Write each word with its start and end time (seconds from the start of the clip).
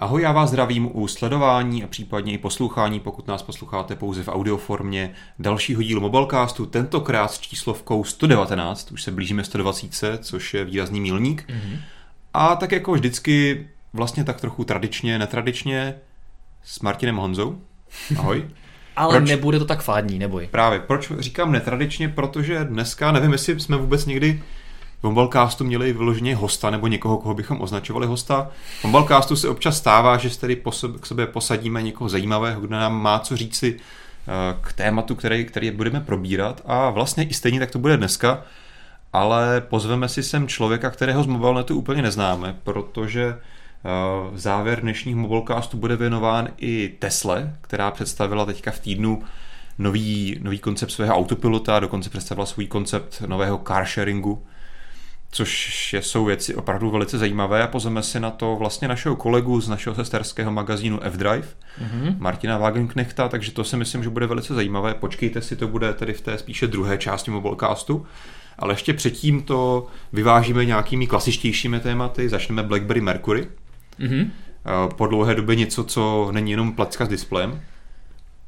Ahoj, 0.00 0.22
já 0.22 0.32
vás 0.32 0.50
zdravím 0.50 0.90
u 0.92 1.08
sledování 1.08 1.84
a 1.84 1.86
případně 1.86 2.32
i 2.32 2.38
poslouchání, 2.38 3.00
pokud 3.00 3.26
nás 3.26 3.42
posloucháte 3.42 3.96
pouze 3.96 4.22
v 4.22 4.28
audioformě 4.28 5.14
dalšího 5.38 5.82
dílu 5.82 6.00
Mobilecastu, 6.00 6.66
tentokrát 6.66 7.32
s 7.32 7.38
číslovkou 7.38 8.04
119, 8.04 8.92
už 8.92 9.02
se 9.02 9.10
blížíme 9.10 9.44
120, 9.44 10.24
což 10.24 10.54
je 10.54 10.64
výrazný 10.64 11.00
milník. 11.00 11.44
Mm-hmm. 11.48 11.78
A 12.34 12.56
tak 12.56 12.72
jako 12.72 12.92
vždycky, 12.92 13.66
vlastně 13.92 14.24
tak 14.24 14.40
trochu 14.40 14.64
tradičně, 14.64 15.18
netradičně, 15.18 15.94
s 16.64 16.80
Martinem 16.80 17.16
Honzou. 17.16 17.60
Ahoj. 18.18 18.50
Ale 18.96 19.16
proč? 19.16 19.28
nebude 19.28 19.58
to 19.58 19.64
tak 19.64 19.82
fádní, 19.82 20.18
neboj. 20.18 20.48
Právě, 20.50 20.80
proč 20.80 21.12
říkám 21.18 21.52
netradičně, 21.52 22.08
protože 22.08 22.64
dneska, 22.64 23.12
nevím, 23.12 23.32
jestli 23.32 23.60
jsme 23.60 23.76
vůbec 23.76 24.06
někdy 24.06 24.42
v 25.00 25.02
Mobilecastu 25.02 25.64
měli 25.64 25.92
vyloženě 25.92 26.36
hosta 26.36 26.70
nebo 26.70 26.86
někoho, 26.86 27.18
koho 27.18 27.34
bychom 27.34 27.60
označovali 27.60 28.06
hosta. 28.06 28.50
V 28.80 28.84
Mobilecastu 28.84 29.36
se 29.36 29.48
občas 29.48 29.76
stává, 29.76 30.16
že 30.16 30.38
tedy 30.38 30.62
k 31.00 31.06
sobě 31.06 31.26
posadíme 31.26 31.82
někoho 31.82 32.08
zajímavého, 32.08 32.60
kdo 32.60 32.76
nám 32.76 33.02
má 33.02 33.18
co 33.18 33.36
říci 33.36 33.76
eh, 33.76 34.56
k 34.60 34.72
tématu, 34.72 35.14
který, 35.14 35.44
který 35.44 35.70
budeme 35.70 36.00
probírat 36.00 36.62
a 36.66 36.90
vlastně 36.90 37.24
i 37.24 37.34
stejně 37.34 37.60
tak 37.60 37.70
to 37.70 37.78
bude 37.78 37.96
dneska, 37.96 38.42
ale 39.12 39.60
pozveme 39.60 40.08
si 40.08 40.22
sem 40.22 40.48
člověka, 40.48 40.90
kterého 40.90 41.22
z 41.22 41.26
Mobilenetu 41.26 41.76
úplně 41.76 42.02
neznáme, 42.02 42.56
protože 42.64 43.26
eh, 43.28 43.88
závěr 44.34 44.80
dnešních 44.80 45.16
Mobilecastu 45.16 45.76
bude 45.76 45.96
věnován 45.96 46.48
i 46.56 46.94
Tesle, 46.98 47.54
která 47.60 47.90
představila 47.90 48.44
teďka 48.44 48.70
v 48.70 48.78
týdnu 48.78 49.22
nový, 49.78 50.38
nový 50.42 50.58
koncept 50.58 50.90
svého 50.90 51.14
autopilota, 51.14 51.80
dokonce 51.80 52.10
představila 52.10 52.46
svůj 52.46 52.66
koncept 52.66 53.22
nového 53.26 53.60
car 53.66 53.86
sharingu, 53.86 54.42
což 55.30 55.96
jsou 56.00 56.24
věci 56.24 56.54
opravdu 56.54 56.90
velice 56.90 57.18
zajímavé 57.18 57.62
a 57.62 57.66
pozveme 57.66 58.02
si 58.02 58.20
na 58.20 58.30
to 58.30 58.56
vlastně 58.56 58.88
našeho 58.88 59.16
kolegu 59.16 59.60
z 59.60 59.68
našeho 59.68 59.94
sesterského 59.94 60.52
magazínu 60.52 61.02
F-Drive, 61.02 61.48
mm-hmm. 61.82 62.14
Martina 62.18 62.58
Wagenknechta, 62.58 63.28
takže 63.28 63.52
to 63.52 63.64
si 63.64 63.76
myslím, 63.76 64.02
že 64.02 64.10
bude 64.10 64.26
velice 64.26 64.54
zajímavé. 64.54 64.94
Počkejte 64.94 65.40
si, 65.40 65.56
to 65.56 65.68
bude 65.68 65.92
tedy 65.92 66.12
v 66.12 66.20
té 66.20 66.38
spíše 66.38 66.66
druhé 66.66 66.98
části 66.98 67.30
Mobilecastu. 67.30 68.06
Ale 68.58 68.72
ještě 68.72 68.92
předtím 68.92 69.42
to 69.42 69.86
vyvážíme 70.12 70.64
nějakými 70.64 71.06
klasičtějšími 71.06 71.80
tématy. 71.80 72.28
Začneme 72.28 72.62
BlackBerry 72.62 73.00
Mercury. 73.00 73.46
Mm-hmm. 74.00 74.30
Po 74.96 75.06
dlouhé 75.06 75.34
době 75.34 75.56
něco, 75.56 75.84
co 75.84 76.28
není 76.32 76.50
jenom 76.50 76.72
placka 76.72 77.04
s 77.06 77.08
displejem. 77.08 77.60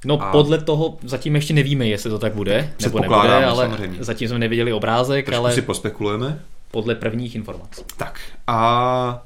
No 0.05 0.22
a... 0.22 0.33
podle 0.33 0.58
toho 0.58 0.98
zatím 1.02 1.34
ještě 1.34 1.55
nevíme, 1.55 1.86
jestli 1.86 2.10
to 2.10 2.18
tak 2.18 2.34
bude, 2.34 2.72
nebo 2.83 2.98
nebude, 2.98 3.44
ale 3.44 3.64
samozřejmě. 3.68 4.05
zatím 4.05 4.28
jsme 4.28 4.38
neviděli 4.38 4.72
obrázek, 4.72 5.27
Trošku 5.27 5.44
ale... 5.44 5.55
si 5.55 5.62
pospekulujeme 5.62 6.40
podle 6.70 6.94
prvních 6.94 7.34
informací. 7.34 7.82
Tak 7.96 8.20
a 8.46 9.22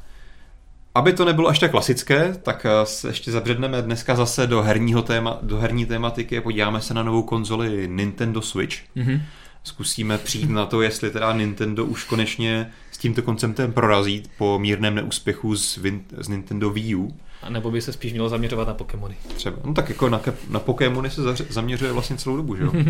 aby 0.95 1.13
to 1.13 1.25
nebylo 1.25 1.49
až 1.49 1.59
tak 1.59 1.71
klasické, 1.71 2.35
tak 2.43 2.67
eh, 2.67 2.87
se 2.87 3.09
ještě 3.09 3.33
zabředneme 3.33 3.83
dneska 3.83 4.15
zase 4.15 4.47
do 4.47 4.63
herního 4.63 5.03
téma, 5.03 5.39
do 5.43 5.59
herní 5.59 5.87
tématiky 5.87 6.39
a 6.39 6.43
podíváme 6.43 6.81
se 6.81 6.95
na 6.95 7.03
novou 7.03 7.23
konzoli 7.23 7.89
Nintendo 7.89 8.43
Switch. 8.43 8.77
Mm-hmm. 8.97 9.21
Zkusíme 9.65 10.19
přijít 10.19 10.51
na 10.51 10.67
to, 10.67 10.83
jestli 10.83 11.11
teda 11.11 11.33
Nintendo 11.33 11.85
už 11.85 12.05
konečně 12.05 12.71
s 12.91 12.99
tímto 12.99 13.23
konceptem 13.23 13.73
prorazí 13.73 14.23
po 14.39 14.59
mírném 14.59 14.95
neúspěchu 14.95 15.57
z, 15.57 15.79
z 16.19 16.29
Nintendo 16.29 16.71
Wii 16.71 16.95
U. 16.95 17.17
A 17.43 17.51
nebo 17.51 17.71
by 17.71 17.81
se 17.81 17.93
spíš 17.93 18.13
mělo 18.13 18.29
zaměřovat 18.29 18.69
na 18.69 18.75
Pokémony. 18.75 19.17
Třeba. 19.37 19.57
No 19.65 19.75
tak 19.75 19.89
jako 19.89 20.09
na, 20.09 20.21
na 20.49 20.61
Pokémony 20.61 21.11
se 21.11 21.23
zaměřuje 21.49 21.93
vlastně 21.93 22.17
celou 22.17 22.37
dobu, 22.37 22.57
že 22.57 22.63
jo? 22.63 22.73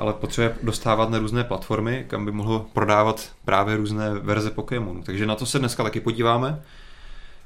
ale 0.00 0.12
potřebuje 0.12 0.56
dostávat 0.62 1.10
na 1.10 1.18
různé 1.18 1.44
platformy, 1.44 2.04
kam 2.08 2.24
by 2.24 2.32
mohl 2.32 2.66
prodávat 2.72 3.32
právě 3.44 3.76
různé 3.76 4.14
verze 4.14 4.50
Pokémonů. 4.50 5.02
Takže 5.02 5.26
na 5.26 5.34
to 5.34 5.46
se 5.46 5.58
dneska 5.58 5.82
taky 5.82 6.00
podíváme. 6.00 6.62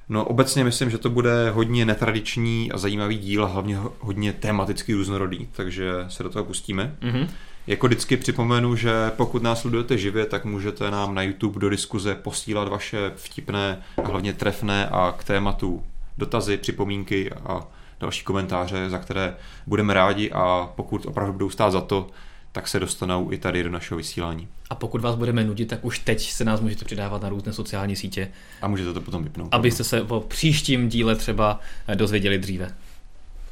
No 0.08 0.24
obecně 0.24 0.64
myslím, 0.64 0.90
že 0.90 0.98
to 0.98 1.10
bude 1.10 1.50
hodně 1.50 1.84
netradiční 1.84 2.72
a 2.72 2.78
zajímavý 2.78 3.18
díl 3.18 3.44
a 3.44 3.48
hlavně 3.48 3.78
hodně 4.00 4.32
tematicky 4.32 4.94
různorodý, 4.94 5.48
takže 5.52 5.92
se 6.08 6.22
do 6.22 6.28
toho 6.28 6.44
pustíme. 6.44 6.96
Mm-hmm. 7.00 7.28
Jako 7.66 7.86
vždycky 7.86 8.16
připomenu, 8.16 8.76
že 8.76 8.92
pokud 9.16 9.42
nás 9.42 9.60
sledujete 9.60 9.98
živě, 9.98 10.26
tak 10.26 10.44
můžete 10.44 10.90
nám 10.90 11.14
na 11.14 11.22
YouTube 11.22 11.60
do 11.60 11.70
diskuze 11.70 12.14
posílat 12.14 12.68
vaše 12.68 13.12
vtipné 13.16 13.82
a 14.04 14.08
hlavně 14.08 14.32
trefné 14.32 14.88
a 14.88 15.14
k 15.18 15.24
tématu 15.24 15.84
dotazy, 16.18 16.56
připomínky 16.56 17.30
a 17.32 17.66
další 18.00 18.24
komentáře, 18.24 18.90
za 18.90 18.98
které 18.98 19.36
budeme 19.66 19.94
rádi 19.94 20.30
a 20.30 20.72
pokud 20.76 21.06
opravdu 21.06 21.32
budou 21.32 21.50
stát 21.50 21.70
za 21.70 21.80
to, 21.80 22.06
tak 22.54 22.68
se 22.68 22.80
dostanou 22.80 23.32
i 23.32 23.38
tady 23.38 23.62
do 23.62 23.70
našeho 23.70 23.98
vysílání. 23.98 24.48
A 24.70 24.74
pokud 24.74 25.00
vás 25.00 25.14
budeme 25.14 25.44
nudit, 25.44 25.68
tak 25.68 25.84
už 25.84 25.98
teď 25.98 26.30
se 26.30 26.44
nás 26.44 26.60
můžete 26.60 26.84
přidávat 26.84 27.22
na 27.22 27.28
různé 27.28 27.52
sociální 27.52 27.96
sítě. 27.96 28.28
A 28.62 28.68
můžete 28.68 28.92
to 28.92 29.00
potom 29.00 29.24
vypnout. 29.24 29.54
Abyste 29.54 29.84
se 29.84 30.02
o 30.02 30.20
příštím 30.20 30.88
díle 30.88 31.16
třeba 31.16 31.60
dozvěděli 31.94 32.38
dříve. 32.38 32.74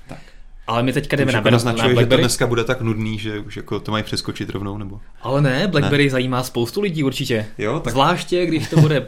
Tak. 0.08 0.18
Ale 0.66 0.82
my 0.82 0.92
teďka 0.92 1.16
jdeme 1.16 1.30
už 1.30 1.32
na, 1.32 1.38
jako 1.38 1.50
naznačuje, 1.50 1.88
na 1.88 1.94
Blackberry. 1.94 2.10
že 2.10 2.16
to 2.16 2.22
dneska 2.22 2.46
bude 2.46 2.64
tak 2.64 2.80
nudný, 2.80 3.18
že 3.18 3.38
už 3.38 3.56
jako 3.56 3.80
to 3.80 3.90
mají 3.90 4.04
přeskočit 4.04 4.50
rovnou, 4.50 4.78
nebo? 4.78 5.00
Ale 5.22 5.42
ne, 5.42 5.68
Blackberry 5.68 6.04
ne. 6.04 6.10
zajímá 6.10 6.42
spoustu 6.42 6.80
lidí 6.80 7.04
určitě. 7.04 7.46
Jo, 7.58 7.80
tak... 7.80 7.92
Zvláště, 7.92 8.46
když 8.46 8.68
to 8.68 8.80
bude 8.80 9.06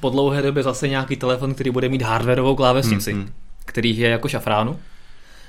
po 0.00 0.10
dlouhé 0.10 0.42
době 0.42 0.62
zase 0.62 0.88
nějaký 0.88 1.16
telefon, 1.16 1.54
který 1.54 1.70
bude 1.70 1.88
mít 1.88 2.02
hardwareovou 2.02 2.56
klávesnici, 2.56 3.12
hmm, 3.12 3.22
hmm. 3.22 3.32
který 3.64 3.98
je 3.98 4.08
jako 4.08 4.28
šafránu. 4.28 4.78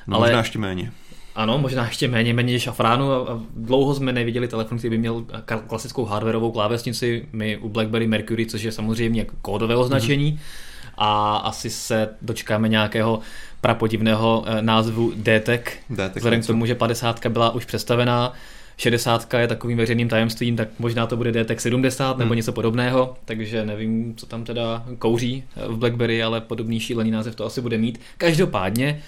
No, 0.07 0.17
ale... 0.17 0.27
možná 0.27 0.39
ještě 0.39 0.59
méně. 0.59 0.91
Ano, 1.35 1.57
možná 1.57 1.85
ještě 1.85 2.07
méně 2.07 2.33
méně 2.33 2.59
šafránu 2.59 3.11
a 3.11 3.41
dlouho 3.55 3.95
jsme 3.95 4.13
neviděli 4.13 4.47
telefon, 4.47 4.77
který 4.77 4.89
by 4.89 4.97
měl 4.97 5.25
klasickou 5.67 6.05
hardwareovou 6.05 6.51
klávesnici, 6.51 7.25
my 7.33 7.57
u 7.57 7.69
BlackBerry 7.69 8.07
Mercury, 8.07 8.45
což 8.45 8.63
je 8.63 8.71
samozřejmě 8.71 9.25
kódové 9.41 9.75
označení 9.75 10.33
mm-hmm. 10.33 10.93
a 10.97 11.35
asi 11.35 11.69
se 11.69 12.09
dočkáme 12.21 12.69
nějakého 12.69 13.19
prapodivného 13.61 14.43
eh, 14.45 14.61
názvu 14.61 15.13
DTEC, 15.15 15.61
DTEC 15.93 16.15
vzhledem 16.15 16.41
k 16.41 16.47
tomu, 16.47 16.65
že 16.65 16.75
50 16.75 17.27
byla 17.27 17.49
už 17.49 17.65
představená, 17.65 18.33
60 18.77 19.33
je 19.33 19.47
takovým 19.47 19.77
veřejným 19.77 20.09
tajemstvím, 20.09 20.55
tak 20.55 20.67
možná 20.79 21.07
to 21.07 21.17
bude 21.17 21.43
DTEC 21.43 21.61
70 21.61 22.17
nebo 22.17 22.29
hmm. 22.29 22.37
něco 22.37 22.51
podobného, 22.51 23.15
takže 23.25 23.65
nevím, 23.65 24.15
co 24.15 24.25
tam 24.25 24.43
teda 24.43 24.85
kouří 24.99 25.43
v 25.67 25.77
BlackBerry, 25.77 26.23
ale 26.23 26.41
podobný 26.41 26.79
šílený 26.79 27.11
název 27.11 27.35
to 27.35 27.45
asi 27.45 27.61
bude 27.61 27.77
mít. 27.77 27.99
Každopádně 28.17 29.01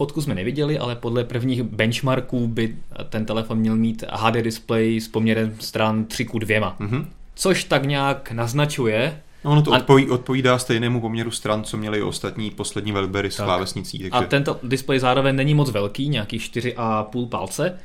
Fotku 0.00 0.22
jsme 0.22 0.34
neviděli, 0.34 0.78
ale 0.78 0.96
podle 0.96 1.24
prvních 1.24 1.62
benchmarků 1.62 2.46
by 2.48 2.76
ten 3.08 3.26
telefon 3.26 3.58
měl 3.58 3.76
mít 3.76 4.04
HD 4.12 4.34
display 4.34 5.00
s 5.00 5.08
poměrem 5.08 5.56
stran 5.58 6.04
3 6.04 6.24
k 6.24 6.32
2. 6.32 6.76
Mm-hmm. 6.80 7.06
Což 7.34 7.64
tak 7.64 7.84
nějak 7.84 8.32
naznačuje, 8.32 9.20
No, 9.44 9.50
ono 9.50 9.62
to 9.62 9.70
odpoví, 9.70 10.10
odpovídá 10.10 10.58
stejnému 10.58 11.00
poměru 11.00 11.30
stran, 11.30 11.64
co 11.64 11.76
měli 11.76 12.02
ostatní 12.02 12.50
poslední 12.50 12.92
Velbery 12.92 13.30
s 13.30 13.36
klávesnicí. 13.36 13.98
Takže... 13.98 14.10
A 14.10 14.22
tento 14.22 14.58
displej 14.62 14.98
zároveň 14.98 15.36
není 15.36 15.54
moc 15.54 15.70
velký, 15.70 16.08
nějaký 16.08 16.38
4,5 16.38 17.28
palce, 17.28 17.78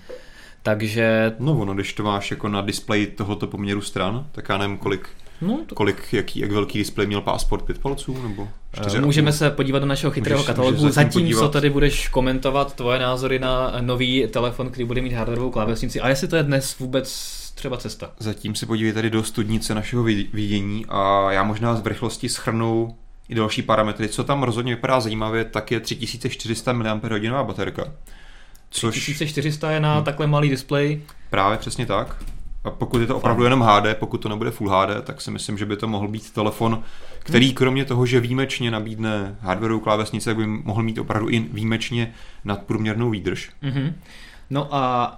takže... 0.63 1.35
No 1.39 1.59
ono, 1.59 1.73
když 1.73 1.93
to 1.93 2.03
máš 2.03 2.31
jako 2.31 2.47
na 2.47 2.61
displeji 2.61 3.07
tohoto 3.07 3.47
poměru 3.47 3.81
stran, 3.81 4.27
tak 4.31 4.49
já 4.49 4.57
nevím, 4.57 4.77
kolik 4.77 5.09
No, 5.41 5.59
to... 5.67 5.75
Kolik, 5.75 6.13
jaký, 6.13 6.39
jak 6.39 6.51
velký 6.51 6.77
displej 6.77 7.07
měl 7.07 7.21
Passport 7.21 7.65
5 7.65 7.77
palců? 7.77 8.21
Nebo 8.23 8.49
4 8.75 9.02
Můžeme 9.02 9.31
se 9.31 9.50
podívat 9.50 9.80
do 9.80 9.86
našeho 9.86 10.12
chytrého 10.12 10.38
můžeš, 10.38 10.47
katalogu. 10.47 10.78
Můžeš 10.78 10.94
Zatímco 10.94 11.40
co 11.40 11.50
tady 11.50 11.69
budeš 11.69 12.08
komentovat 12.08 12.75
tvoje 12.75 13.00
názory 13.00 13.40
na 13.40 13.74
nový 13.81 14.28
telefon, 14.28 14.69
který 14.69 14.86
bude 14.86 15.02
mít 15.02 15.13
hardwareovou 15.13 15.52
klávesnici. 15.52 16.02
A 16.02 16.09
jestli 16.09 16.28
to 16.28 16.36
je 16.36 16.44
dnes 16.44 16.80
vůbec 16.80 17.36
třeba 17.56 17.78
cesta? 17.78 18.12
Zatím 18.19 18.56
se 18.56 18.66
podívej 18.66 18.94
tady 18.94 19.09
do 19.09 19.24
studnice 19.24 19.75
našeho 19.75 20.03
vidění 20.03 20.86
a 20.90 21.31
já 21.31 21.44
možná 21.44 21.75
z 21.75 21.86
rychlosti 21.86 22.30
schrnu 22.30 22.96
i 23.30 23.36
další 23.36 23.62
parametry. 23.62 24.08
Co 24.08 24.24
tam 24.24 24.44
rozhodně 24.44 24.75
vypadá 24.75 25.00
zajímavě, 25.00 25.46
tak 25.46 25.72
je 25.72 25.80
3400 25.80 26.74
mAh 26.74 27.46
baterka. 27.46 27.84
Což... 28.69 28.96
3400 28.96 29.72
je 29.72 29.80
na 29.80 29.96
hmm. 29.96 30.03
takhle 30.03 30.28
malý 30.28 30.50
displej. 30.50 31.02
Právě 31.30 31.57
přesně 31.57 31.86
tak. 31.86 32.24
A 32.65 32.71
pokud 32.71 33.01
je 33.01 33.07
to 33.07 33.17
opravdu 33.17 33.43
jenom 33.43 33.61
HD, 33.61 33.97
pokud 33.99 34.17
to 34.17 34.29
nebude 34.29 34.51
Full 34.51 34.69
HD, 34.69 35.03
tak 35.03 35.21
si 35.21 35.31
myslím, 35.31 35.57
že 35.57 35.65
by 35.65 35.77
to 35.77 35.87
mohl 35.87 36.07
být 36.07 36.31
telefon, 36.31 36.83
který 37.19 37.45
hmm. 37.45 37.55
kromě 37.55 37.85
toho, 37.85 38.05
že 38.05 38.19
výjimečně 38.19 38.71
nabídne 38.71 39.35
hardwareovou 39.39 39.83
klávesnici, 39.83 40.33
by 40.33 40.47
mohl 40.47 40.83
mít 40.83 40.97
opravdu 40.97 41.29
i 41.29 41.39
výjimečně 41.39 42.13
nadprůměrnou 42.45 43.09
výdrž. 43.09 43.51
Mm-hmm. 43.63 43.94
No 44.50 44.75
a 44.75 45.13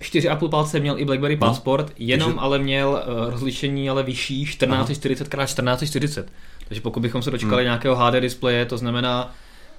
4,5 0.00 0.48
palce 0.48 0.80
měl 0.80 0.98
i 0.98 1.04
BlackBerry 1.04 1.34
no, 1.34 1.46
Passport, 1.46 1.92
jenom 1.98 2.30
takže... 2.30 2.40
ale 2.40 2.58
měl 2.58 2.88
uh, 2.88 3.30
rozlišení 3.30 3.90
ale 3.90 4.02
vyšší 4.02 4.44
1440 4.44 5.24
x 5.24 5.54
1440. 5.54 6.32
Takže 6.68 6.80
pokud 6.80 7.00
bychom 7.00 7.22
se 7.22 7.30
dočkali 7.30 7.62
hmm. 7.62 7.64
nějakého 7.64 7.96
HD 7.96 8.14
displeje, 8.14 8.66
to 8.66 8.78
znamená, 8.78 9.34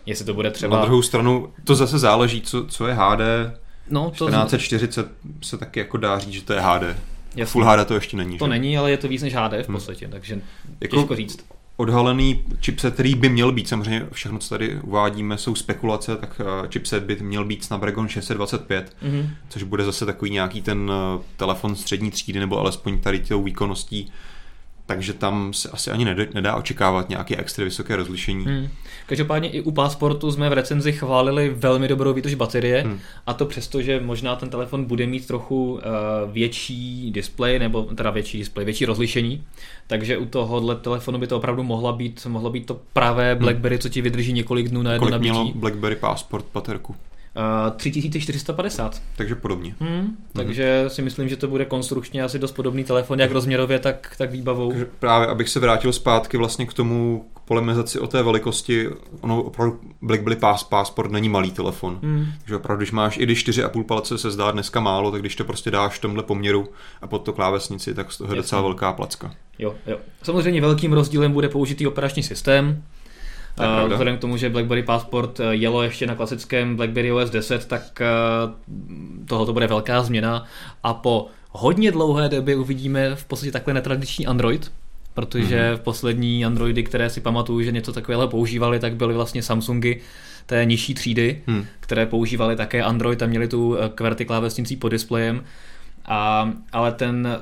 jestli 0.05 0.25
to 0.25 0.33
bude 0.33 0.51
třeba... 0.51 0.77
Na 0.77 0.85
druhou 0.85 1.01
stranu, 1.01 1.53
to 1.63 1.75
zase 1.75 1.99
záleží, 1.99 2.41
co, 2.41 2.65
co 2.65 2.87
je 2.87 2.93
HD, 2.93 3.21
No, 3.89 4.11
to 4.17 4.25
1440 4.25 5.11
se 5.41 5.57
taky 5.57 5.79
jako 5.79 5.97
dá 5.97 6.19
říct, 6.19 6.33
že 6.33 6.41
to 6.41 6.53
je 6.53 6.61
HD. 6.61 6.83
Jasný. 7.35 7.51
Full 7.51 7.65
HD 7.65 7.87
to 7.87 7.93
ještě 7.93 8.17
není. 8.17 8.37
To 8.37 8.45
že? 8.45 8.49
není, 8.49 8.77
ale 8.77 8.91
je 8.91 8.97
to 8.97 9.07
víc 9.07 9.21
než 9.21 9.35
HD 9.35 9.51
v 9.51 9.67
hmm. 9.67 9.75
podstatě, 9.75 10.05
hmm. 10.05 10.11
takže 10.11 10.41
jako 10.81 10.95
těžko 10.95 11.15
říct. 11.15 11.45
Odhalený 11.77 12.43
chipset, 12.61 12.93
který 12.93 13.15
by 13.15 13.29
měl 13.29 13.51
být, 13.51 13.67
samozřejmě 13.67 14.05
všechno, 14.11 14.39
co 14.39 14.49
tady 14.49 14.79
uvádíme, 14.81 15.37
jsou 15.37 15.55
spekulace, 15.55 16.15
tak 16.15 16.41
eh, 16.41 16.67
chipset 16.67 17.03
by 17.03 17.15
měl 17.15 17.45
být 17.45 17.63
Snapdragon 17.63 18.07
625, 18.07 18.95
mm-hmm. 19.03 19.29
což 19.49 19.63
bude 19.63 19.85
zase 19.85 20.05
takový 20.05 20.31
nějaký 20.31 20.61
ten 20.61 20.91
eh, 20.91 21.23
telefon 21.37 21.75
střední 21.75 22.11
třídy, 22.11 22.39
nebo 22.39 22.59
alespoň 22.59 22.99
tady 22.99 23.19
tou 23.19 23.43
výkonností 23.43 24.11
takže 24.85 25.13
tam 25.13 25.53
se 25.53 25.69
asi 25.69 25.91
ani 25.91 26.05
nedá, 26.05 26.23
nedá 26.33 26.55
očekávat 26.55 27.09
nějaké 27.09 27.37
extra 27.37 27.63
vysoké 27.63 27.95
rozlišení. 27.95 28.45
Hmm. 28.45 28.69
Každopádně 29.05 29.49
i 29.49 29.61
u 29.61 29.71
Passportu 29.71 30.31
jsme 30.31 30.49
v 30.49 30.53
recenzi 30.53 30.91
chválili 30.91 31.49
velmi 31.49 31.87
dobrou 31.87 32.13
výdrž 32.13 32.33
baterie 32.33 32.81
hmm. 32.81 32.99
a 33.25 33.33
to 33.33 33.45
přesto, 33.45 33.81
že 33.81 33.99
možná 33.99 34.35
ten 34.35 34.49
telefon 34.49 34.85
bude 34.85 35.07
mít 35.07 35.27
trochu 35.27 35.73
uh, 35.73 35.81
větší 36.31 37.11
displej, 37.11 37.59
nebo 37.59 37.83
teda 37.83 38.11
větší 38.11 38.37
displej, 38.37 38.65
větší 38.65 38.85
rozlišení, 38.85 39.43
takže 39.87 40.17
u 40.17 40.25
tohohle 40.25 40.75
telefonu 40.75 41.17
by 41.17 41.27
to 41.27 41.37
opravdu 41.37 41.63
mohla 41.63 41.91
být, 41.91 42.25
mohlo 42.25 42.49
být 42.49 42.65
to 42.65 42.79
pravé 42.93 43.31
hmm. 43.31 43.39
BlackBerry, 43.39 43.77
co 43.77 43.89
ti 43.89 44.01
vydrží 44.01 44.33
několik 44.33 44.69
dnů 44.69 44.81
na 44.81 44.93
jedno 44.93 45.07
Kolik 45.07 45.21
mělo 45.21 45.51
BlackBerry 45.55 45.95
Passport 45.95 46.45
baterku? 46.53 46.95
Uh, 47.35 47.71
3450. 47.77 49.01
Takže 49.15 49.35
podobně. 49.35 49.75
Hmm, 49.79 49.89
mm. 49.89 50.17
Takže 50.33 50.85
si 50.87 51.01
myslím, 51.01 51.29
že 51.29 51.35
to 51.35 51.47
bude 51.47 51.65
konstrukčně 51.65 52.23
asi 52.23 52.39
dost 52.39 52.51
podobný 52.51 52.83
telefon, 52.83 53.19
jak 53.19 53.31
rozměrově, 53.31 53.79
tak, 53.79 54.15
tak 54.17 54.31
výbavou. 54.31 54.69
Takže 54.69 54.87
právě, 54.99 55.27
abych 55.27 55.49
se 55.49 55.59
vrátil 55.59 55.93
zpátky 55.93 56.37
vlastně 56.37 56.65
k 56.65 56.73
tomu 56.73 57.25
k 57.35 57.39
polemizaci 57.39 57.99
o 57.99 58.07
té 58.07 58.23
velikosti, 58.23 58.89
ono 59.21 59.43
opravdu 59.43 59.79
BlackBerry 60.01 60.35
Pass, 60.35 60.63
Passport 60.63 61.11
není 61.11 61.29
malý 61.29 61.51
telefon. 61.51 61.99
Mm. 62.01 62.25
Takže 62.39 62.55
opravdu, 62.55 62.79
když 62.79 62.91
máš, 62.91 63.17
i 63.17 63.23
když 63.23 63.47
4,5 63.47 63.83
palce 63.83 64.17
se 64.17 64.31
zdá 64.31 64.51
dneska 64.51 64.79
málo, 64.79 65.11
tak 65.11 65.21
když 65.21 65.35
to 65.35 65.43
prostě 65.43 65.71
dáš 65.71 65.97
v 65.97 66.01
tomhle 66.01 66.23
poměru 66.23 66.69
a 67.01 67.07
pod 67.07 67.19
to 67.19 67.33
klávesnici, 67.33 67.93
tak 67.93 68.07
to 68.17 68.23
je 68.29 68.35
docela 68.35 68.61
velká 68.61 68.93
placka. 68.93 69.31
Jo, 69.59 69.75
jo. 69.87 69.97
Samozřejmě 70.23 70.61
velkým 70.61 70.93
rozdílem 70.93 71.31
bude 71.31 71.49
použitý 71.49 71.87
operační 71.87 72.23
systém, 72.23 72.83
Uh, 73.59 73.89
vzhledem 73.89 74.17
k 74.17 74.21
tomu, 74.21 74.37
že 74.37 74.49
BlackBerry 74.49 74.83
Passport 74.83 75.39
eh, 75.39 75.43
jelo 75.55 75.83
ještě 75.83 76.07
na 76.07 76.15
klasickém 76.15 76.75
BlackBerry 76.75 77.11
OS 77.11 77.29
10, 77.29 77.65
tak 77.65 78.01
uh, 78.01 79.25
tohle 79.25 79.53
bude 79.53 79.67
velká 79.67 80.03
změna 80.03 80.45
a 80.83 80.93
po 80.93 81.27
hodně 81.51 81.91
dlouhé 81.91 82.29
době 82.29 82.55
uvidíme 82.55 83.15
v 83.15 83.25
podstatě 83.25 83.51
takhle 83.51 83.73
netradiční 83.73 84.27
Android, 84.27 84.71
protože 85.13 85.71
mm-hmm. 85.71 85.77
v 85.77 85.79
poslední 85.79 86.45
Androidy, 86.45 86.83
které 86.83 87.09
si 87.09 87.21
pamatuju, 87.21 87.61
že 87.61 87.71
něco 87.71 87.93
takového 87.93 88.27
používali, 88.27 88.79
tak 88.79 88.95
byly 88.95 89.13
vlastně 89.13 89.43
Samsungy 89.43 90.01
té 90.45 90.65
nižší 90.65 90.93
třídy, 90.93 91.41
hmm. 91.47 91.65
které 91.79 92.05
používali 92.05 92.55
také 92.55 92.83
Android 92.83 93.21
a 93.21 93.25
měli 93.25 93.47
tu 93.47 93.77
QWERTY 93.95 94.25
klávesnicí 94.25 94.75
pod 94.75 94.89
displejem. 94.89 95.43
A, 96.05 96.51
ale 96.71 96.91
ten 96.91 97.41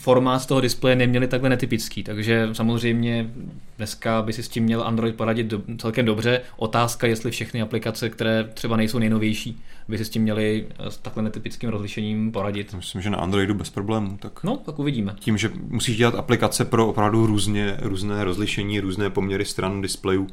formát 0.00 0.42
z 0.42 0.46
toho 0.46 0.60
displeje 0.60 0.96
neměli 0.96 1.28
takhle 1.28 1.50
netypický, 1.50 2.02
takže 2.02 2.48
samozřejmě 2.52 3.30
dneska 3.76 4.22
by 4.22 4.32
si 4.32 4.42
s 4.42 4.48
tím 4.48 4.64
měl 4.64 4.82
Android 4.82 5.14
poradit 5.14 5.46
do, 5.46 5.62
celkem 5.78 6.06
dobře. 6.06 6.40
Otázka, 6.56 7.06
jestli 7.06 7.30
všechny 7.30 7.62
aplikace, 7.62 8.10
které 8.10 8.44
třeba 8.54 8.76
nejsou 8.76 8.98
nejnovější, 8.98 9.62
by 9.88 9.98
si 9.98 10.04
s 10.04 10.08
tím 10.08 10.22
měli 10.22 10.66
s 10.88 10.98
takhle 10.98 11.22
netypickým 11.22 11.70
rozlišením 11.70 12.32
poradit. 12.32 12.74
Myslím, 12.74 13.02
že 13.02 13.10
na 13.10 13.18
Androidu 13.18 13.54
bez 13.54 13.70
problémů. 13.70 14.16
Tak 14.20 14.44
no, 14.44 14.56
tak 14.56 14.78
uvidíme. 14.78 15.14
Tím, 15.18 15.38
že 15.38 15.50
musíš 15.68 15.96
dělat 15.96 16.14
aplikace 16.14 16.64
pro 16.64 16.88
opravdu 16.88 17.26
různě, 17.26 17.76
různé 17.78 18.24
rozlišení, 18.24 18.80
různé 18.80 19.10
poměry 19.10 19.44
stran 19.44 19.82
displejů, 19.82 20.26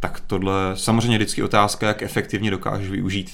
tak 0.00 0.20
tohle 0.20 0.54
samozřejmě 0.74 1.18
vždycky 1.18 1.42
otázka, 1.42 1.86
jak 1.86 2.02
efektivně 2.02 2.50
dokážeš 2.50 2.90
využít 2.90 3.30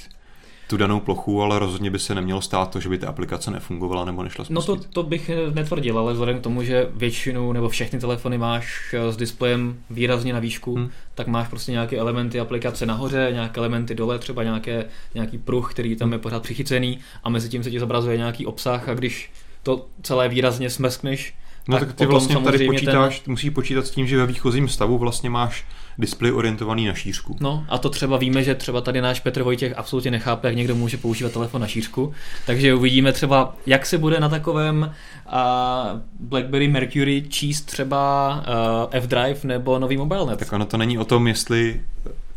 tu 0.71 0.77
danou 0.77 1.01
plochu, 1.01 1.43
ale 1.43 1.59
rozhodně 1.59 1.91
by 1.91 1.99
se 1.99 2.15
nemělo 2.15 2.41
stát 2.41 2.71
to, 2.71 2.81
že 2.81 2.89
by 2.89 2.99
ta 2.99 3.09
aplikace 3.09 3.51
nefungovala 3.51 4.05
nebo 4.05 4.23
nešla 4.23 4.45
spustit. 4.45 4.69
No 4.69 4.77
to, 4.77 4.85
to 4.93 5.03
bych 5.03 5.31
netvrdil, 5.55 5.99
ale 5.99 6.13
vzhledem 6.13 6.39
k 6.39 6.43
tomu, 6.43 6.63
že 6.63 6.89
většinu 6.95 7.53
nebo 7.53 7.69
všechny 7.69 7.99
telefony 7.99 8.39
máš 8.39 8.95
eh, 8.95 9.13
s 9.13 9.17
displejem 9.17 9.79
výrazně 9.91 10.33
na 10.33 10.39
výšku, 10.39 10.75
hmm. 10.75 10.91
tak 11.15 11.27
máš 11.27 11.49
prostě 11.49 11.73
nějaké 11.73 11.97
elementy 11.97 12.41
aplikace 12.41 12.87
nahoře, 12.87 13.31
nějaké 13.33 13.59
elementy 13.59 13.95
dole, 13.95 14.19
třeba 14.19 14.43
nějaké, 14.43 14.85
nějaký 15.15 15.39
pruh, 15.39 15.71
který 15.71 15.97
tam 15.97 16.13
je 16.13 16.19
pořád 16.19 16.43
přichycený 16.43 16.99
a 17.25 17.31
mezi 17.31 17.49
tím 17.49 17.63
se 17.63 17.71
ti 17.71 17.81
zobrazuje 17.81 18.17
nějaký 18.17 18.47
obsah 18.47 18.89
a 18.89 18.95
když 18.95 19.31
to 19.63 19.87
celé 20.03 20.29
výrazně 20.29 20.71
smeskneš, 20.71 21.35
No 21.71 21.79
tak, 21.79 21.89
tak 21.89 21.97
ty 21.97 22.07
vlastně 22.07 22.37
tady 22.37 22.67
počítáš, 22.67 23.21
ten... 23.21 23.33
musí 23.33 23.51
počítat 23.51 23.87
s 23.87 23.91
tím, 23.91 24.07
že 24.07 24.17
ve 24.17 24.27
výchozím 24.27 24.69
stavu 24.69 24.99
vlastně 24.99 25.31
máš 25.31 25.65
displej 25.99 26.33
orientovaný 26.33 26.87
na 26.87 26.95
šířku. 26.95 27.37
No 27.41 27.65
a 27.69 27.79
to 27.79 27.91
třeba 27.91 28.17
víme, 28.17 28.45
že 28.45 28.55
třeba 28.55 28.81
tady 28.81 29.01
náš 29.01 29.21
Petr 29.21 29.43
Vojtěch 29.43 29.73
absolutně 29.77 30.11
nechápe, 30.11 30.49
jak 30.49 30.57
někdo 30.57 30.75
může 30.75 30.97
používat 30.97 31.33
telefon 31.33 31.61
na 31.61 31.67
šířku, 31.67 32.13
takže 32.47 32.75
uvidíme 32.75 33.13
třeba, 33.13 33.57
jak 33.67 33.87
se 33.87 33.99
bude 33.99 34.21
na 34.21 34.29
takovém 34.29 34.95
uh, 35.27 36.01
BlackBerry 36.21 36.69
Mercury 36.69 37.25
číst 37.29 37.63
třeba 37.63 38.35
uh, 38.37 38.89
F-Drive 38.91 39.41
nebo 39.45 39.79
nový 39.79 39.97
MobileNet. 39.97 40.39
Tak 40.39 40.53
ono 40.53 40.67
to 40.67 40.77
není 40.77 40.99
o 40.99 41.05
tom, 41.05 41.27
jestli 41.27 41.81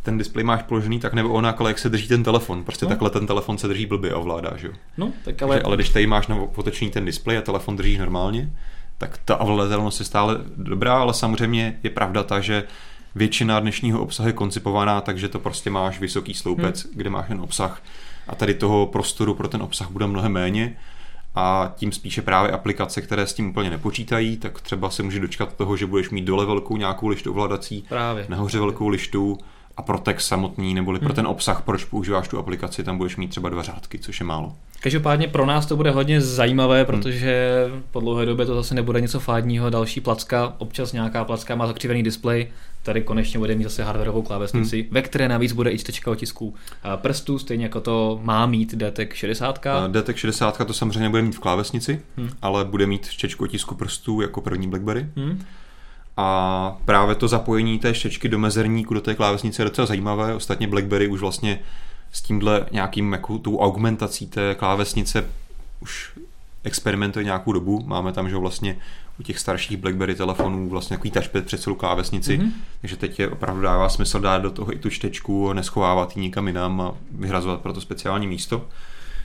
ten 0.04 0.18
displej 0.18 0.44
máš 0.44 0.64
položený 0.64 1.00
tak 1.00 1.14
nebo 1.14 1.30
ona, 1.30 1.50
ale 1.50 1.70
jak 1.70 1.80
se 1.80 1.90
drží 1.90 2.08
ten 2.08 2.24
telefon. 2.24 2.64
Prostě 2.64 2.86
no. 2.86 2.90
takhle 2.90 3.10
ten 3.10 3.28
telefon 3.28 3.58
se 3.58 3.68
drží 3.68 3.86
blbě 3.86 4.12
a 4.12 4.18
ovládá, 4.18 4.54
že 4.58 4.68
jo? 4.68 4.74
No, 4.98 5.12
tak 5.26 5.42
ale... 5.42 5.56
Takže, 5.56 5.64
ale 5.64 5.76
když 5.76 5.90
tady 5.90 6.08
máš 6.08 6.28
na 6.28 6.36
potočný 6.36 6.90
ten 6.90 7.06
displej 7.06 7.38
a 7.38 7.42
telefon 7.42 7.76
drží 7.78 7.98
normálně, 7.98 8.50
tak 8.98 9.20
ta 9.26 9.38
ovladatelnost 9.38 10.00
je 10.00 10.06
stále 10.06 10.38
dobrá, 10.58 10.94
ale 10.94 11.14
samozřejmě 11.14 11.80
je 11.84 11.90
pravda 11.90 12.24
ta, 12.24 12.40
že 12.40 12.64
většina 13.16 13.60
dnešního 13.60 14.02
obsahu 14.02 14.30
je 14.30 14.34
koncipovaná, 14.34 15.02
takže 15.02 15.30
to 15.30 15.40
prostě 15.40 15.70
máš 15.70 16.00
vysoký 16.00 16.34
sloupec, 16.34 16.84
hmm. 16.84 16.94
kde 16.96 17.10
máš 17.10 17.28
ten 17.28 17.42
obsah 17.42 17.82
a 18.28 18.36
tady 18.36 18.54
toho 18.54 18.86
prostoru 18.86 19.34
pro 19.34 19.48
ten 19.48 19.62
obsah 19.62 19.90
bude 19.90 20.08
mnohem 20.08 20.32
méně 20.32 20.78
a 21.36 21.74
tím 21.76 21.92
spíše 21.92 22.22
právě 22.22 22.52
aplikace, 22.52 23.02
které 23.02 23.28
s 23.28 23.34
tím 23.34 23.50
úplně 23.50 23.70
nepočítají, 23.70 24.38
tak 24.38 24.62
třeba 24.62 24.90
se 24.90 25.04
může 25.04 25.20
dočkat 25.20 25.54
toho, 25.54 25.78
že 25.78 25.86
budeš 25.86 26.10
mít 26.10 26.26
dole 26.26 26.46
velkou 26.46 26.78
nějakou 26.78 27.08
lištu 27.08 27.32
ovladací, 27.32 27.86
právě, 27.90 28.26
nahoře 28.30 28.60
velkou 28.60 28.88
lištu 28.88 29.38
a 29.78 29.82
pro 29.82 29.98
text 29.98 30.28
samotný, 30.28 30.74
neboli 30.74 31.00
hmm. 31.00 31.06
pro 31.06 31.14
ten 31.14 31.28
obsah, 31.28 31.62
proč 31.62 31.86
používáš 31.86 32.28
tu 32.28 32.40
aplikaci, 32.40 32.84
tam 32.84 32.98
budeš 32.98 33.16
mít 33.16 33.28
třeba 33.28 33.50
dva 33.50 33.64
řádky, 33.64 34.00
což 34.00 34.20
je 34.20 34.26
málo. 34.26 34.56
Každopádně 34.84 35.28
pro 35.28 35.46
nás 35.46 35.66
to 35.66 35.76
bude 35.76 35.92
hodně 35.92 36.22
zajímavé, 36.22 36.78
hmm. 36.78 36.86
protože 36.86 37.66
po 37.92 38.00
dlouhé 38.00 38.26
době 38.26 38.46
to 38.46 38.56
zase 38.56 38.76
nebude 38.76 39.02
něco 39.02 39.20
fádního, 39.20 39.70
další 39.70 40.02
placka, 40.02 40.54
občas 40.58 40.94
nějaká 40.94 41.24
placka 41.24 41.56
má 41.56 41.68
zakřivený 41.68 42.04
displej, 42.04 42.48
tady 42.84 43.02
konečně 43.02 43.40
bude 43.40 43.56
mít 43.56 43.64
zase 43.64 43.84
hardwareovou 43.84 44.22
klávesnici, 44.22 44.82
hmm. 44.82 44.90
ve 44.92 45.02
které 45.02 45.28
navíc 45.28 45.52
bude 45.52 45.72
i 45.72 45.78
čtečka 45.78 46.12
otisků 46.12 46.54
prstů, 46.96 47.40
stejně 47.40 47.66
jako 47.66 47.82
to 47.82 48.20
má 48.24 48.46
mít 48.46 48.76
DTEC 48.76 49.10
60. 49.14 49.66
DTEC 49.88 50.18
60 50.18 50.68
to 50.68 50.74
samozřejmě 50.74 51.10
bude 51.10 51.22
mít 51.22 51.36
v 51.36 51.40
klávesnici, 51.40 52.02
hmm. 52.18 52.30
ale 52.42 52.66
bude 52.66 52.86
mít 52.86 53.10
čtečku 53.10 53.44
otisku 53.44 53.76
prstů 53.76 54.22
jako 54.22 54.42
první 54.42 54.68
BlackBerry. 54.68 55.08
Hmm. 55.16 55.44
A 56.18 56.78
právě 56.86 57.16
to 57.16 57.28
zapojení 57.28 57.80
té 57.80 57.94
štěčky 57.94 58.30
do 58.30 58.40
mezerníku, 58.40 58.94
do 58.94 59.02
té 59.02 59.16
klávesnice 59.16 59.62
je 59.62 59.64
docela 59.64 59.86
zajímavé. 59.86 60.36
Ostatně 60.36 60.68
BlackBerry 60.68 61.08
už 61.08 61.20
vlastně 61.20 61.60
s 62.14 62.22
tímhle 62.22 62.66
nějakým 62.72 63.12
jako 63.12 63.38
tou 63.38 63.60
augmentací 63.60 64.28
té 64.28 64.56
klávesnice 64.56 65.26
už 65.80 66.12
experimentuje 66.64 67.26
nějakou 67.26 67.52
dobu. 67.52 67.84
Máme 67.86 68.14
tam, 68.14 68.30
že 68.30 68.36
vlastně 68.36 68.78
u 69.20 69.24
těch 69.24 69.40
starších 69.40 69.78
BlackBerry 69.78 70.16
telefonů 70.16 70.70
vlastně 70.70 70.98
takový 70.98 71.12
touchpad 71.12 71.46
před 71.46 71.62
celou 71.62 71.76
klávesnici, 71.76 72.38
mm-hmm. 72.38 72.52
takže 72.82 72.96
teď 72.96 73.20
je 73.20 73.30
opravdu 73.30 73.62
dává 73.62 73.90
smysl 73.90 74.20
dát 74.20 74.38
do 74.38 74.52
toho 74.52 74.74
i 74.74 74.80
tu 74.80 74.90
čtečku, 74.90 75.54
neschovávat 75.54 76.18
ji 76.18 76.22
nikam 76.22 76.48
jinam 76.48 76.82
a 76.82 76.94
vyhrazovat 77.12 77.62
pro 77.62 77.74
to 77.74 77.82
speciální 77.82 78.28
místo. 78.28 78.68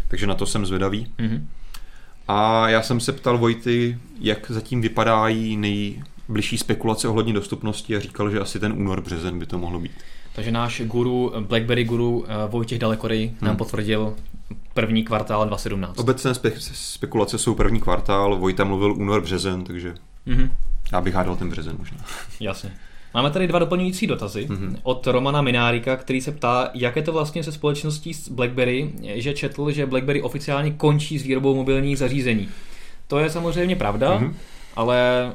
Takže 0.08 0.26
na 0.26 0.34
to 0.34 0.46
jsem 0.46 0.66
zvědavý. 0.66 1.06
Mm-hmm. 1.18 1.44
A 2.28 2.68
já 2.68 2.82
jsem 2.82 3.00
se 3.00 3.12
ptal 3.12 3.38
Vojty, 3.38 3.98
jak 4.20 4.50
zatím 4.50 4.80
vypadají 4.80 5.56
nejbližší 5.56 6.58
spekulace 6.58 7.08
ohledně 7.08 7.32
dostupnosti 7.32 7.96
a 7.96 8.00
říkal, 8.00 8.30
že 8.30 8.40
asi 8.40 8.60
ten 8.60 8.72
únor, 8.72 9.00
březen 9.00 9.38
by 9.38 9.46
to 9.46 9.58
mohlo 9.58 9.80
být. 9.80 9.92
Takže 10.38 10.50
náš 10.50 10.82
guru, 10.86 11.32
BlackBerry 11.40 11.84
guru 11.84 12.24
eh, 12.28 12.48
Vojtěch 12.48 12.78
Dalekory 12.78 13.32
nám 13.40 13.50
hmm. 13.50 13.56
potvrdil 13.56 14.14
první 14.74 15.04
kvartál 15.04 15.46
2017. 15.46 15.98
Obecné 15.98 16.32
spe- 16.32 16.52
spekulace 16.72 17.38
jsou 17.38 17.54
první 17.54 17.80
kvartál, 17.80 18.36
Vojta 18.36 18.64
mluvil 18.64 18.92
únor, 18.92 19.20
březen, 19.20 19.64
takže 19.64 19.94
mm-hmm. 20.26 20.50
já 20.92 21.00
bych 21.00 21.14
hádal 21.14 21.36
ten 21.36 21.50
březen 21.50 21.76
možná. 21.78 21.98
Jasně. 22.40 22.72
Máme 23.14 23.30
tady 23.30 23.46
dva 23.46 23.58
doplňující 23.58 24.06
dotazy 24.06 24.46
mm-hmm. 24.50 24.76
od 24.82 25.06
Romana 25.06 25.42
Minárika, 25.42 25.96
který 25.96 26.20
se 26.20 26.32
ptá, 26.32 26.70
jak 26.74 26.96
je 26.96 27.02
to 27.02 27.12
vlastně 27.12 27.44
se 27.44 27.52
společností 27.52 28.12
BlackBerry, 28.30 28.92
že 29.02 29.34
četl, 29.34 29.70
že 29.70 29.86
BlackBerry 29.86 30.22
oficiálně 30.22 30.70
končí 30.70 31.18
s 31.18 31.22
výrobou 31.22 31.54
mobilních 31.54 31.98
zařízení. 31.98 32.48
To 33.06 33.18
je 33.18 33.30
samozřejmě 33.30 33.76
pravda, 33.76 34.20
mm-hmm. 34.20 34.34
ale 34.76 35.32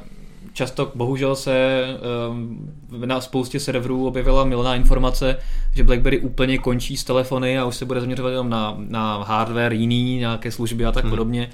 často 0.54 0.92
bohužel 0.94 1.36
se 1.36 1.84
um, 2.30 2.72
na 3.04 3.20
spoustě 3.20 3.60
serverů 3.60 4.06
objevila 4.06 4.44
milná 4.44 4.74
informace, 4.74 5.36
že 5.74 5.84
BlackBerry 5.84 6.20
úplně 6.20 6.58
končí 6.58 6.96
s 6.96 7.04
telefony 7.04 7.58
a 7.58 7.64
už 7.64 7.76
se 7.76 7.84
bude 7.84 8.00
zaměřovat 8.00 8.30
jenom 8.30 8.50
na, 8.50 8.74
na 8.78 9.24
hardware 9.24 9.72
jiný, 9.72 10.18
nějaké 10.18 10.50
služby 10.50 10.84
a 10.84 10.92
tak 10.92 11.04
hmm. 11.04 11.10
podobně. 11.10 11.50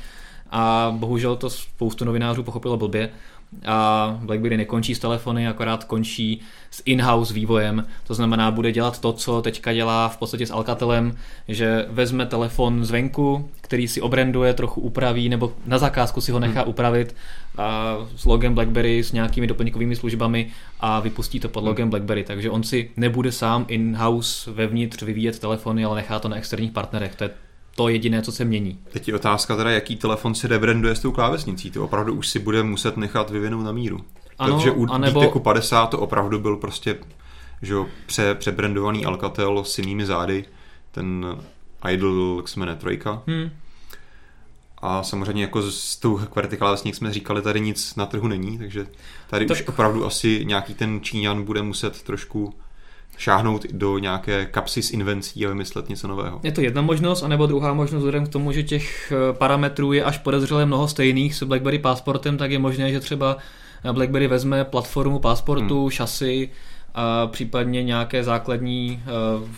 A 0.51 0.95
bohužel 0.97 1.37
to 1.37 1.51
spoustu 1.51 2.05
novinářů 2.05 2.43
pochopilo 2.43 2.77
blbě 2.77 3.11
a 3.67 4.19
BlackBerry 4.23 4.57
nekončí 4.57 4.95
s 4.95 4.99
telefony, 4.99 5.49
akorát 5.49 5.85
končí 5.85 6.41
s 6.71 6.83
in-house 6.85 7.35
vývojem. 7.35 7.87
To 8.07 8.15
znamená, 8.15 8.51
bude 8.51 8.73
dělat 8.73 9.01
to, 9.01 9.13
co 9.13 9.43
teďka 9.43 9.73
dělá 9.73 10.09
v 10.09 10.17
podstatě 10.17 10.47
s 10.47 10.51
Alcatelem, 10.51 11.17
že 11.49 11.87
vezme 11.89 12.27
telefon 12.27 12.85
zvenku, 12.85 13.51
který 13.61 13.89
si 13.89 14.01
obranduje, 14.01 14.55
trochu 14.55 14.81
upraví, 14.81 15.29
nebo 15.29 15.53
na 15.67 15.79
zakázku 15.79 16.21
si 16.21 16.33
ho 16.33 16.41
nechá 16.41 16.61
hmm. 16.61 16.71
upravit 16.71 17.17
a 17.59 17.97
s 18.17 18.25
logem 18.25 18.55
BlackBerry 18.55 19.05
s 19.05 19.13
nějakými 19.13 19.47
doplňkovými 19.47 19.97
službami 19.97 20.47
a 20.81 21.01
vypustí 21.01 21.41
to 21.41 21.49
pod 21.49 21.65
logem 21.65 21.85
hmm. 21.85 21.91
BlackBerry. 21.91 22.25
Takže 22.25 22.51
on 22.51 22.63
si 22.63 22.91
nebude 22.97 23.33
sám 23.33 23.65
in-house 23.69 24.51
vevnitř 24.51 25.03
vyvíjet 25.03 25.39
telefony, 25.39 25.85
ale 25.85 25.97
nechá 25.97 26.19
to 26.19 26.29
na 26.29 26.37
externích 26.37 26.73
partnerech. 26.73 27.15
To 27.15 27.25
je 27.25 27.31
to 27.77 27.89
jediné, 27.89 28.23
co 28.23 28.33
se 28.33 28.45
mění. 28.45 28.79
Teď 28.93 29.09
je 29.09 29.15
otázka 29.15 29.57
teda, 29.57 29.71
jaký 29.71 29.97
telefon 29.97 30.35
si 30.35 30.49
rebranduje 30.49 30.95
s 30.95 31.01
tou 31.01 31.13
klávesnicí. 31.13 31.71
To 31.71 31.85
opravdu 31.85 32.15
už 32.15 32.29
si 32.29 32.39
bude 32.39 32.63
muset 32.63 32.97
nechat 32.97 33.31
vyvinout 33.31 33.63
na 33.63 33.73
míru. 33.73 34.01
Ano, 34.39 34.57
Protože 34.57 34.71
u 34.71 34.87
anebo- 34.87 35.21
DTECu 35.21 35.41
50 35.41 35.87
to 35.87 35.99
opravdu 35.99 36.39
byl 36.39 36.57
prostě 36.57 36.99
že 37.63 37.73
jo, 37.73 37.87
pře, 38.07 38.35
přebrandovaný 38.35 39.05
Alcatel 39.05 39.65
s 39.65 39.79
jinými 39.79 40.07
zády. 40.07 40.45
Ten 40.91 41.27
Idol, 41.93 42.43
jmenuje, 42.57 42.77
trojka. 42.77 43.23
Hmm. 43.27 43.51
A 44.83 45.03
samozřejmě 45.03 45.43
jako 45.43 45.63
s 45.63 45.97
tou 45.97 46.17
QWERTY 46.19 46.57
klávesní, 46.57 46.89
jak 46.89 46.97
jsme 46.97 47.13
říkali, 47.13 47.43
tady 47.43 47.61
nic 47.61 47.97
na 47.97 48.07
trhu 48.07 48.29
není, 48.29 48.59
takže 48.59 48.87
tady 49.31 49.47
Tak- 49.47 49.57
už 49.57 49.69
opravdu 49.69 50.07
asi 50.07 50.45
nějaký 50.45 50.75
ten 50.75 51.01
Číňan 51.01 51.45
bude 51.45 51.63
muset 51.63 52.03
trošku 52.03 52.55
šáhnout 53.21 53.67
do 53.73 53.99
nějaké 53.99 54.47
kapsy 54.47 54.83
s 54.83 54.91
invencí 54.91 55.47
a 55.47 55.49
vymyslet 55.49 55.89
něco 55.89 56.09
nového. 56.09 56.41
Je 56.43 56.53
to 56.53 56.61
jedna 56.61 56.83
možnost, 56.83 57.23
anebo 57.23 57.47
druhá 57.47 57.75
možnost, 57.75 57.99
vzhledem 57.99 58.27
k 58.27 58.29
tomu, 58.29 58.53
že 58.53 58.63
těch 58.63 59.13
eh, 59.13 59.33
parametrů 59.33 59.93
je 59.93 60.05
až 60.05 60.19
podezřelé 60.19 60.67
mnoho 60.67 60.89
stejných 60.89 61.35
s 61.35 61.43
BlackBerry 61.43 61.79
Passportem, 61.79 62.37
tak 62.37 62.51
je 62.51 62.59
možné, 62.59 62.93
že 62.93 63.01
třeba 63.01 63.37
eh, 63.85 63.93
BlackBerry 63.93 64.29
vezme 64.29 64.65
platformu 64.65 65.19
Passportu, 65.19 65.81
hmm. 65.81 65.91
šasy 65.91 66.51
a 66.95 67.27
případně 67.27 67.83
nějaké 67.83 68.25
základní 68.25 69.03
eh, 69.07 69.49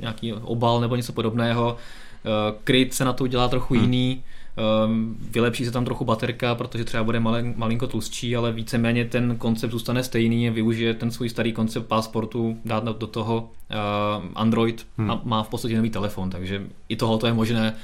nějaký 0.00 0.32
obal 0.32 0.80
nebo 0.80 0.96
něco 0.96 1.12
podobného. 1.12 1.76
Kryt 2.64 2.94
se 2.94 3.04
na 3.04 3.12
to 3.12 3.24
udělá 3.24 3.48
trochu 3.48 3.74
hmm. 3.74 3.82
jiný, 3.82 4.24
vylepší 5.30 5.64
se 5.64 5.70
tam 5.70 5.84
trochu 5.84 6.04
baterka, 6.04 6.54
protože 6.54 6.84
třeba 6.84 7.04
bude 7.04 7.20
malin, 7.20 7.54
malinko 7.56 7.86
tlustší, 7.86 8.36
ale 8.36 8.52
víceméně 8.52 9.04
ten 9.04 9.36
koncept 9.38 9.70
zůstane 9.70 10.02
stejný, 10.02 10.50
využije 10.50 10.94
ten 10.94 11.10
svůj 11.10 11.28
starý 11.28 11.52
koncept 11.52 11.86
Passportu, 11.86 12.58
dát 12.64 12.84
do 12.84 13.06
toho 13.06 13.50
eh, 13.70 13.76
Android 14.34 14.86
Hmm. 14.98 15.10
a 15.10 15.20
má 15.24 15.42
v 15.42 15.48
podstatě 15.48 15.76
nový 15.76 15.90
telefon, 15.90 16.30
takže 16.30 16.62
i 16.88 16.96
tohle 16.96 17.28
je 17.28 17.32
možné 17.34 17.74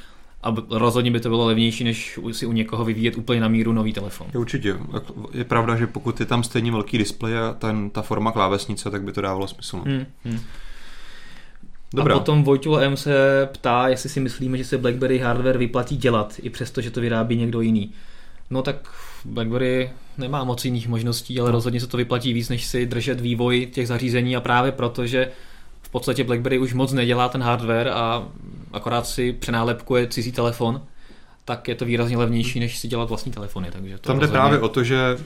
a 0.43 0.55
rozhodně 0.71 1.11
by 1.11 1.21
to 1.21 1.29
bylo 1.29 1.47
levnější, 1.47 1.85
než 1.85 2.19
si 2.33 2.47
u 2.47 2.53
někoho 2.53 2.85
vyvíjet 2.85 3.17
úplně 3.17 3.41
na 3.41 3.49
míru 3.49 3.73
nový 3.73 3.93
telefon. 3.93 4.27
Je 4.35 4.41
určitě. 4.41 4.77
Je 5.33 5.45
pravda, 5.45 5.77
že 5.77 5.87
pokud 5.87 6.21
je 6.21 6.27
tam 6.27 6.43
stejně 6.43 6.73
velký 6.73 6.99
displej 6.99 7.39
a 7.39 7.53
ten, 7.59 7.91
ta 7.91 8.03
forma 8.03 8.33
klávesnice, 8.33 8.91
tak 8.91 9.03
by 9.03 9.13
to 9.13 9.21
dávalo 9.21 9.49
smysl. 9.49 9.77
no. 9.77 9.83
Hmm, 9.85 10.07
hmm. 10.25 10.41
Dobrá. 11.95 12.15
A 12.15 12.19
potom 12.19 12.43
Vojtilo 12.45 12.79
M 12.81 12.97
se 12.97 13.49
ptá, 13.53 13.89
jestli 13.89 14.09
si 14.09 14.21
myslíme, 14.21 14.59
že 14.59 14.65
se 14.65 14.79
BlackBerry 14.79 15.19
hardware 15.19 15.59
vyplatí 15.59 15.97
dělat, 15.97 16.35
i 16.43 16.51
přesto, 16.51 16.81
že 16.81 16.91
to 16.91 17.01
vyrábí 17.01 17.37
někdo 17.37 17.61
jiný. 17.61 17.93
No 18.51 18.63
tak 18.63 18.77
BlackBerry 19.25 19.91
nemá 20.19 20.45
moc 20.45 20.65
jiných 20.65 20.89
možností, 20.89 21.41
ale 21.41 21.51
rozhodně 21.51 21.81
se 21.81 21.87
to 21.87 21.97
vyplatí 21.97 22.33
víc, 22.33 22.49
než 22.49 22.65
si 22.67 22.87
držet 22.87 23.21
vývoj 23.21 23.67
těch 23.73 23.89
zařízení 23.89 24.37
a 24.37 24.41
právě 24.41 24.73
proto, 24.73 25.07
že 25.07 25.31
v 25.83 25.91
podstatě 25.91 26.25
BlackBerry 26.25 26.59
už 26.59 26.75
moc 26.75 26.93
nedělá 26.93 27.29
ten 27.29 27.43
hardware 27.43 27.89
a 27.89 28.29
akorát 28.73 29.07
si 29.07 29.33
přenálepkuje 29.33 30.07
cizí 30.07 30.33
telefon, 30.33 30.81
tak 31.45 31.69
je 31.69 31.75
to 31.75 31.85
výrazně 31.85 32.17
levnější, 32.17 32.61
než 32.61 32.79
si 32.79 32.89
dělat 32.89 33.09
vlastní 33.09 33.33
telefony. 33.33 33.69
Takže 33.73 33.99
to 33.99 34.07
Tam 34.07 34.17
jde 34.17 34.21
rozhodně- 34.21 34.39
právě 34.41 34.59
o 34.61 34.69
to, 34.69 34.85
že 34.85 35.19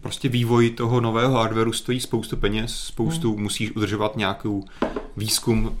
prostě 0.00 0.28
vývoj 0.28 0.70
toho 0.70 1.00
nového 1.00 1.34
hardwareu 1.34 1.72
stojí 1.72 2.00
spoustu 2.00 2.36
peněz, 2.36 2.76
spoustu 2.76 3.32
Hmm. 3.34 3.42
musíš 3.42 3.70
udržovat 3.76 4.16
nějakou 4.16 4.64
výzkum 5.16 5.78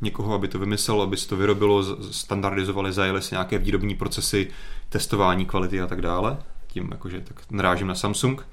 někoho, 0.00 0.34
aby 0.34 0.48
to 0.48 0.58
vymyslel, 0.58 1.02
aby 1.02 1.16
se 1.16 1.28
to 1.28 1.36
vyrobilo, 1.36 1.84
standardizovali, 2.12 2.92
zajeli 2.92 3.22
si 3.22 3.34
nějaké 3.34 3.58
výrobní 3.58 3.94
procesy, 3.94 4.50
testování 4.88 5.46
kvality 5.46 5.80
a 5.80 5.86
tak 5.86 6.02
dále. 6.02 6.36
Tím 6.66 6.88
jakože 6.90 7.20
tak 7.20 7.36
narážím 7.50 7.86
na 7.86 7.94
Samsung. 7.94 8.46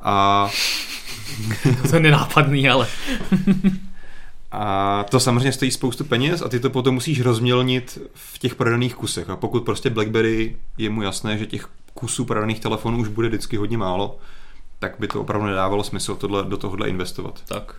A, 0.00 0.50
To 1.90 1.96
je 1.96 2.02
nenápadný, 2.02 2.68
ale 2.68 2.88
a 4.52 5.04
to 5.04 5.20
samozřejmě 5.20 5.52
stojí 5.52 5.70
spoustu 5.70 6.04
peněz 6.04 6.42
a 6.42 6.48
ty 6.48 6.60
to 6.60 6.70
potom 6.70 6.94
musíš 6.94 7.20
rozmělnit 7.20 7.98
v 8.14 8.38
těch 8.38 8.54
prodaných 8.54 8.94
kusech. 8.94 9.30
A 9.30 9.36
pokud 9.36 9.64
prostě 9.64 9.90
BlackBerry 9.90 10.56
je 10.78 10.90
mu 10.90 11.02
jasné, 11.02 11.38
že 11.38 11.46
těch 11.46 11.68
kusů 11.94 12.24
prodaných 12.24 12.60
telefonů 12.60 12.98
už 12.98 13.08
bude 13.08 13.28
vždycky 13.28 13.56
hodně 13.56 13.78
málo, 13.78 14.18
tak 14.78 14.94
by 14.98 15.08
to 15.08 15.20
opravdu 15.20 15.46
nedávalo 15.46 15.84
smysl 15.84 16.14
tohle, 16.14 16.44
do 16.44 16.56
tohohle 16.56 16.88
investovat. 16.88 17.40
Tak. 17.48 17.74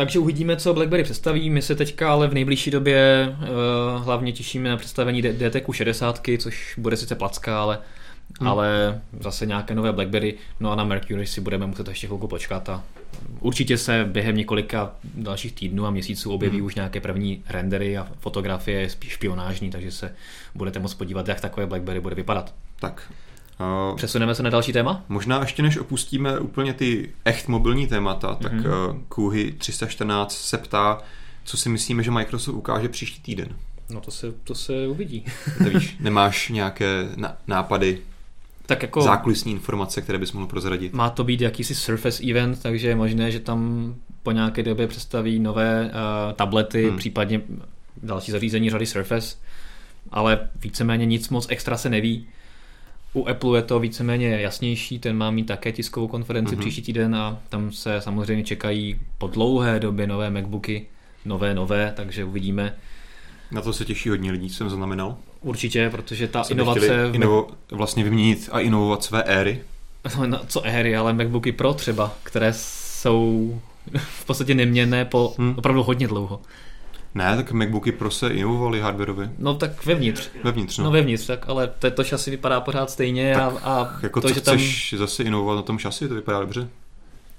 Takže 0.00 0.18
uvidíme, 0.18 0.56
co 0.56 0.74
BlackBerry 0.74 1.04
představí. 1.04 1.50
My 1.50 1.62
se 1.62 1.74
teďka 1.74 2.12
ale 2.12 2.28
v 2.28 2.34
nejbližší 2.34 2.70
době 2.70 3.28
uh, 3.40 4.04
hlavně 4.04 4.32
těšíme 4.32 4.68
na 4.68 4.76
představení 4.76 5.22
DTQ 5.22 5.72
60, 5.72 6.20
což 6.38 6.74
bude 6.78 6.96
sice 6.96 7.14
placka, 7.14 7.62
ale, 7.62 7.78
Hmm. 8.40 8.48
ale 8.48 9.00
zase 9.20 9.46
nějaké 9.46 9.74
nové 9.74 9.92
BlackBerry. 9.92 10.34
No 10.60 10.72
a 10.72 10.74
na 10.74 10.84
Mercury 10.84 11.26
si 11.26 11.40
budeme 11.40 11.66
muset 11.66 11.88
ještě 11.88 12.06
chvilku 12.06 12.28
počkat 12.28 12.68
a 12.68 12.84
určitě 13.40 13.78
se 13.78 14.04
během 14.12 14.36
několika 14.36 14.92
dalších 15.14 15.52
týdnů 15.52 15.86
a 15.86 15.90
měsíců 15.90 16.32
objeví 16.32 16.56
hmm. 16.56 16.66
už 16.66 16.74
nějaké 16.74 17.00
první 17.00 17.42
rendery 17.48 17.98
a 17.98 18.08
fotografie 18.18 18.90
spíš 18.90 19.12
špionážní, 19.12 19.70
takže 19.70 19.92
se 19.92 20.14
budete 20.54 20.78
moct 20.78 20.94
podívat, 20.94 21.28
jak 21.28 21.40
takové 21.40 21.66
BlackBerry 21.66 22.00
bude 22.00 22.14
vypadat. 22.14 22.54
Tak. 22.80 23.12
Přesuneme 23.96 24.34
se 24.34 24.42
na 24.42 24.50
další 24.50 24.72
téma? 24.72 25.04
možná 25.08 25.40
ještě 25.40 25.62
než 25.62 25.76
opustíme 25.76 26.38
úplně 26.38 26.74
ty 26.74 27.10
echt 27.24 27.48
mobilní 27.48 27.86
témata, 27.86 28.34
tak 28.34 28.52
Mhm. 28.52 28.66
uh, 28.66 28.96
Kuhy 29.08 29.52
314 29.52 30.32
se 30.38 30.58
ptá, 30.58 30.98
co 31.44 31.56
si 31.56 31.68
myslíme, 31.68 32.02
že 32.02 32.10
Microsoft 32.10 32.54
ukáže 32.54 32.88
příští 32.88 33.22
týden. 33.22 33.48
No 33.90 34.00
to 34.00 34.10
se, 34.10 34.32
to 34.44 34.54
se 34.54 34.86
uvidí. 34.86 35.24
Nevíš, 35.60 35.96
nemáš 36.00 36.48
nějaké 36.48 37.08
nápady, 37.46 37.98
tak 38.66 38.82
jako... 38.82 39.02
zákulisní 39.02 39.52
informace, 39.52 40.00
které 40.00 40.18
bys 40.18 40.32
mohl 40.32 40.46
prozradit? 40.46 40.92
Má 40.92 41.10
to 41.10 41.24
být 41.24 41.40
jakýsi 41.40 41.74
Surface 41.74 42.22
event, 42.30 42.62
takže 42.62 42.88
je 42.88 42.94
možné, 42.96 43.30
že 43.30 43.40
tam 43.40 43.94
po 44.22 44.32
nějaké 44.32 44.62
době 44.62 44.86
představí 44.86 45.38
nové 45.38 45.84
uh, 45.84 46.32
tablety, 46.32 46.88
hmm. 46.88 46.98
případně 46.98 47.40
další 48.02 48.32
zařízení 48.32 48.70
řady 48.70 48.86
Surface, 48.86 49.36
ale 50.10 50.48
víceméně 50.62 51.06
nic 51.06 51.28
moc 51.28 51.46
extra 51.50 51.76
se 51.76 51.88
neví. 51.88 52.26
U 53.14 53.28
Apple 53.28 53.58
je 53.58 53.62
to 53.62 53.80
víceméně 53.80 54.40
jasnější, 54.40 54.98
ten 54.98 55.16
má 55.16 55.30
mít 55.30 55.44
také 55.44 55.72
tiskovou 55.72 56.08
konferenci 56.08 56.54
Mhm. 56.54 56.60
mm-hmm. 56.60 56.64
příští 56.64 56.82
týden 56.82 57.14
a 57.14 57.38
tam 57.48 57.72
se 57.72 58.00
samozřejmě 58.00 58.44
čekají 58.44 59.00
po 59.18 59.26
dlouhé 59.26 59.80
době 59.80 60.06
nové 60.06 60.30
MacBooky, 60.30 60.86
nové, 61.24 61.54
nové, 61.54 61.92
takže 61.96 62.24
uvidíme. 62.24 62.74
Na 63.50 63.60
to 63.60 63.72
se 63.72 63.84
těší 63.84 64.08
hodně 64.08 64.32
lidí, 64.32 64.50
jsem 64.50 64.70
zaznamenal. 64.70 65.16
Určitě, 65.40 65.90
protože 65.90 66.28
ta 66.28 66.42
by 66.48 66.54
inovace... 66.54 67.10
v 67.10 67.14
inovo, 67.14 67.48
vlastně 67.70 68.04
vyměnit 68.04 68.48
a 68.52 68.60
inovovat 68.60 69.04
své 69.04 69.22
éry. 69.22 69.60
No, 70.18 70.26
no, 70.26 70.40
co 70.46 70.62
éry, 70.64 70.96
ale 70.96 71.12
MacBooky 71.12 71.52
Pro 71.52 71.74
třeba, 71.74 72.14
které 72.22 72.52
jsou 72.52 73.60
v 73.98 74.24
podstatě 74.24 74.54
neměnné 74.54 75.04
po 75.04 75.34
hmm. 75.38 75.54
opravdu 75.58 75.82
hodně 75.82 76.08
dlouho. 76.08 76.40
Ne, 77.14 77.36
tak 77.36 77.52
MacBooky 77.52 77.92
Pro 77.92 78.10
se 78.10 78.28
inovovaly 78.28 78.80
hardwareově. 78.80 79.30
No 79.38 79.54
tak 79.54 79.86
vevnitř. 79.86 80.28
Vevnitř, 80.44 80.78
No, 80.78 80.84
no. 80.84 80.90
no 80.90 80.92
vevnitř, 80.94 81.26
tak, 81.26 81.48
ale 81.48 81.68
to, 81.78 81.90
to 81.90 82.04
šasy 82.04 82.30
vypadá 82.30 82.60
pořád 82.60 82.90
stejně 82.90 83.34
a, 83.36 83.52
a 83.62 83.98
Jako 84.02 84.20
to, 84.20 84.28
co 84.28 84.34
že 84.34 84.40
tam... 84.40 84.56
chceš 84.56 84.94
zase 84.98 85.22
inovovat 85.22 85.56
na 85.56 85.62
tom 85.62 85.78
šasi, 85.78 86.08
to 86.08 86.14
vypadá 86.14 86.40
dobře. 86.40 86.68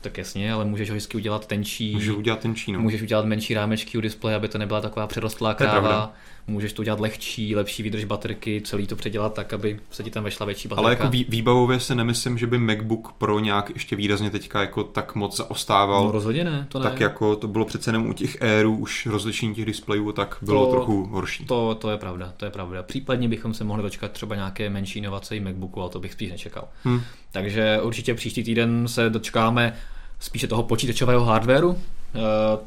Tak 0.01 0.17
jasně, 0.17 0.53
ale 0.53 0.65
můžeš 0.65 0.89
ho 0.89 0.95
vždycky 0.95 1.17
udělat 1.17 1.47
tenčí, 1.47 1.93
Můžeš 1.93 2.09
udělat 2.15 2.39
ten 2.39 2.55
číno. 2.55 2.79
můžeš 2.79 3.01
udělat 3.01 3.25
menší 3.25 3.53
rámečky 3.53 3.97
u 3.97 4.01
displeje, 4.01 4.35
aby 4.35 4.47
to 4.47 4.57
nebyla 4.57 4.81
taková 4.81 5.07
přerostlá 5.07 5.53
kráva. 5.53 6.13
Můžeš 6.48 6.74
to 6.74 6.81
udělat 6.81 7.00
lehčí, 7.00 7.55
lepší 7.55 7.83
výdrž 7.83 8.03
baterky, 8.03 8.62
celý 8.65 8.88
to 8.88 8.95
předělat 8.95 9.33
tak, 9.33 9.53
aby 9.53 9.79
se 9.91 10.03
ti 10.03 10.12
tam 10.12 10.24
vešla 10.24 10.45
větší 10.45 10.67
baterka. 10.67 10.86
Ale 10.86 10.93
jako 10.93 11.10
vý, 11.10 11.25
výbavově 11.29 11.79
se 11.79 11.95
nemyslím, 11.95 12.38
že 12.38 12.48
by 12.48 12.57
MacBook 12.57 13.12
Pro 13.17 13.39
nějak 13.39 13.69
ještě 13.74 13.95
výrazně 13.95 14.29
teďka 14.29 14.62
jako 14.62 14.83
tak 14.83 15.15
moc 15.15 15.38
zaostával. 15.38 16.05
No 16.05 16.12
rozhodně 16.12 16.43
ne, 16.43 16.65
to 16.69 16.79
ne. 16.79 16.83
tak 16.83 17.00
jako 17.00 17.36
to 17.36 17.48
bylo 17.48 17.65
přece 17.65 17.89
jenom 17.89 18.10
u 18.10 18.13
těch 18.13 18.41
Airů 18.41 18.77
už 18.77 19.05
rozlišení 19.05 19.55
těch 19.55 19.65
displejů, 19.65 20.12
tak 20.12 20.38
bylo 20.41 20.65
To- 20.65 20.71
trochu 20.71 21.05
horší. 21.05 21.45
To, 21.45 21.75
to 21.75 21.89
je 21.89 21.98
pravda, 21.98 22.33
to 22.38 22.45
je 22.45 22.51
pravda. 22.51 22.83
Případně 22.83 23.29
bychom 23.29 23.53
se 23.53 23.63
mohli 23.63 23.83
dočkat 23.83 24.12
třeba 24.12 24.36
nějaké 24.36 24.69
menší 24.69 25.00
inovace 25.00 25.36
i 25.36 25.39
Macbooku, 25.39 25.81
ale 25.81 25.89
to 25.89 26.00
bych 26.00 26.13
spíš 26.13 26.31
nečekal. 26.31 26.67
Hm. 26.86 27.01
Takže 27.31 27.79
určitě 27.81 28.13
příští 28.13 28.43
týden 28.43 28.88
se 28.88 29.10
dočkáme 29.10 29.74
spíše 30.19 30.48
toho 30.48 30.63
počítačového 30.63 31.25
hardwareu, 31.25 31.77
eh, 32.15 32.19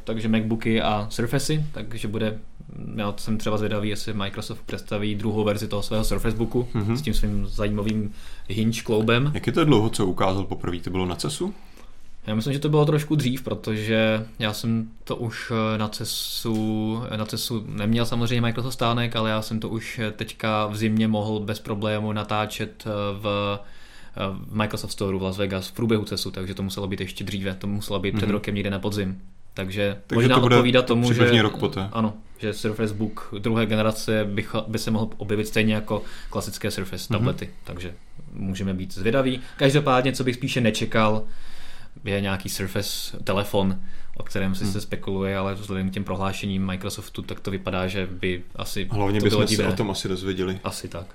takže 0.05 0.29
Macbooky 0.29 0.83
a 0.83 1.07
Surfacey, 1.11 1.65
takže 1.73 2.09
bude, 2.09 2.39
já 2.97 3.15
jsem 3.17 3.39
třeba 3.39 3.57
zvědavý, 3.59 3.89
jestli 3.89 4.13
Microsoft 4.15 4.63
představí 4.67 5.15
druhou 5.15 5.45
verzi 5.45 5.69
toho 5.69 5.83
svého 5.83 6.05
Surface 6.05 6.37
Booku 6.37 6.69
Mhm. 6.75 6.97
s 6.97 7.03
tím 7.03 7.15
svým 7.15 7.47
zajímavým 7.47 8.13
hinge 8.49 8.83
kloubem. 8.83 9.31
Jak 9.35 9.47
je 9.47 9.53
to 9.53 9.65
dlouho, 9.65 9.91
co 9.91 10.07
ukázal 10.07 10.45
poprvé? 10.45 10.79
To 10.79 10.91
bylo 10.91 11.07
na 11.07 11.15
CESu? 11.17 11.55
Já 12.27 12.35
myslím, 12.35 12.53
že 12.53 12.59
to 12.59 12.69
bylo 12.69 12.85
trošku 12.87 13.17
dřív, 13.17 13.43
protože 13.43 14.27
já 14.39 14.53
jsem 14.53 14.89
to 15.05 15.17
už 15.17 15.53
eh, 15.75 15.79
na 15.79 15.89
CESu, 15.89 17.03
na 17.17 17.25
CESu 17.27 17.65
neměl 17.69 18.07
samozřejmě 18.07 18.41
Microsoft 18.41 18.73
stánek, 18.75 19.17
ale 19.17 19.31
já 19.31 19.43
jsem 19.43 19.61
to 19.61 19.69
už 19.69 19.99
eh, 19.99 20.11
teďka 20.11 20.67
v 20.67 20.77
zimě 20.77 21.09
mohl 21.09 21.41
bez 21.41 21.61
problému 21.61 22.13
natáčet 22.13 22.85
eh, 22.87 22.91
v 23.21 23.59
eh, 24.17 24.21
v 24.49 24.57
Microsoft 24.57 24.93
Store 24.93 25.19
v 25.19 25.23
Las 25.23 25.37
Vegas 25.39 25.69
v 25.69 25.73
průběhu 25.73 26.05
CESu, 26.05 26.31
takže 26.31 26.55
to 26.55 26.63
muselo 26.63 26.87
být 26.89 27.01
ještě 27.01 27.25
dříve, 27.25 27.55
to 27.55 27.67
muselo 27.67 27.99
být 28.01 28.13
před 28.17 28.27
Mhm. 28.27 28.33
rokem 28.33 28.55
někde 28.55 28.71
na 28.71 28.79
podzim. 28.79 29.21
Takže, 29.55 29.97
Takže 30.07 30.15
možná 30.23 30.35
to 30.35 30.41
bude 30.41 30.57
odpovídá 30.57 30.83
tomu, 30.83 31.13
že, 31.13 31.43
rok 31.43 31.57
poté. 31.59 31.89
ano, 31.93 32.15
že 32.39 32.53
Surface 32.53 32.95
Book 32.95 33.35
druhé 33.39 33.67
generace 33.67 34.25
by, 34.25 34.47
by 34.67 34.79
se 34.79 34.91
mohl 34.91 35.09
objevit 35.17 35.47
stejně 35.49 35.75
jako 35.75 36.03
klasické 36.31 36.71
Surface 36.71 37.07
Mhm. 37.11 37.19
tablety, 37.19 37.51
takže 37.65 37.95
můžeme 38.33 38.75
být 38.75 38.95
zvědaví. 38.95 39.41
Každopádně, 39.57 40.13
co 40.13 40.25
bych 40.25 40.35
spíše 40.35 40.61
nečekal, 40.61 41.23
je 42.05 42.21
nějaký 42.21 42.49
Surface 42.49 43.17
telefon. 43.25 43.81
o 44.17 44.23
kterém 44.23 44.55
si 44.55 44.65
hmm. 44.65 44.73
se 44.73 44.81
spekuluje, 44.81 45.37
ale 45.37 45.55
vzhledem 45.55 45.91
k 45.91 45.93
těm 45.93 46.05
prohlášením 46.05 46.67
Microsoftu, 46.67 47.23
tak 47.23 47.41
to 47.41 47.51
vypadá, 47.51 47.87
že 47.87 48.07
by 48.07 48.43
asi 48.57 48.89
Hlavně 48.91 49.21
to 49.21 49.25
bychom 49.25 49.47
se 49.47 49.67
o 49.67 49.73
tom 49.73 49.91
asi 49.91 50.09
dozvěděli. 50.09 50.61
Asi 50.65 50.89
tak. 50.89 51.07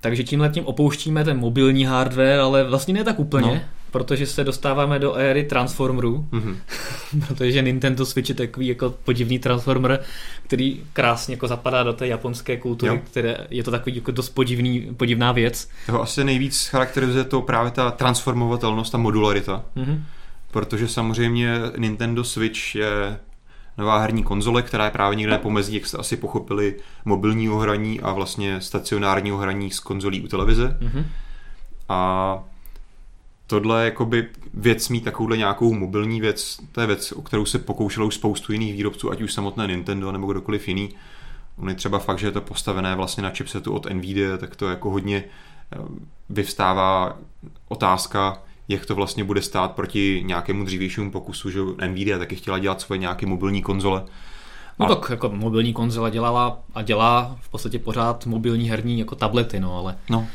Takže 0.00 0.24
tímhle 0.24 0.48
tím 0.48 0.66
opouštíme 0.66 1.24
ten 1.24 1.38
mobilní 1.38 1.84
hardware, 1.84 2.40
ale 2.40 2.64
vlastně 2.64 2.94
ne 2.94 3.04
tak 3.04 3.18
úplně. 3.18 3.46
No 3.46 3.60
protože 3.96 4.26
se 4.26 4.44
dostáváme 4.44 4.98
do 4.98 5.14
éry 5.14 5.44
Transformerů, 5.44 6.26
mm-hmm. 6.32 6.56
protože 7.26 7.62
Nintendo 7.62 8.06
Switch 8.06 8.28
je 8.28 8.34
takový 8.34 8.66
jako 8.66 8.90
podivný 9.04 9.38
Transformer, 9.38 10.00
který 10.42 10.82
krásně 10.92 11.34
jako 11.34 11.48
zapadá 11.48 11.82
do 11.82 11.92
té 11.92 12.06
japonské 12.06 12.56
kultury, 12.56 12.92
jo. 12.92 13.00
které 13.10 13.36
je 13.50 13.62
to 13.62 13.70
takový 13.70 13.96
jako 13.96 14.10
dost 14.10 14.28
podivný, 14.28 14.80
podivná 14.96 15.32
věc. 15.32 15.68
Toho 15.86 16.02
asi 16.02 16.24
nejvíc 16.24 16.66
charakterizuje 16.66 17.24
to 17.24 17.42
právě 17.42 17.70
ta 17.70 17.90
transformovatelnost 17.90 18.94
a 18.94 18.98
modularita, 18.98 19.64
mm-hmm. 19.76 20.02
protože 20.50 20.88
samozřejmě 20.88 21.54
Nintendo 21.76 22.24
Switch 22.24 22.74
je 22.74 23.18
nová 23.78 23.98
herní 23.98 24.22
konzole, 24.22 24.62
která 24.62 24.84
je 24.84 24.90
právě 24.90 25.16
někde 25.16 25.38
pomezí, 25.38 25.74
jak 25.74 25.86
jste 25.86 25.98
asi 25.98 26.16
pochopili, 26.16 26.74
mobilního 27.04 27.58
hraní 27.58 28.00
a 28.00 28.12
vlastně 28.12 28.60
stacionárního 28.60 29.38
hraní 29.38 29.70
s 29.70 29.80
konzolí 29.80 30.20
u 30.20 30.28
televize. 30.28 30.76
Mm-hmm. 30.80 31.04
A 31.88 32.44
tohle 33.46 33.84
jakoby 33.84 34.28
věc 34.54 34.88
mít 34.88 35.04
takovouhle 35.04 35.36
nějakou 35.36 35.74
mobilní 35.74 36.20
věc, 36.20 36.58
to 36.72 36.80
je 36.80 36.86
věc, 36.86 37.12
o 37.12 37.22
kterou 37.22 37.44
se 37.44 37.58
pokoušelo 37.58 38.06
už 38.06 38.14
spoustu 38.14 38.52
jiných 38.52 38.72
výrobců, 38.72 39.10
ať 39.10 39.22
už 39.22 39.32
samotné 39.32 39.66
Nintendo 39.66 40.12
nebo 40.12 40.26
kdokoliv 40.26 40.68
jiný. 40.68 40.88
On 41.58 41.68
je 41.68 41.74
třeba 41.74 41.98
fakt, 41.98 42.18
že 42.18 42.26
je 42.26 42.32
to 42.32 42.40
postavené 42.40 42.94
vlastně 42.94 43.22
na 43.22 43.30
chipsetu 43.30 43.72
od 43.72 43.90
Nvidia, 43.90 44.36
tak 44.36 44.56
to 44.56 44.68
jako 44.68 44.90
hodně 44.90 45.24
eh, 45.72 45.78
vyvstává 46.30 47.18
otázka, 47.68 48.42
jak 48.68 48.86
to 48.86 48.94
vlastně 48.94 49.24
bude 49.24 49.42
stát 49.42 49.72
proti 49.72 50.22
nějakému 50.26 50.64
dřívějšímu 50.64 51.10
pokusu, 51.10 51.50
že 51.50 51.60
Nvidia 51.88 52.18
taky 52.18 52.36
chtěla 52.36 52.58
dělat 52.58 52.80
svoje 52.80 52.98
nějaké 52.98 53.26
mobilní 53.26 53.62
konzole. 53.62 54.04
No 54.78 54.94
tak 54.94 55.10
jako 55.10 55.28
mobilní 55.28 55.72
konzole 55.72 56.10
dělala 56.10 56.58
a 56.74 56.82
dělá 56.82 57.36
v 57.40 57.48
podstatě 57.48 57.78
pořád 57.78 58.26
mobilní 58.26 58.70
herní 58.70 58.98
jako 58.98 59.14
tablety, 59.14 59.60
no 59.60 59.78
ale... 59.78 59.98
No 60.10 60.26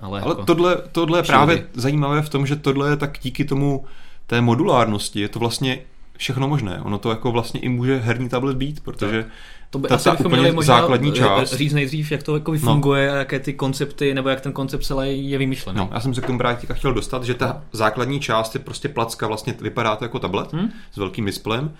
ale, 0.00 0.20
ale 0.20 0.30
jako 0.30 0.44
tohle, 0.44 0.76
tohle 0.92 1.18
je 1.18 1.22
právě 1.22 1.66
zajímavé 1.74 2.22
v 2.22 2.28
tom, 2.28 2.46
že 2.46 2.56
tohle 2.56 2.90
je 2.90 2.96
tak 2.96 3.18
díky 3.22 3.44
tomu 3.44 3.84
té 4.26 4.40
modulárnosti, 4.40 5.20
je 5.20 5.28
to 5.28 5.38
vlastně 5.38 5.78
všechno 6.16 6.48
možné. 6.48 6.80
Ono 6.80 6.98
to 6.98 7.10
jako 7.10 7.32
vlastně 7.32 7.60
i 7.60 7.68
může 7.68 7.96
herní 7.98 8.28
tablet 8.28 8.56
být, 8.56 8.80
protože 8.80 9.22
tak. 9.22 9.32
To 9.70 9.78
by 9.78 9.88
ta, 9.88 9.94
asi 9.94 10.04
ta 10.04 10.10
bychom 10.10 10.32
měli 10.32 10.52
možná 10.52 10.76
základní 10.76 11.12
část. 11.12 11.52
říct 11.52 11.72
nejdřív, 11.72 12.12
jak 12.12 12.22
to 12.22 12.34
jako 12.34 12.54
funguje 12.56 13.06
no. 13.06 13.12
a 13.12 13.16
jaké 13.16 13.40
ty 13.40 13.52
koncepty, 13.52 14.14
nebo 14.14 14.28
jak 14.28 14.40
ten 14.40 14.52
koncept 14.52 14.82
celý 14.82 15.30
je 15.30 15.38
vymyšlený. 15.38 15.78
No, 15.78 15.90
já 15.92 16.00
jsem 16.00 16.14
se 16.14 16.20
k 16.20 16.26
tomu 16.26 16.38
právě 16.38 16.58
chtěl 16.72 16.94
dostat, 16.94 17.24
že 17.24 17.34
ta 17.34 17.62
základní 17.72 18.20
část 18.20 18.54
je 18.54 18.60
prostě 18.60 18.88
placka, 18.88 19.26
vlastně 19.26 19.54
vypadá 19.60 19.96
to 19.96 20.04
jako 20.04 20.18
tablet 20.18 20.52
hmm? 20.52 20.70
s 20.92 20.96
velkým 20.96 21.26
displejem, 21.26 21.72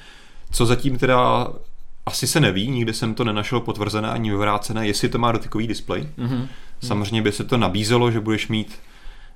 co 0.50 0.66
zatím 0.66 0.98
teda 0.98 1.48
asi 2.06 2.26
se 2.26 2.40
neví, 2.40 2.70
nikdy 2.70 2.94
jsem 2.94 3.14
to 3.14 3.24
nenašel 3.24 3.60
potvrzené 3.60 4.10
ani 4.10 4.30
vyvrácené, 4.30 4.86
jestli 4.86 5.08
to 5.08 5.18
má 5.18 5.32
dotykový 5.32 5.66
displej. 5.66 6.08
Mm-hmm. 6.18 6.48
Samozřejmě 6.80 7.22
by 7.22 7.32
se 7.32 7.44
to 7.44 7.56
nabízelo, 7.56 8.10
že 8.10 8.20
budeš 8.20 8.48
mít 8.48 8.78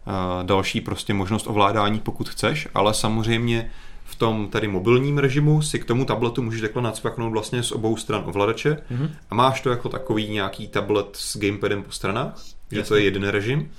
uh, 0.07 0.47
další 0.47 0.81
prostě 0.81 1.15
možnost 1.15 1.47
ovládání, 1.47 2.01
pokud 2.01 2.29
chceš, 2.29 2.69
ale 2.75 2.95
samozřejmě 2.95 3.71
v 4.05 4.15
tom 4.15 4.49
tady 4.49 4.69
mobilním 4.69 5.19
režimu 5.19 5.63
si 5.63 5.79
k 5.79 5.85
tomu 5.85 6.05
tabletu 6.05 6.43
můžeš 6.43 6.61
takhle 6.61 6.83
nacvaknout 6.83 7.33
vlastně 7.33 7.63
z 7.63 7.73
obou 7.73 7.97
stran 7.97 8.23
ovladače 8.27 8.79
mm-hmm. 8.91 9.11
a 9.31 9.35
máš 9.35 9.61
to 9.61 9.71
jako 9.71 9.89
takový 9.89 10.29
nějaký 10.29 10.69
tablet 10.69 11.07
s 11.13 11.37
gamepadem 11.39 11.83
po 11.83 11.93
stranách, 11.93 12.45
že 12.73 12.79
Jasně. 12.79 12.89
to 12.89 12.97
je 12.97 13.03
jeden 13.03 13.29
režim. 13.29 13.71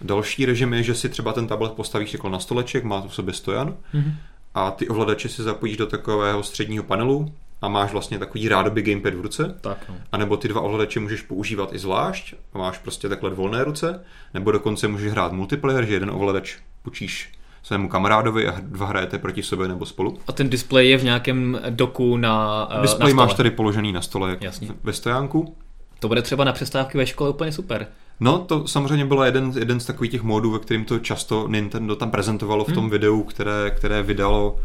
Další 0.00 0.46
režim 0.46 0.74
je, 0.74 0.82
že 0.82 0.94
si 0.94 1.08
třeba 1.08 1.32
ten 1.32 1.46
tablet 1.46 1.72
postavíš 1.72 2.12
takhle 2.12 2.30
na 2.30 2.38
stoleček, 2.38 2.84
má 2.84 3.00
to 3.00 3.08
v 3.08 3.14
sobě 3.14 3.34
stojan 3.34 3.76
mm-hmm. 3.94 4.14
a 4.54 4.70
ty 4.70 4.88
ovladače 4.88 5.28
si 5.28 5.42
zapojíš 5.42 5.76
do 5.76 5.86
takového 5.86 6.42
středního 6.42 6.84
panelu, 6.84 7.32
a 7.62 7.68
máš 7.68 7.92
vlastně 7.92 8.18
takový 8.18 8.48
rádoby 8.48 8.82
gamepad 8.82 9.14
v 9.14 9.20
ruce, 9.20 9.58
tak, 9.60 9.84
no. 9.88 9.94
a 10.12 10.16
nebo 10.16 10.36
ty 10.36 10.48
dva 10.48 10.60
ovladače 10.60 11.00
můžeš 11.00 11.22
používat 11.22 11.72
i 11.72 11.78
zvlášť 11.78 12.34
a 12.52 12.58
máš 12.58 12.78
prostě 12.78 13.08
takhle 13.08 13.30
volné 13.30 13.64
ruce, 13.64 14.04
nebo 14.34 14.50
dokonce 14.50 14.88
můžeš 14.88 15.12
hrát 15.12 15.32
multiplayer, 15.32 15.84
že 15.84 15.94
jeden 15.94 16.10
ovladač 16.10 16.56
počíš 16.82 17.32
svému 17.62 17.88
kamarádovi 17.88 18.48
a 18.48 18.54
dva 18.60 18.86
hrajete 18.86 19.18
proti 19.18 19.42
sobě 19.42 19.68
nebo 19.68 19.86
spolu. 19.86 20.18
A 20.26 20.32
ten 20.32 20.48
displej 20.48 20.90
je 20.90 20.98
v 20.98 21.04
nějakém 21.04 21.60
doku 21.70 22.16
na 22.16 22.66
uh, 22.76 22.82
Displej 22.82 23.14
na 23.14 23.16
máš 23.16 23.34
tady 23.34 23.50
položený 23.50 23.92
na 23.92 24.02
stole 24.02 24.30
jak 24.30 24.42
Jasně. 24.42 24.68
ve 24.82 24.92
stojánku. 24.92 25.56
To 26.00 26.08
bude 26.08 26.22
třeba 26.22 26.44
na 26.44 26.52
přestávky 26.52 26.98
ve 26.98 27.06
škole 27.06 27.30
úplně 27.30 27.52
super. 27.52 27.86
No, 28.20 28.38
to 28.38 28.66
samozřejmě 28.66 29.04
byl 29.04 29.22
jeden, 29.22 29.52
jeden 29.58 29.80
z 29.80 29.86
takových 29.86 30.12
těch 30.12 30.22
módů, 30.22 30.50
ve 30.50 30.58
kterým 30.58 30.84
to 30.84 30.98
často 30.98 31.48
Nintendo 31.48 31.96
tam 31.96 32.10
prezentovalo 32.10 32.64
v 32.64 32.72
tom 32.72 32.84
hmm. 32.84 32.90
videu, 32.90 33.22
které, 33.22 33.70
které 33.70 34.02
vydalo, 34.02 34.60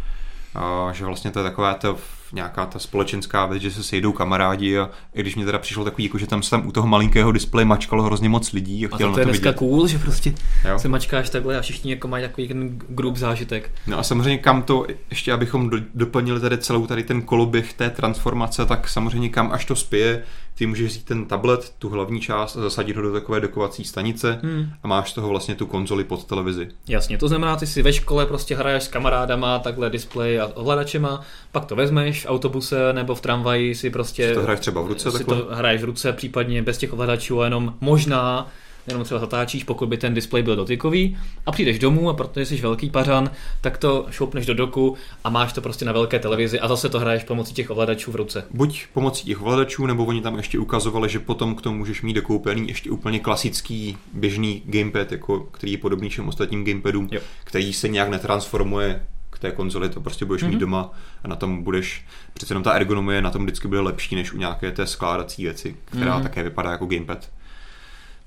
a, 0.55 0.89
že 0.93 1.05
vlastně 1.05 1.31
to 1.31 1.39
je 1.39 1.43
takové 1.43 1.75
to 1.75 1.97
nějaká 2.33 2.65
ta 2.65 2.79
společenská 2.79 3.45
věc, 3.45 3.61
že 3.61 3.71
se 3.71 3.83
sejdou 3.83 4.11
kamarádi 4.11 4.77
a 4.77 4.89
i 5.13 5.21
když 5.21 5.35
mě 5.35 5.45
teda 5.45 5.59
přišlo 5.59 5.83
takový, 5.83 6.03
jako, 6.03 6.17
že 6.17 6.27
tam 6.27 6.43
se 6.43 6.49
tam 6.49 6.67
u 6.67 6.71
toho 6.71 6.87
malinkého 6.87 7.31
displeje 7.31 7.65
mačkalo 7.65 8.03
hrozně 8.03 8.29
moc 8.29 8.51
lidí 8.51 8.85
a 8.85 8.95
chtěl 8.95 9.07
a 9.07 9.11
to, 9.11 9.13
to 9.13 9.19
je 9.19 9.25
to 9.25 9.29
dneska 9.29 9.49
vidět. 9.49 9.59
cool, 9.59 9.87
že 9.87 9.99
prostě 9.99 10.33
jo. 10.69 10.79
se 10.79 10.87
mačkáš 10.87 11.29
takhle 11.29 11.57
a 11.57 11.61
všichni 11.61 11.91
jako 11.91 12.07
mají 12.07 12.23
takový 12.23 12.47
ten 12.47 12.79
grup 12.89 13.17
zážitek. 13.17 13.71
No 13.87 13.99
a 13.99 14.03
samozřejmě 14.03 14.37
kam 14.37 14.61
to, 14.61 14.85
ještě 15.09 15.33
abychom 15.33 15.69
do, 15.69 15.77
doplnili 15.95 16.39
tady 16.39 16.57
celou 16.57 16.87
tady 16.87 17.03
ten 17.03 17.21
koloběh 17.21 17.73
té 17.73 17.89
transformace, 17.89 18.65
tak 18.65 18.89
samozřejmě 18.89 19.29
kam 19.29 19.51
až 19.51 19.65
to 19.65 19.75
spěje, 19.75 20.23
ty 20.55 20.65
můžeš 20.65 20.91
vzít 20.91 21.05
ten 21.05 21.25
tablet, 21.25 21.73
tu 21.79 21.89
hlavní 21.89 22.21
část 22.21 22.57
a 22.57 22.61
zasadit 22.61 22.95
ho 22.95 23.01
do 23.01 23.13
takové 23.13 23.39
dokovací 23.39 23.83
stanice 23.83 24.39
hmm. 24.43 24.69
a 24.83 24.87
máš 24.87 25.11
z 25.11 25.13
toho 25.13 25.29
vlastně 25.29 25.55
tu 25.55 25.65
konzoli 25.65 26.03
pod 26.03 26.25
televizi. 26.25 26.67
Jasně, 26.87 27.17
to 27.17 27.27
znamená, 27.27 27.55
ty 27.55 27.67
si 27.67 27.81
ve 27.81 27.93
škole 27.93 28.25
prostě 28.25 28.55
hraješ 28.55 28.83
s 28.83 28.87
kamarádama, 28.87 29.59
takhle 29.59 29.89
displej 29.89 30.41
a 30.41 30.45
ovladačema, 30.45 31.21
pak 31.51 31.65
to 31.65 31.75
vezmeš 31.75 32.25
v 32.25 32.29
autobuse 32.29 32.93
nebo 32.93 33.15
v 33.15 33.21
tramvaji 33.21 33.75
si 33.75 33.89
prostě... 33.89 34.27
Si 34.27 34.33
to 34.33 34.41
hraješ 34.41 34.59
třeba 34.59 34.81
v 34.81 34.87
ruce 34.87 35.11
si 35.11 35.17
takhle? 35.17 35.37
to 35.37 35.55
hraješ 35.55 35.81
v 35.81 35.85
ruce, 35.85 36.13
případně 36.13 36.61
bez 36.61 36.77
těch 36.77 36.93
ovladačů 36.93 37.41
a 37.41 37.45
jenom 37.45 37.73
možná 37.81 38.47
jenom 38.87 39.03
třeba 39.03 39.19
zatáčíš, 39.19 39.63
pokud 39.63 39.89
by 39.89 39.97
ten 39.97 40.13
displej 40.13 40.43
byl 40.43 40.55
dotykový 40.55 41.17
a 41.45 41.51
přijdeš 41.51 41.79
domů 41.79 42.09
a 42.09 42.13
protože 42.13 42.45
jsi 42.45 42.61
velký 42.61 42.89
pařan, 42.89 43.31
tak 43.61 43.77
to 43.77 44.05
šoupneš 44.09 44.45
do 44.45 44.53
doku 44.53 44.95
a 45.23 45.29
máš 45.29 45.53
to 45.53 45.61
prostě 45.61 45.85
na 45.85 45.91
velké 45.91 46.19
televizi 46.19 46.59
a 46.59 46.67
zase 46.67 46.89
to 46.89 46.99
hraješ 46.99 47.23
pomocí 47.23 47.53
těch 47.53 47.69
ovladačů 47.69 48.11
v 48.11 48.15
ruce. 48.15 48.43
Buď 48.51 48.85
pomocí 48.93 49.25
těch 49.25 49.41
ovladačů, 49.41 49.85
nebo 49.85 50.05
oni 50.05 50.21
tam 50.21 50.37
ještě 50.37 50.59
ukazovali, 50.59 51.09
že 51.09 51.19
potom 51.19 51.55
k 51.55 51.61
tomu 51.61 51.77
můžeš 51.77 52.01
mít 52.01 52.13
dokoupený 52.13 52.67
ještě 52.67 52.91
úplně 52.91 53.19
klasický 53.19 53.97
běžný 54.13 54.61
gamepad, 54.65 55.11
jako, 55.11 55.39
který 55.39 55.71
je 55.71 55.77
podobný 55.77 56.09
všem 56.09 56.27
ostatním 56.27 56.65
gamepadům, 56.65 57.09
jo. 57.11 57.21
který 57.43 57.73
se 57.73 57.87
nějak 57.87 58.09
netransformuje 58.09 59.05
k 59.29 59.39
té 59.39 59.51
konzoli, 59.51 59.89
to 59.89 60.01
prostě 60.01 60.25
budeš 60.25 60.43
mm-hmm. 60.43 60.47
mít 60.47 60.53
mhm. 60.53 60.59
doma 60.59 60.93
a 61.23 61.27
na 61.27 61.35
tom 61.35 61.63
budeš, 61.63 62.05
přece 62.33 62.51
jenom 62.51 62.63
ta 62.63 62.71
ergonomie 62.71 63.21
na 63.21 63.31
tom 63.31 63.43
vždycky 63.43 63.67
bude 63.67 63.79
lepší 63.79 64.15
než 64.15 64.33
u 64.33 64.37
nějaké 64.37 64.71
té 64.71 64.87
skládací 64.87 65.43
věci, 65.43 65.75
která 65.85 66.19
mm-hmm. 66.19 66.23
také 66.23 66.43
vypadá 66.43 66.71
jako 66.71 66.85
gamepad. 66.85 67.29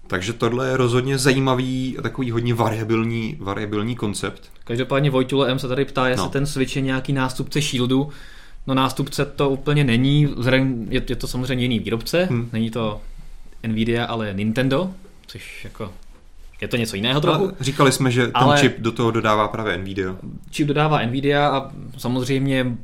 Takže 0.06 0.32
tohle 0.32 0.68
je 0.68 0.76
rozhodně 0.76 1.18
zajímavý 1.18 1.96
a 1.98 2.02
takový 2.02 2.30
hodně 2.30 2.54
variabilní, 2.54 3.36
variabilní 3.40 3.96
koncept. 3.96 4.42
Každopádně 4.64 5.10
Vojtule 5.10 5.50
M 5.50 5.58
se 5.58 5.68
tady 5.68 5.84
ptá, 5.84 6.08
jestli 6.08 6.24
no. 6.24 6.30
ten 6.30 6.46
Switch 6.46 6.76
je 6.76 6.82
nějaký 6.82 7.12
nástupce 7.12 7.60
Shieldu. 7.60 8.08
No 8.66 8.74
nástupce 8.74 9.24
to 9.24 9.50
úplně 9.50 9.84
není, 9.84 10.34
je, 10.88 11.02
je 11.08 11.16
to 11.16 11.26
samozřejmě 11.26 11.64
jiný 11.64 11.78
výrobce, 11.78 12.24
hmm. 12.30 12.48
není 12.52 12.70
to 12.70 13.00
Nvidia, 13.66 14.04
ale 14.04 14.34
Nintendo, 14.34 14.90
což 15.26 15.64
jako 15.64 15.92
je 16.60 16.68
to 16.68 16.76
něco 16.76 16.96
jiného 16.96 17.20
trochu. 17.20 17.48
A 17.48 17.52
říkali 17.60 17.92
jsme, 17.92 18.10
že 18.10 18.22
ten 18.22 18.32
ale 18.34 18.60
čip 18.60 18.78
do 18.78 18.92
toho 18.92 19.10
dodává 19.10 19.48
právě 19.48 19.78
Nvidia. 19.78 20.16
Čip 20.50 20.68
dodává 20.68 21.02
Nvidia 21.02 21.48
a 21.48 21.70
samozřejmě 21.98 22.76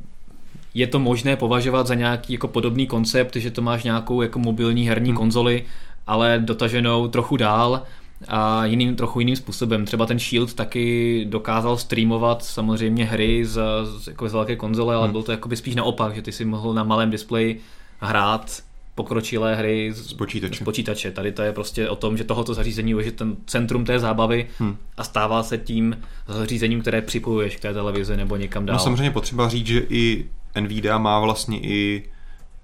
je 0.73 0.87
to 0.87 0.99
možné 0.99 1.35
považovat 1.35 1.87
za 1.87 1.95
nějaký 1.95 2.33
jako 2.33 2.47
podobný 2.47 2.87
koncept, 2.87 3.35
že 3.35 3.51
to 3.51 3.61
máš 3.61 3.83
nějakou 3.83 4.21
jako 4.21 4.39
mobilní 4.39 4.87
herní 4.87 5.09
hmm. 5.09 5.17
konzoli, 5.17 5.63
ale 6.11 6.39
dotaženou 6.39 7.07
trochu 7.07 7.37
dál 7.37 7.83
a 8.27 8.65
jiným, 8.65 8.95
trochu 8.95 9.19
jiným 9.19 9.35
způsobem. 9.35 9.85
Třeba 9.85 10.05
ten 10.05 10.19
Shield 10.19 10.53
taky 10.53 11.25
dokázal 11.29 11.77
streamovat 11.77 12.43
samozřejmě 12.43 13.05
hry 13.05 13.45
z, 13.45 13.61
z, 13.83 14.07
jako 14.07 14.29
z 14.29 14.33
velké 14.33 14.55
konzole, 14.55 14.95
ale 14.95 15.03
hmm. 15.03 15.11
bylo 15.11 15.23
to 15.23 15.31
jako 15.31 15.55
spíš 15.55 15.75
naopak, 15.75 16.15
že 16.15 16.21
ty 16.21 16.31
si 16.31 16.45
mohl 16.45 16.73
na 16.73 16.83
malém 16.83 17.11
displeji 17.11 17.61
hrát 17.99 18.59
pokročilé 18.95 19.55
hry 19.55 19.93
z, 19.93 20.09
z, 20.09 20.13
počítače. 20.13 20.55
z 20.55 20.63
počítače. 20.63 21.11
Tady 21.11 21.31
to 21.31 21.41
je 21.41 21.53
prostě 21.53 21.89
o 21.89 21.95
tom, 21.95 22.17
že 22.17 22.23
tohoto 22.23 22.53
zařízení 22.53 22.91
je 22.91 23.11
ten 23.11 23.35
centrum 23.45 23.85
té 23.85 23.99
zábavy 23.99 24.47
hmm. 24.59 24.77
a 24.97 25.03
stává 25.03 25.43
se 25.43 25.57
tím 25.57 25.97
zařízením, 26.27 26.81
které 26.81 27.01
připojuješ 27.01 27.55
k 27.55 27.59
té 27.59 27.73
televizi 27.73 28.17
nebo 28.17 28.35
někam 28.35 28.65
dál. 28.65 28.73
No 28.73 28.79
samozřejmě 28.79 29.11
potřeba 29.11 29.49
říct, 29.49 29.67
že 29.67 29.85
i 29.89 30.25
Nvidia 30.59 30.97
má 30.97 31.19
vlastně 31.19 31.59
i 31.61 32.03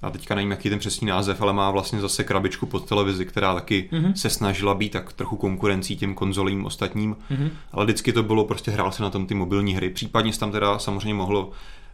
a 0.01 0.09
teďka 0.09 0.35
nevím, 0.35 0.51
jaký 0.51 0.69
ten 0.69 0.79
přesný 0.79 1.07
název, 1.07 1.41
ale 1.41 1.53
má 1.53 1.71
vlastně 1.71 2.01
zase 2.01 2.23
krabičku 2.23 2.65
pod 2.65 2.89
televizi, 2.89 3.25
která 3.25 3.53
taky 3.53 3.89
mm-hmm. 3.91 4.13
se 4.13 4.29
snažila 4.29 4.73
být 4.73 4.91
tak 4.91 5.13
trochu 5.13 5.35
konkurencí 5.35 5.97
těm 5.97 6.13
konzolím 6.13 6.65
ostatním, 6.65 7.15
mm-hmm. 7.31 7.49
ale 7.71 7.85
vždycky 7.85 8.13
to 8.13 8.23
bylo 8.23 8.45
prostě 8.45 8.71
hrál 8.71 8.91
se 8.91 9.03
na 9.03 9.09
tom 9.09 9.25
ty 9.25 9.33
mobilní 9.33 9.75
hry. 9.75 9.89
Případně 9.89 10.33
se 10.33 10.39
tam 10.39 10.51
teda 10.51 10.79
samozřejmě 10.79 11.13
mohlo 11.13 11.51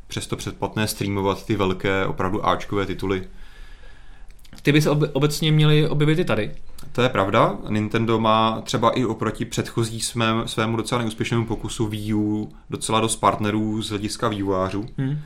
přesto 0.07 0.35
předplatné 0.35 0.87
streamovat 0.87 1.45
ty 1.45 1.55
velké, 1.55 2.05
opravdu 2.05 2.47
Ačkové 2.47 2.85
tituly. 2.85 3.23
Ty 4.61 4.71
by 4.71 4.81
se 4.81 4.89
obecně 4.89 5.51
měly 5.51 5.89
objevit 5.89 6.19
i 6.19 6.25
tady. 6.25 6.51
To 6.91 7.01
je 7.01 7.09
pravda. 7.09 7.57
Nintendo 7.69 8.19
má 8.19 8.61
třeba 8.61 8.91
i 8.91 9.05
oproti 9.05 9.45
předchozí 9.45 10.01
svém, 10.01 10.47
svému 10.47 10.77
docela 10.77 11.01
neúspěšnému 11.01 11.45
pokusu 11.45 11.87
Wii 11.87 12.13
U 12.13 12.53
docela 12.69 12.99
dost 12.99 13.15
partnerů 13.15 13.81
z 13.81 13.89
hlediska 13.89 14.27
vývojářů. 14.27 14.85
Hmm. 14.97 15.19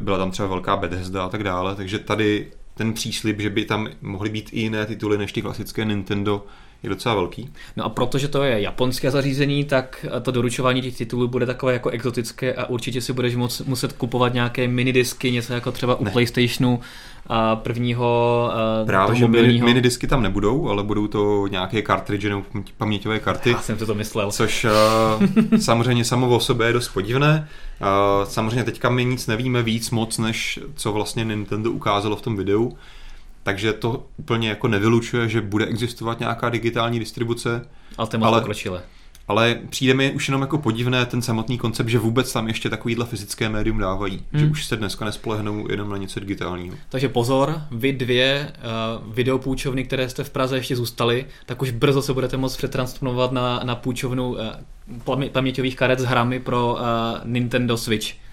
Byla 0.00 0.18
tam 0.18 0.30
třeba 0.30 0.48
velká 0.48 0.76
Bethesda 0.76 1.24
a 1.24 1.28
tak 1.28 1.44
dále, 1.44 1.76
takže 1.76 1.98
tady 1.98 2.52
ten 2.74 2.92
příslip, 2.92 3.40
že 3.40 3.50
by 3.50 3.64
tam 3.64 3.88
mohly 4.02 4.30
být 4.30 4.50
i 4.52 4.60
jiné 4.60 4.86
tituly 4.86 5.18
než 5.18 5.32
ty 5.32 5.42
klasické 5.42 5.84
Nintendo, 5.84 6.46
je 6.86 6.90
docela 6.90 7.14
velký. 7.14 7.50
No 7.76 7.84
a 7.84 7.88
protože 7.88 8.28
to 8.28 8.42
je 8.42 8.60
japonské 8.60 9.10
zařízení, 9.10 9.64
tak 9.64 10.06
to 10.22 10.30
doručování 10.30 10.82
těch 10.82 10.96
titulů 10.96 11.28
bude 11.28 11.46
takové 11.46 11.72
jako 11.72 11.90
exotické 11.90 12.54
a 12.54 12.66
určitě 12.66 13.00
si 13.00 13.12
budeš 13.12 13.36
moc, 13.36 13.60
muset 13.60 13.92
kupovat 13.92 14.34
nějaké 14.34 14.68
minidisky, 14.68 15.30
něco 15.30 15.52
jako 15.52 15.72
třeba 15.72 15.94
u 15.94 16.04
ne. 16.04 16.10
PlayStationu 16.10 16.80
a 17.26 17.56
prvního 17.56 18.50
Právě, 18.86 19.16
že 19.16 19.28
mini, 19.28 19.62
minidisky 19.62 20.06
tam 20.06 20.22
nebudou, 20.22 20.68
ale 20.68 20.82
budou 20.82 21.06
to 21.06 21.46
nějaké 21.46 21.82
kartridže 21.82 22.28
nebo 22.28 22.42
paměťové 22.76 23.20
karty. 23.20 23.50
Já 23.50 23.62
jsem 23.62 23.76
to, 23.76 23.86
to 23.86 23.94
myslel. 23.94 24.30
Což 24.30 24.64
uh, 24.64 25.58
samozřejmě 25.58 26.04
samo 26.04 26.28
o 26.28 26.40
sobě 26.40 26.66
je 26.66 26.72
dost 26.72 26.88
podivné. 26.88 27.48
Uh, 27.80 28.24
samozřejmě 28.24 28.64
teďka 28.64 28.90
my 28.90 29.04
nic 29.04 29.26
nevíme 29.26 29.62
víc 29.62 29.90
moc, 29.90 30.18
než 30.18 30.60
co 30.74 30.92
vlastně 30.92 31.24
Nintendo 31.24 31.70
ukázalo 31.70 32.16
v 32.16 32.22
tom 32.22 32.36
videu 32.36 32.76
takže 33.46 33.72
to 33.72 34.06
úplně 34.16 34.48
jako 34.48 34.68
nevylučuje, 34.68 35.28
že 35.28 35.40
bude 35.40 35.66
existovat 35.66 36.20
nějaká 36.20 36.48
digitální 36.48 36.98
distribuce. 36.98 37.68
Ale 37.98 38.08
to 38.08 38.16
je 38.16 38.22
ale, 38.22 38.40
pokročilé. 38.40 38.82
Ale 39.28 39.58
přijde 39.70 39.94
mi 39.94 40.12
už 40.12 40.28
jenom 40.28 40.40
jako 40.40 40.58
podivné 40.58 41.06
ten 41.06 41.22
samotný 41.22 41.58
koncept, 41.58 41.88
že 41.88 41.98
vůbec 41.98 42.32
tam 42.32 42.48
ještě 42.48 42.70
takovýhle 42.70 43.06
fyzické 43.06 43.48
médium 43.48 43.78
dávají. 43.78 44.24
Hmm. 44.32 44.40
Že 44.40 44.46
už 44.46 44.66
se 44.66 44.76
dneska 44.76 45.04
nespolehnou 45.04 45.70
jenom 45.70 45.90
na 45.90 45.96
něco 45.96 46.20
digitálního. 46.20 46.76
Takže 46.88 47.08
pozor, 47.08 47.60
vy 47.70 47.92
dvě 47.92 48.52
uh, 49.06 49.14
videopůjčovny, 49.14 49.84
které 49.84 50.08
jste 50.08 50.24
v 50.24 50.30
Praze 50.30 50.56
ještě 50.56 50.76
zůstaly, 50.76 51.26
tak 51.46 51.62
už 51.62 51.70
brzo 51.70 52.02
se 52.02 52.12
budete 52.12 52.36
moct 52.36 52.56
přetransformovat 52.56 53.32
na, 53.32 53.60
na 53.64 53.74
půjčovnu 53.74 54.30
uh, 54.30 55.28
paměťových 55.32 55.76
karet 55.76 55.98
s 55.98 56.04
hrami 56.04 56.40
pro 56.40 56.74
uh, 56.74 56.80
Nintendo 57.24 57.76
Switch. 57.76 58.25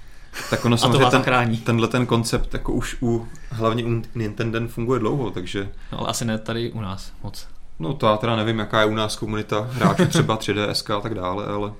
Tak 0.50 0.65
ono 0.65 0.78
samozřejmě 0.78 1.10
ten, 1.10 1.58
tenhle 1.63 1.88
ten 1.88 2.06
koncept 2.06 2.54
jako 2.54 2.74
už 2.74 2.98
u, 3.02 3.28
hlavně 3.50 3.86
u 3.86 4.02
Nintendo 4.15 4.67
funguje 4.67 5.00
dlouho, 5.00 5.32
takže... 5.32 5.69
No 5.91 6.00
ale 6.00 6.10
asi 6.10 6.26
ne 6.26 6.38
tady 6.38 6.72
u 6.72 6.82
nás 6.82 7.13
moc. 7.24 7.48
No 7.80 7.93
to 7.93 8.08
já 8.08 8.17
teda 8.17 8.36
nevím, 8.36 8.60
jaká 8.60 8.80
je 8.80 8.86
u 8.86 8.96
nás 8.96 9.15
komunita 9.15 9.69
hráčů, 9.72 10.06
třeba 10.06 10.38
3DS 10.38 10.98
a 10.98 11.02
tak 11.02 11.13
dále, 11.13 11.46
ale 11.46 11.74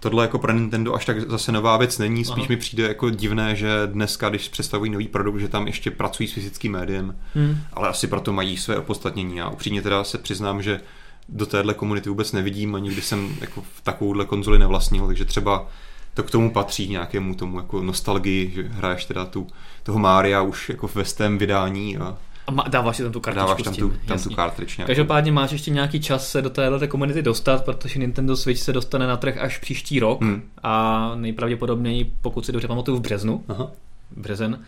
tohle 0.00 0.24
jako 0.24 0.38
pro 0.38 0.52
Nintendo 0.52 0.94
až 0.94 1.04
tak 1.04 1.30
zase 1.30 1.52
nová 1.52 1.76
věc 1.76 1.98
není, 1.98 2.24
spíš 2.24 2.44
Aha. 2.44 2.46
mi 2.48 2.56
přijde 2.56 2.88
jako 2.88 3.10
divné, 3.10 3.56
že 3.56 3.68
dneska, 3.86 4.28
když 4.28 4.48
představují 4.48 4.90
nový 4.90 5.08
produkt, 5.08 5.38
že 5.38 5.48
tam 5.48 5.66
ještě 5.66 5.90
pracují 5.90 6.28
s 6.28 6.32
fyzickým 6.32 6.72
médiem, 6.72 7.16
hmm. 7.34 7.58
ale 7.72 7.88
asi 7.88 8.06
proto 8.06 8.32
mají 8.32 8.56
své 8.56 8.76
opodstatnění. 8.76 9.36
Já 9.36 9.48
upřímně 9.48 9.82
teda 9.82 10.04
se 10.04 10.18
přiznám, 10.18 10.62
že 10.62 10.80
do 11.28 11.46
téhle 11.46 11.74
komunity 11.74 12.08
vůbec 12.08 12.32
nevidím 12.32 12.74
a 12.74 12.78
nikdy 12.78 13.02
jsem 13.02 13.36
jako 13.40 13.62
v 13.62 13.80
takovouhle 13.82 14.24
konzoli 14.24 14.58
nevlastnil, 14.58 15.06
takže 15.06 15.24
třeba 15.24 15.66
to 16.14 16.22
k 16.22 16.30
tomu 16.30 16.50
patří 16.50 16.88
nějakému 16.88 17.34
tomu 17.34 17.56
jako 17.56 17.82
nostalgii, 17.82 18.50
že 18.50 18.62
hraješ 18.62 19.04
teda 19.04 19.24
tu, 19.24 19.46
toho 19.82 19.98
Mária 19.98 20.42
už 20.42 20.68
jako 20.68 20.90
ve 20.94 21.04
stém 21.04 21.38
vydání 21.38 21.96
a 21.96 22.18
a 22.46 22.68
dáváš 22.68 22.96
si 22.96 23.02
tam 23.02 23.12
tu 23.12 23.20
kartičku 23.20 23.46
Dáváš 23.46 23.62
tam 23.62 23.74
tu, 23.74 23.92
tam 24.06 24.18
tu 24.18 24.34
cartridge 24.34 24.76
Každopádně 24.86 25.32
máš 25.32 25.52
ještě 25.52 25.70
nějaký 25.70 26.00
čas 26.00 26.30
se 26.30 26.42
do 26.42 26.50
této 26.50 26.88
komunity 26.88 27.22
dostat, 27.22 27.64
protože 27.64 27.98
Nintendo 27.98 28.36
Switch 28.36 28.60
se 28.60 28.72
dostane 28.72 29.06
na 29.06 29.16
trh 29.16 29.38
až 29.38 29.58
příští 29.58 30.00
rok 30.00 30.22
hmm. 30.22 30.42
a 30.62 31.12
nejpravděpodobněji, 31.14 32.12
pokud 32.22 32.46
si 32.46 32.52
dobře 32.52 32.68
pamatuju, 32.68 32.96
v 32.96 33.00
březnu. 33.00 33.44
Aha. 33.48 33.70
Březen. 34.16 34.58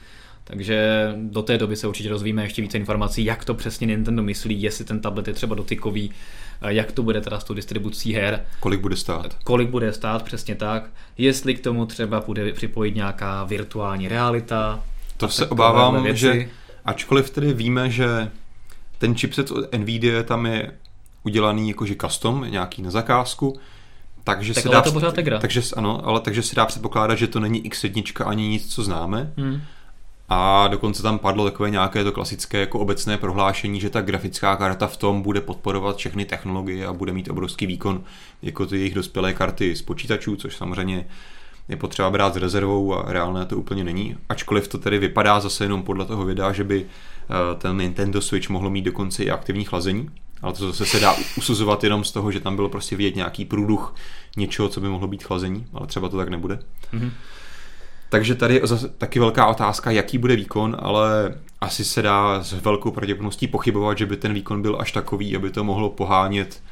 Takže 0.44 1.08
do 1.16 1.42
té 1.42 1.58
doby 1.58 1.76
se 1.76 1.86
určitě 1.86 2.08
dozvíme 2.08 2.42
ještě 2.42 2.62
více 2.62 2.78
informací, 2.78 3.24
jak 3.24 3.44
to 3.44 3.54
přesně 3.54 3.86
Nintendo 3.86 4.22
myslí, 4.22 4.62
jestli 4.62 4.84
ten 4.84 5.00
tablet 5.00 5.28
je 5.28 5.34
třeba 5.34 5.54
dotykový, 5.54 6.10
jak 6.60 6.92
to 6.92 7.02
bude 7.02 7.20
teda 7.20 7.40
s 7.40 7.44
tou 7.44 7.54
distribucí 7.54 8.12
her. 8.12 8.44
Kolik 8.60 8.80
bude 8.80 8.96
stát. 8.96 9.36
Kolik 9.44 9.68
bude 9.68 9.92
stát, 9.92 10.22
přesně 10.22 10.54
tak. 10.54 10.90
Jestli 11.18 11.54
k 11.54 11.60
tomu 11.60 11.86
třeba 11.86 12.20
bude 12.20 12.52
připojit 12.52 12.94
nějaká 12.94 13.44
virtuální 13.44 14.08
realita. 14.08 14.84
To 15.16 15.28
se 15.28 15.46
obávám, 15.46 16.16
že 16.16 16.48
ačkoliv 16.84 17.30
tedy 17.30 17.52
víme, 17.52 17.90
že 17.90 18.30
ten 18.98 19.14
chipset 19.14 19.50
od 19.50 19.74
Nvidia 19.74 20.22
tam 20.22 20.46
je 20.46 20.72
udělaný 21.22 21.68
jakože 21.68 21.94
custom, 22.00 22.46
nějaký 22.48 22.82
na 22.82 22.90
zakázku, 22.90 23.58
takže 24.24 24.54
tak 24.54 24.62
se 24.62 24.68
dá, 24.68 24.82
to 24.82 24.92
pořád 24.92 25.14
takže, 25.40 25.62
ano, 25.76 26.06
ale 26.06 26.20
takže 26.20 26.42
se 26.42 26.54
dá 26.54 26.66
předpokládat, 26.66 27.14
že 27.14 27.26
to 27.26 27.40
není 27.40 27.62
X1 27.70 28.28
ani 28.28 28.48
nic, 28.48 28.74
co 28.74 28.84
známe. 28.84 29.32
Hmm. 29.36 29.60
A 30.28 30.68
dokonce 30.68 31.02
tam 31.02 31.18
padlo 31.18 31.44
takové 31.44 31.70
nějaké 31.70 32.04
to 32.04 32.12
klasické 32.12 32.60
jako 32.60 32.78
obecné 32.78 33.18
prohlášení, 33.18 33.80
že 33.80 33.90
ta 33.90 34.00
grafická 34.00 34.56
karta 34.56 34.86
v 34.86 34.96
tom 34.96 35.22
bude 35.22 35.40
podporovat 35.40 35.96
všechny 35.96 36.24
technologie 36.24 36.86
a 36.86 36.92
bude 36.92 37.12
mít 37.12 37.28
obrovský 37.28 37.66
výkon 37.66 38.04
jako 38.42 38.66
ty 38.66 38.76
jejich 38.76 38.94
dospělé 38.94 39.34
karty 39.34 39.76
z 39.76 39.82
počítačů, 39.82 40.36
což 40.36 40.56
samozřejmě 40.56 41.06
je 41.68 41.76
potřeba 41.76 42.10
brát 42.10 42.34
s 42.34 42.36
rezervou 42.36 42.94
a 42.94 43.12
reálné 43.12 43.46
to 43.46 43.56
úplně 43.56 43.84
není. 43.84 44.16
Ačkoliv 44.28 44.68
to 44.68 44.78
tedy 44.78 44.98
vypadá 44.98 45.40
zase 45.40 45.64
jenom 45.64 45.82
podle 45.82 46.06
toho 46.06 46.24
videa, 46.24 46.52
že 46.52 46.64
by 46.64 46.86
eh, 46.86 47.54
ten 47.58 47.76
Nintendo 47.76 48.20
Switch 48.20 48.48
mohlo 48.48 48.70
mít 48.70 48.82
dokonce 48.82 49.24
i 49.24 49.30
aktivní 49.30 49.64
chlazení, 49.64 50.10
ale 50.42 50.52
to 50.52 50.66
zase 50.66 50.86
se 50.86 51.00
dá 51.00 51.14
usuzovat 51.38 51.84
jenom 51.84 52.04
z 52.04 52.12
toho, 52.12 52.32
že 52.32 52.40
tam 52.40 52.56
bylo 52.56 52.68
prostě 52.68 52.96
vidět 52.96 53.16
nějaký 53.16 53.44
průduch 53.44 53.94
něčeho, 54.36 54.68
co 54.68 54.80
by 54.80 54.88
mohlo 54.88 55.08
být 55.08 55.24
chlazení, 55.24 55.66
ale 55.72 55.86
třeba 55.86 56.08
to 56.08 56.16
tak 56.16 56.28
nebude. 56.28 56.58
Mm-hmm. 56.94 57.10
Takže 58.08 58.34
tady 58.34 58.54
je 58.54 58.62
taky 58.98 59.18
velká 59.18 59.46
otázka, 59.46 59.90
jaký 59.90 60.18
bude 60.18 60.36
výkon, 60.36 60.76
ale 60.78 61.34
asi 61.60 61.84
se 61.84 62.02
dá 62.02 62.42
s 62.42 62.52
velkou 62.52 62.90
pravděpodobností 62.90 63.46
pochybovat, 63.46 63.98
že 63.98 64.06
by 64.06 64.16
ten 64.16 64.34
výkon 64.34 64.62
byl 64.62 64.76
až 64.80 64.92
takový, 64.92 65.36
aby 65.36 65.50
to 65.50 65.64
mohlo 65.64 65.90
pohánět 65.90 66.62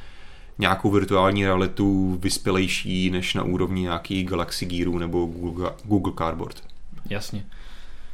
nějakou 0.57 0.91
virtuální 0.91 1.45
realitu 1.45 2.17
vyspělejší 2.21 3.09
než 3.09 3.33
na 3.33 3.43
úrovni 3.43 3.81
nějaký 3.81 4.23
Galaxy 4.23 4.65
Gearu 4.65 4.97
nebo 4.97 5.25
Google, 5.25 5.71
Google 5.83 6.13
Cardboard. 6.17 6.63
Jasně. 7.09 7.45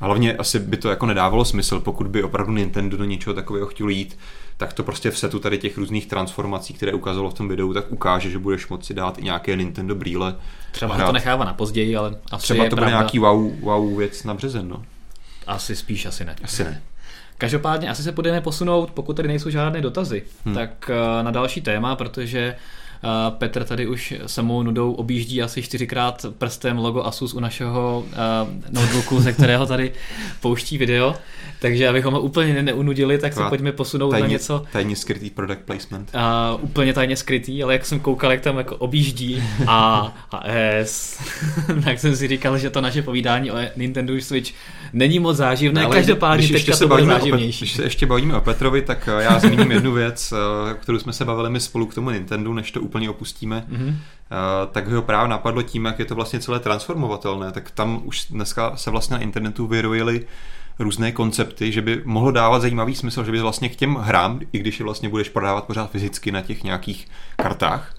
Hlavně 0.01 0.33
asi 0.33 0.59
by 0.59 0.77
to 0.77 0.89
jako 0.89 1.05
nedávalo 1.05 1.45
smysl, 1.45 1.79
pokud 1.79 2.07
by 2.07 2.23
opravdu 2.23 2.53
Nintendo 2.53 2.97
do 2.97 3.03
něčeho 3.03 3.33
takového 3.33 3.67
chtěl 3.67 3.89
jít, 3.89 4.17
tak 4.57 4.73
to 4.73 4.83
prostě 4.83 5.11
v 5.11 5.17
setu 5.17 5.39
tady 5.39 5.57
těch 5.57 5.77
různých 5.77 6.05
transformací, 6.05 6.73
které 6.73 6.93
ukázalo 6.93 7.29
v 7.29 7.33
tom 7.33 7.47
videu, 7.47 7.73
tak 7.73 7.91
ukáže, 7.91 8.29
že 8.29 8.39
budeš 8.39 8.67
moci 8.67 8.93
dát 8.93 9.17
i 9.17 9.23
nějaké 9.23 9.55
Nintendo 9.55 9.95
brýle. 9.95 10.35
Třeba 10.71 11.05
to 11.05 11.11
nechává 11.11 11.45
na 11.45 11.53
později, 11.53 11.95
ale 11.95 12.15
asi 12.31 12.43
Třeba 12.43 12.63
to 12.63 12.69
bude 12.69 12.75
pravda. 12.75 12.97
nějaký 12.97 13.19
wow, 13.19 13.59
wow 13.59 13.97
věc 13.97 14.23
na 14.23 14.33
březen, 14.33 14.69
no. 14.69 14.83
Asi 15.47 15.75
spíš, 15.75 16.05
asi 16.05 16.25
ne. 16.25 16.35
Asi 16.43 16.63
ne. 16.63 16.81
Každopádně 17.37 17.89
asi 17.89 18.03
se 18.03 18.11
budeme 18.11 18.41
posunout, 18.41 18.91
pokud 18.91 19.13
tady 19.15 19.27
nejsou 19.27 19.49
žádné 19.49 19.81
dotazy, 19.81 20.23
hmm. 20.45 20.55
tak 20.55 20.91
eh, 20.93 21.23
na 21.23 21.31
další 21.31 21.61
téma, 21.61 21.95
protože 21.95 22.55
Petr 23.29 23.63
tady 23.63 23.87
už 23.87 24.13
samou 24.25 24.63
nudou 24.63 24.93
objíždí 24.93 25.41
asi 25.41 25.61
čtyřikrát 25.61 26.25
prstem 26.37 26.77
logo 26.77 27.03
Asus 27.03 27.33
u 27.33 27.39
našeho 27.39 28.05
notebooku, 28.69 29.19
ze 29.21 29.33
kterého 29.33 29.65
tady 29.65 29.91
pouští 30.41 30.77
video. 30.77 31.15
Takže 31.59 31.89
abychom 31.89 32.13
ho 32.13 32.21
úplně 32.21 32.63
neunudili, 32.63 33.17
tak 33.17 33.33
se 33.33 33.43
pojďme 33.49 33.71
posunout 33.71 34.11
tajně, 34.11 34.23
na 34.23 34.31
něco. 34.31 34.63
Tajně 34.71 34.95
skrytý 34.95 35.29
product 35.29 35.61
placement. 35.65 36.09
A, 36.13 36.55
úplně 36.61 36.93
tajně 36.93 37.15
skrytý, 37.15 37.63
ale 37.63 37.73
jak 37.73 37.85
jsem 37.85 37.99
koukal, 37.99 38.31
jak 38.31 38.41
tam 38.41 38.57
jako 38.57 38.75
objíždí 38.75 39.43
A 39.67 40.13
a 40.31 40.41
S, 40.45 41.19
tak 41.83 41.99
jsem 41.99 42.15
si 42.15 42.27
říkal, 42.27 42.57
že 42.57 42.69
to 42.69 42.81
naše 42.81 43.01
povídání 43.01 43.51
o 43.51 43.55
Nintendo 43.75 44.21
Switch 44.21 44.51
není 44.93 45.19
moc 45.19 45.38
záživné, 45.38 45.86
ale 45.86 45.95
každopádně 45.95 46.47
když 46.47 46.63
teďka 46.63 46.77
to 46.77 46.88
bude 46.88 47.06
záživnější. 47.06 47.65
Když 47.65 47.75
se 47.75 47.84
ještě 47.84 48.06
bavíme 48.06 48.36
o 48.36 48.41
Petrovi, 48.41 48.82
tak 48.82 49.10
eh, 49.12 49.23
já 49.23 49.39
zmíním 49.39 49.71
jednu 49.71 49.91
věc, 49.91 50.34
eh, 50.34 50.73
kterou 50.73 50.99
jsme 50.99 51.13
se 51.13 51.25
bavili 51.25 51.49
my 51.49 51.60
spolu 51.60 51.86
k 51.86 51.95
tomu 51.95 52.10
Nintendo, 52.10 52.54
než 52.54 52.71
to 52.71 52.82
úplně 52.82 53.10
opustíme. 53.10 53.65
Mm-hmm. 53.71 53.95
tak 54.71 54.88
ho 54.88 55.01
právě 55.01 55.30
napadlo 55.30 55.62
tím, 55.62 55.86
jak 55.86 55.99
je 55.99 56.06
to 56.06 56.15
vlastně 56.15 56.39
celé 56.39 56.60
transformovatelné, 56.60 57.51
tak 57.51 57.71
tam 57.71 58.01
už 58.04 58.25
dneska 58.30 58.75
se 58.75 58.91
vlastně 58.91 59.13
na 59.13 59.21
internetu 59.21 59.67
vyrojily 59.67 60.25
různé 60.80 61.12
koncepty, 61.12 61.71
že 61.71 61.82
by 61.82 62.01
mohlo 62.06 62.32
dávat 62.32 62.60
zajímavý 62.60 62.95
smysl, 62.95 63.23
že 63.23 63.32
by 63.32 63.39
vlastně 63.39 63.69
k 63.69 63.75
těm 63.75 63.95
hrám, 63.95 64.39
i 64.51 64.60
když 64.60 64.80
je 64.80 64.84
vlastně 64.84 65.10
budeš 65.10 65.30
prodávat 65.30 65.63
pořád 65.63 65.91
fyzicky 65.91 66.32
na 66.32 66.41
těch 66.41 66.63
nějakých 66.63 67.08
kartách, 67.36 67.95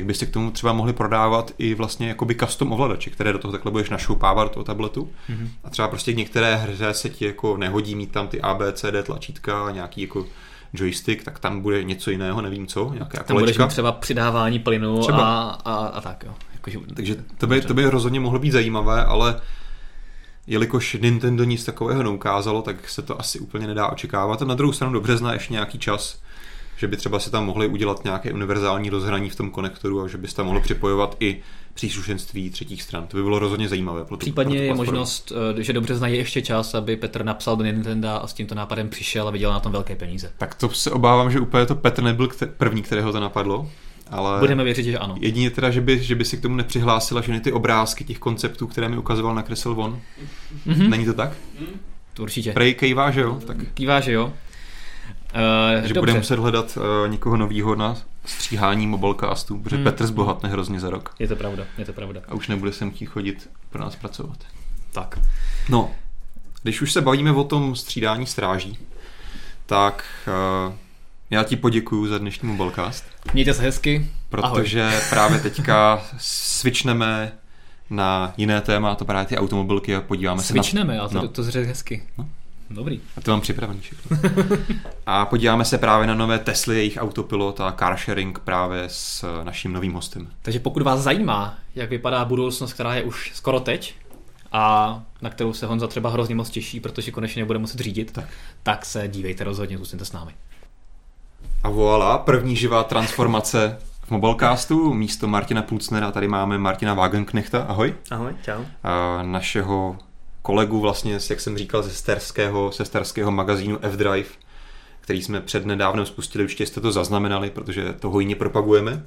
tak 0.00 0.06
byste 0.06 0.26
k 0.26 0.30
tomu 0.30 0.50
třeba 0.50 0.72
mohli 0.72 0.92
prodávat 0.92 1.52
i 1.58 1.74
vlastně 1.74 2.08
jakoby 2.08 2.34
custom 2.34 2.72
ovladače, 2.72 3.10
které 3.10 3.32
do 3.32 3.38
toho 3.38 3.52
takhle 3.52 3.72
budeš 3.72 3.90
našoupávat 3.90 4.48
do 4.48 4.54
toho 4.54 4.64
tabletu. 4.64 5.10
Mm-hmm. 5.30 5.48
A 5.64 5.70
třeba 5.70 5.88
prostě 5.88 6.12
některé 6.12 6.56
hře 6.56 6.94
se 6.94 7.08
ti 7.08 7.24
jako 7.24 7.56
nehodí 7.56 7.94
mít 7.94 8.12
tam 8.12 8.28
ty 8.28 8.40
A, 8.40 8.54
B, 8.54 8.72
C, 8.72 8.92
D 8.92 9.02
tlačítka 9.02 9.66
a 9.66 9.70
nějaký 9.70 10.02
jako 10.02 10.26
joystick, 10.72 11.24
tak 11.24 11.38
tam 11.38 11.60
bude 11.60 11.84
něco 11.84 12.10
jiného, 12.10 12.40
nevím 12.40 12.66
co, 12.66 12.90
nějaké 12.94 13.18
Tam 13.18 13.38
budeš 13.38 13.58
mít 13.58 13.68
třeba 13.68 13.92
přidávání 13.92 14.58
plynu 14.58 15.00
třeba. 15.00 15.50
A, 15.50 15.72
a, 15.72 15.86
a 15.86 16.00
tak 16.00 16.24
jo. 16.26 16.34
Jakože, 16.54 16.78
Takže 16.94 17.16
to 17.38 17.46
by, 17.46 17.60
to 17.60 17.74
by 17.74 17.84
rozhodně 17.84 18.20
mohlo 18.20 18.38
být 18.38 18.50
zajímavé, 18.50 19.04
ale 19.04 19.40
jelikož 20.46 20.96
Nintendo 21.00 21.44
nic 21.44 21.64
takového 21.64 22.02
neukázalo, 22.02 22.62
tak 22.62 22.88
se 22.88 23.02
to 23.02 23.20
asi 23.20 23.38
úplně 23.38 23.66
nedá 23.66 23.88
očekávat. 23.88 24.42
A 24.42 24.44
na 24.44 24.54
druhou 24.54 24.72
stranu 24.72 24.92
do 24.92 25.00
března 25.00 25.32
ještě 25.32 25.52
nějaký 25.52 25.78
čas, 25.78 26.20
že 26.80 26.88
by 26.88 26.96
třeba 26.96 27.18
si 27.18 27.30
tam 27.30 27.46
mohli 27.46 27.66
udělat 27.66 28.04
nějaké 28.04 28.32
univerzální 28.32 28.90
rozhraní 28.90 29.30
v 29.30 29.36
tom 29.36 29.50
konektoru 29.50 30.02
a 30.02 30.08
že 30.08 30.18
bys 30.18 30.34
tam 30.34 30.46
mohlo 30.46 30.60
připojovat 30.60 31.16
i 31.20 31.36
příslušenství 31.74 32.50
třetích 32.50 32.82
stran. 32.82 33.06
To 33.06 33.16
by 33.16 33.22
bylo 33.22 33.38
rozhodně 33.38 33.68
zajímavé. 33.68 34.04
Pro 34.04 34.16
Případně 34.16 34.56
pro 34.56 34.64
je 34.64 34.74
možnost, 34.74 35.32
eh, 35.58 35.62
že 35.62 35.72
dobře 35.72 35.94
znají 35.94 36.16
ještě 36.16 36.42
čas, 36.42 36.74
aby 36.74 36.96
Petr 36.96 37.24
napsal 37.24 37.56
do 37.56 37.64
Nintendo 37.64 38.08
a 38.08 38.26
s 38.26 38.32
tímto 38.32 38.54
nápadem 38.54 38.88
přišel 38.88 39.28
a 39.28 39.30
vydělal 39.30 39.54
na 39.54 39.60
tom 39.60 39.72
velké 39.72 39.96
peníze. 39.96 40.32
Tak 40.38 40.54
to 40.54 40.68
se 40.68 40.90
obávám, 40.90 41.30
že 41.30 41.40
úplně 41.40 41.66
to 41.66 41.74
Petr 41.74 42.02
nebyl 42.02 42.28
první, 42.56 42.82
kterého 42.82 43.12
to 43.12 43.20
napadlo. 43.20 43.70
Ale 44.10 44.40
Budeme 44.40 44.64
věřit, 44.64 44.84
že 44.84 44.98
ano. 44.98 45.14
jedině 45.20 45.50
teda, 45.50 45.70
že 45.70 45.80
by, 45.80 45.98
že 46.02 46.14
by 46.14 46.24
si 46.24 46.36
k 46.36 46.42
tomu 46.42 46.56
nepřihlásila 46.56 47.20
všechny 47.20 47.40
ty 47.40 47.52
obrázky 47.52 48.04
těch 48.04 48.18
konceptů, 48.18 48.66
které 48.66 48.88
mi 48.88 48.98
ukazoval 48.98 49.34
na 49.34 49.42
Kresel. 49.42 49.74
Mhm. 50.66 50.90
Není 50.90 51.04
to 51.04 51.14
tak? 51.14 51.32
To 52.14 52.22
určitě. 52.22 52.52
Prej 52.52 52.74
kejvá, 52.74 53.10
že 53.10 53.20
jo? 53.20 53.40
Tak, 53.46 53.56
Kývá, 53.74 54.00
že 54.00 54.12
jo. 54.12 54.32
Uh, 55.34 55.84
že 55.86 55.94
budeme 55.94 56.18
muset 56.18 56.38
hledat 56.38 56.76
uh, 57.04 57.10
někoho 57.10 57.36
novýho 57.36 57.74
na 57.74 57.96
stříhání 58.24 58.86
mobilecastů, 58.86 59.58
protože 59.58 59.76
Hmm. 59.76 59.84
Petr 59.84 60.06
zbohatne 60.06 60.48
hrozně 60.48 60.80
za 60.80 60.90
rok. 60.90 61.14
Je 61.18 61.28
to 61.28 61.36
pravda, 61.36 61.64
je 61.78 61.84
to 61.84 61.92
pravda. 61.92 62.20
A 62.28 62.34
už 62.34 62.48
nebude 62.48 62.72
sem 62.72 62.90
chtít 62.90 63.06
chodit 63.06 63.50
pro 63.70 63.82
nás 63.82 63.96
pracovat. 63.96 64.38
Tak. 64.92 65.18
No, 65.68 65.90
když 66.62 66.82
už 66.82 66.92
se 66.92 67.00
bavíme 67.00 67.32
o 67.32 67.44
tom 67.44 67.76
střídání 67.76 68.26
stráží, 68.26 68.78
tak 69.66 70.04
uh, 70.66 70.74
já 71.30 71.42
ti 71.44 71.56
poděkuju 71.56 72.06
za 72.06 72.18
dnešní 72.18 72.48
mobilecast, 72.48 73.04
Mějte 73.34 73.54
se 73.54 73.62
hezky. 73.62 74.10
protože 74.28 74.82
Ahoj. 74.86 75.00
právě 75.10 75.38
teďka 75.38 76.02
switchneme 76.18 77.32
na 77.90 78.32
jiné 78.36 78.60
téma, 78.60 78.94
to 78.94 79.04
právě 79.04 79.26
ty 79.26 79.38
automobilky 79.38 79.96
a 79.96 80.00
podíváme 80.00 80.42
se 80.42 80.46
Svičneme, 80.52 80.98
a 81.00 81.08
to, 81.08 81.14
no. 81.14 81.28
to 81.28 81.42
zře 81.42 81.64
hezky. 81.64 82.02
No. 82.18 82.28
Dobrý. 82.70 83.00
A 83.16 83.20
to 83.20 83.30
mám 83.30 83.40
připravený 83.40 83.80
všechno. 83.80 84.16
a 85.06 85.26
podíváme 85.26 85.64
se 85.64 85.78
právě 85.78 86.06
na 86.06 86.14
nové 86.14 86.38
Tesly, 86.38 86.76
jejich 86.76 86.96
autopilot 87.00 87.60
a 87.60 87.72
car 87.78 87.96
sharing 87.98 88.38
právě 88.38 88.84
s 88.86 89.24
naším 89.44 89.72
novým 89.72 89.92
hostem. 89.92 90.28
Takže 90.42 90.60
pokud 90.60 90.82
vás 90.82 91.00
zajímá, 91.00 91.58
jak 91.74 91.90
vypadá 91.90 92.24
budoucnost, 92.24 92.72
která 92.72 92.94
je 92.94 93.02
už 93.02 93.32
skoro 93.34 93.60
teď, 93.60 93.94
a 94.52 95.02
na 95.22 95.30
kterou 95.30 95.52
se 95.52 95.66
Honza 95.66 95.86
třeba 95.86 96.10
hrozně 96.10 96.34
moc 96.34 96.50
těší, 96.50 96.80
protože 96.80 97.10
konečně 97.10 97.44
bude 97.44 97.58
muset 97.58 97.80
řídit, 97.80 98.12
Tak. 98.12 98.24
tak 98.62 98.84
se 98.86 99.08
dívejte 99.08 99.44
rozhodně, 99.44 99.78
zůstaňte 99.78 100.04
s 100.04 100.12
námi. 100.12 100.32
A 101.62 101.68
voilà, 101.70 102.18
první 102.18 102.56
živá 102.56 102.84
transformace 102.84 103.78
v 104.04 104.10
Mobilecastu. 104.10 104.94
Místo 104.94 105.28
Martina 105.28 105.62
Pulcnera 105.62 106.10
tady 106.10 106.28
máme 106.28 106.58
Martina 106.58 106.94
Wagenknechta. 106.94 107.62
Ahoj. 107.62 107.94
Ahoj, 108.10 108.34
čau. 108.44 108.62
A 108.82 109.22
našeho 109.22 109.96
kolegu 110.42 110.80
vlastně, 110.80 111.18
jak 111.30 111.40
jsem 111.40 111.58
říkal, 111.58 111.82
ze 111.82 111.90
sterského, 111.90 112.70
ze 112.76 112.84
sterského 112.84 113.30
magazínu 113.30 113.78
F-Drive, 113.82 114.28
který 115.00 115.22
jsme 115.22 115.40
před 115.40 115.66
nedávnem 115.66 116.06
spustili, 116.06 116.44
určitě 116.44 116.66
jste 116.66 116.80
to 116.80 116.92
zaznamenali, 116.92 117.50
protože 117.50 117.92
to 117.92 118.10
hojně 118.10 118.36
propagujeme. 118.36 119.06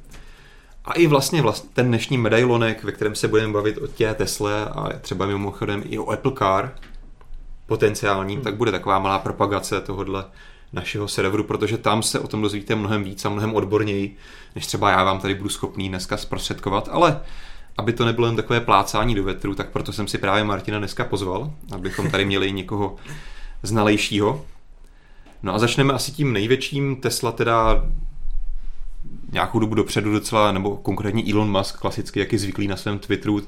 A 0.85 0.93
i 0.93 1.07
vlastně, 1.07 1.41
vlastně 1.41 1.69
ten 1.73 1.87
dnešní 1.87 2.17
medailonek, 2.17 2.83
ve 2.83 2.91
kterém 2.91 3.15
se 3.15 3.27
budeme 3.27 3.53
bavit 3.53 3.77
o 3.77 3.87
té 3.87 4.13
Tesle 4.13 4.65
a 4.65 4.99
třeba 5.01 5.25
mimochodem 5.25 5.83
i 5.85 5.99
o 5.99 6.09
Apple 6.09 6.31
Car 6.37 6.75
potenciálním, 7.65 8.41
tak 8.41 8.55
bude 8.55 8.71
taková 8.71 8.99
malá 8.99 9.19
propagace 9.19 9.81
tohohle 9.81 10.25
našeho 10.73 11.07
serveru, 11.07 11.43
protože 11.43 11.77
tam 11.77 12.03
se 12.03 12.19
o 12.19 12.27
tom 12.27 12.41
dozvíte 12.41 12.75
mnohem 12.75 13.03
víc 13.03 13.25
a 13.25 13.29
mnohem 13.29 13.55
odborněji, 13.55 14.17
než 14.55 14.67
třeba 14.67 14.89
já 14.89 15.03
vám 15.03 15.19
tady 15.19 15.35
budu 15.35 15.49
schopný 15.49 15.89
dneska 15.89 16.17
zprostředkovat, 16.17 16.89
ale 16.91 17.21
aby 17.77 17.93
to 17.93 18.05
nebylo 18.05 18.27
jen 18.27 18.36
takové 18.36 18.62
plácání 18.62 19.15
do 19.15 19.23
vetru, 19.23 19.55
tak 19.55 19.69
proto 19.69 19.93
jsem 19.93 20.07
si 20.07 20.17
právě 20.17 20.43
Martina 20.43 20.79
dneska 20.79 21.03
pozval, 21.03 21.51
abychom 21.71 22.12
tady 22.12 22.25
měli 22.25 22.51
někoho 22.51 22.95
znalejšího. 23.63 24.45
No 25.43 25.53
a 25.53 25.59
začneme 25.59 25.93
asi 25.93 26.12
tím 26.12 26.33
největším. 26.33 26.95
Tesla 26.95 27.31
teda 27.31 27.86
nějakou 29.31 29.59
dobu 29.59 29.75
dopředu 29.75 30.12
docela, 30.12 30.51
nebo 30.51 30.77
konkrétně 30.77 31.23
Elon 31.31 31.51
Musk, 31.57 31.79
klasicky, 31.79 32.19
jak 32.19 32.33
je 32.33 32.39
zvyklý 32.39 32.67
na 32.67 32.75
svém 32.75 32.99
Twitteru, 32.99 33.41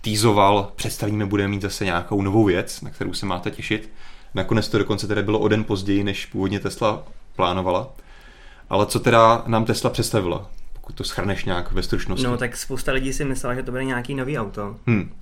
týzoval, 0.00 0.72
představíme, 0.76 1.26
budeme 1.26 1.48
mít 1.48 1.62
zase 1.62 1.84
nějakou 1.84 2.22
novou 2.22 2.44
věc, 2.44 2.80
na 2.80 2.90
kterou 2.90 3.12
se 3.12 3.26
máte 3.26 3.50
těšit. 3.50 3.92
Nakonec 4.34 4.68
to 4.68 4.78
dokonce 4.78 5.06
tedy 5.06 5.22
bylo 5.22 5.38
o 5.38 5.48
den 5.48 5.64
později, 5.64 6.04
než 6.04 6.26
původně 6.26 6.60
Tesla 6.60 7.02
plánovala. 7.36 7.88
Ale 8.70 8.86
co 8.86 9.00
teda 9.00 9.42
nám 9.46 9.64
Tesla 9.64 9.90
představila? 9.90 10.50
Pokud 10.90 10.96
to 10.98 11.04
schrneš 11.04 11.44
nějak 11.44 11.72
ve 11.72 11.82
stručnosti. 11.82 12.24
No 12.26 12.36
tak 12.36 12.56
spousta 12.56 12.92
lidí 12.92 13.12
si 13.12 13.24
myslela, 13.24 13.54
že 13.54 13.62
to 13.62 13.70
bude 13.70 13.84
nějaký 13.84 14.14
nový 14.14 14.38
auto, 14.38 14.76
Hmm. 14.86 15.12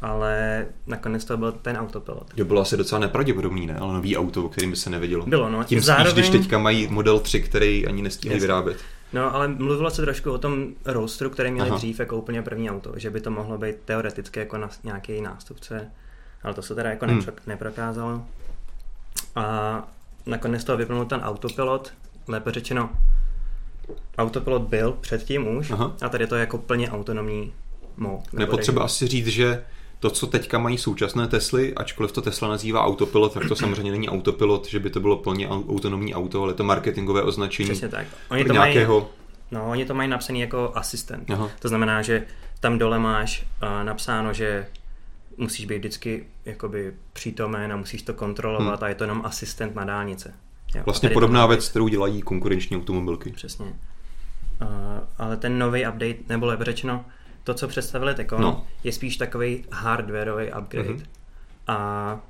ale 0.00 0.66
nakonec 0.86 1.24
to 1.24 1.36
byl 1.36 1.52
ten 1.52 1.76
autopilot. 1.76 2.34
To 2.36 2.44
bylo 2.44 2.60
asi 2.60 2.76
docela 2.76 2.98
nepravděpodobný, 2.98 3.66
ne? 3.66 3.76
Ale 3.76 3.94
nový 3.94 4.16
auto, 4.16 4.44
o 4.44 4.48
kterým 4.48 4.70
by 4.70 4.76
se 4.76 4.90
nevědělo. 4.90 5.26
Bylo, 5.26 5.48
no. 5.50 5.64
Tím 5.64 5.80
Zároveň- 5.80 6.10
spíš, 6.12 6.28
když 6.30 6.40
teďka 6.42 6.58
mají 6.58 6.86
model 6.90 7.18
3, 7.18 7.40
který 7.42 7.86
ani 7.86 8.02
nestíhají 8.02 8.36
Jasně. 8.36 8.40
vyrábět. 8.46 8.76
No 9.12 9.34
ale 9.34 9.48
mluvilo 9.48 9.90
se 9.90 10.02
trošku 10.02 10.30
o 10.32 10.38
tom 10.38 10.66
Roadsteru, 10.84 11.30
který 11.30 11.50
měli 11.50 11.68
Aha. 11.68 11.78
Dřív 11.78 12.00
jako 12.00 12.16
úplně 12.16 12.42
první 12.42 12.70
auto, 12.70 12.92
že 12.96 13.10
by 13.10 13.20
to 13.20 13.30
mohlo 13.30 13.58
být 13.58 13.76
teoreticky 13.84 14.40
jako 14.40 14.58
na, 14.58 14.68
nějaký 14.84 15.20
nástupce, 15.20 15.90
ale 16.42 16.54
to 16.54 16.62
se 16.62 16.74
teda 16.74 16.90
jako 16.90 17.06
Hmm. 17.06 17.22
neprokázalo. 17.46 18.24
A 19.36 19.82
nakonec 20.26 20.64
to 20.64 20.76
vyplnul 20.76 21.04
ten 21.04 21.20
autopilot, 21.20 21.92
lépe 22.28 22.50
řečeno, 22.52 22.90
autopilot 24.18 24.62
byl 24.62 24.92
předtím 25.00 25.56
už 25.56 25.70
Aha. 25.70 25.96
A 26.02 26.08
tady 26.08 26.26
to 26.26 26.34
je 26.34 26.40
jako 26.40 26.58
plně 26.58 26.90
autonomní 26.90 27.52
nebo 27.98 28.22
Nepotřeba 28.32 28.78
režim. 28.82 28.84
asi 28.84 29.06
říct, 29.06 29.26
že 29.26 29.64
to, 30.00 30.10
co 30.10 30.26
teďka 30.26 30.58
mají 30.58 30.78
současné 30.78 31.28
Tesly, 31.28 31.74
ačkoliv 31.74 32.12
to 32.12 32.22
Tesla 32.22 32.48
nazývá 32.48 32.84
autopilot, 32.84 33.34
tak 33.34 33.48
to 33.48 33.56
samozřejmě 33.56 33.90
není 33.92 34.08
autopilot, 34.08 34.66
že 34.68 34.80
by 34.80 34.90
to 34.90 35.00
bylo 35.00 35.16
plně 35.16 35.48
au- 35.48 35.70
autonomní 35.70 36.14
auto, 36.14 36.42
ale 36.42 36.50
je 36.50 36.54
to 36.56 36.64
marketingové 36.64 37.22
označení 37.22 37.68
Přesně 37.68 37.88
tak. 37.88 38.06
Oni 38.30 38.44
to 38.44 38.54
mají, 38.54 38.74
nějakého... 38.74 39.10
No, 39.50 39.70
oni 39.70 39.84
to 39.84 39.94
mají 39.94 40.08
napsaný 40.08 40.40
jako 40.40 40.72
asistent. 40.74 41.30
Aha. 41.30 41.50
To 41.58 41.68
znamená, 41.68 42.02
že 42.02 42.26
tam 42.60 42.78
dole 42.78 42.98
máš 42.98 43.46
uh, 43.62 43.84
napsáno, 43.84 44.32
že 44.32 44.66
musíš 45.36 45.66
být 45.66 45.78
vždycky 45.78 46.24
jakoby 46.44 46.92
přítomen 47.12 47.72
a 47.72 47.76
musíš 47.76 48.02
to 48.02 48.14
kontrolovat 48.14 48.74
Hmm. 48.80 48.84
a 48.84 48.88
je 48.88 48.94
to 48.94 49.04
jenom 49.04 49.22
asistent 49.24 49.74
na 49.74 49.84
dálnice. 49.84 50.34
Jo, 50.74 50.80
a 50.80 50.84
Vlastně 50.84 51.10
podobná 51.10 51.46
věc, 51.46 51.68
kterou 51.68 51.88
dělají 51.88 52.22
konkurenční 52.22 52.76
automobilky. 52.76 53.30
Přesně. 53.30 53.66
Uh, 53.66 54.68
ale 55.18 55.36
ten 55.36 55.58
nový 55.58 55.80
update, 55.86 56.14
nebo 56.28 56.46
lépe 56.46 56.64
řečeno, 56.64 57.04
to, 57.44 57.54
co 57.54 57.68
představili 57.68 58.14
teď, 58.14 58.30
No. 58.38 58.66
je 58.84 58.92
spíš 58.92 59.16
takový 59.16 59.64
hardwareový 59.72 60.46
upgrade. 60.60 60.88
Mhm. 60.88 60.98
Mm-hmm. 60.98 61.06
A 61.66 62.20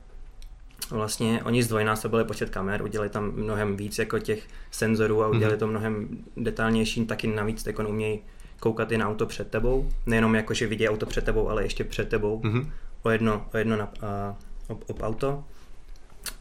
vlastně 0.90 1.42
oni 1.44 1.62
zdvojnásobili 1.62 2.24
počet 2.24 2.50
kamer, 2.50 2.82
udělali 2.82 3.08
tam 3.10 3.32
mnohem 3.32 3.76
víc 3.76 3.98
jako 3.98 4.18
těch 4.18 4.46
senzorů 4.70 5.22
a 5.22 5.28
udělali 5.28 5.52
Mhm. 5.52 5.58
to 5.60 5.66
mnohem 5.66 6.08
detailnější, 6.36 7.06
taky 7.06 7.26
navíc 7.26 7.62
teď 7.62 7.78
umějí 7.78 8.20
koukat 8.60 8.92
i 8.92 8.98
na 8.98 9.08
auto 9.08 9.26
před 9.26 9.50
tebou, 9.50 9.88
nejenom 10.06 10.34
jako, 10.34 10.54
že 10.54 10.66
vidí 10.66 10.88
auto 10.88 11.06
před 11.06 11.24
tebou, 11.24 11.48
ale 11.48 11.62
ještě 11.62 11.84
před 11.84 12.08
tebou, 12.08 12.40
Mhm. 12.44 12.70
o 13.02 13.10
jedno, 13.10 13.46
o 13.54 13.56
jedno 13.56 13.76
na, 13.76 13.84
a, 13.84 14.36
ob, 14.68 14.84
ob 14.90 15.02
auto. 15.02 15.44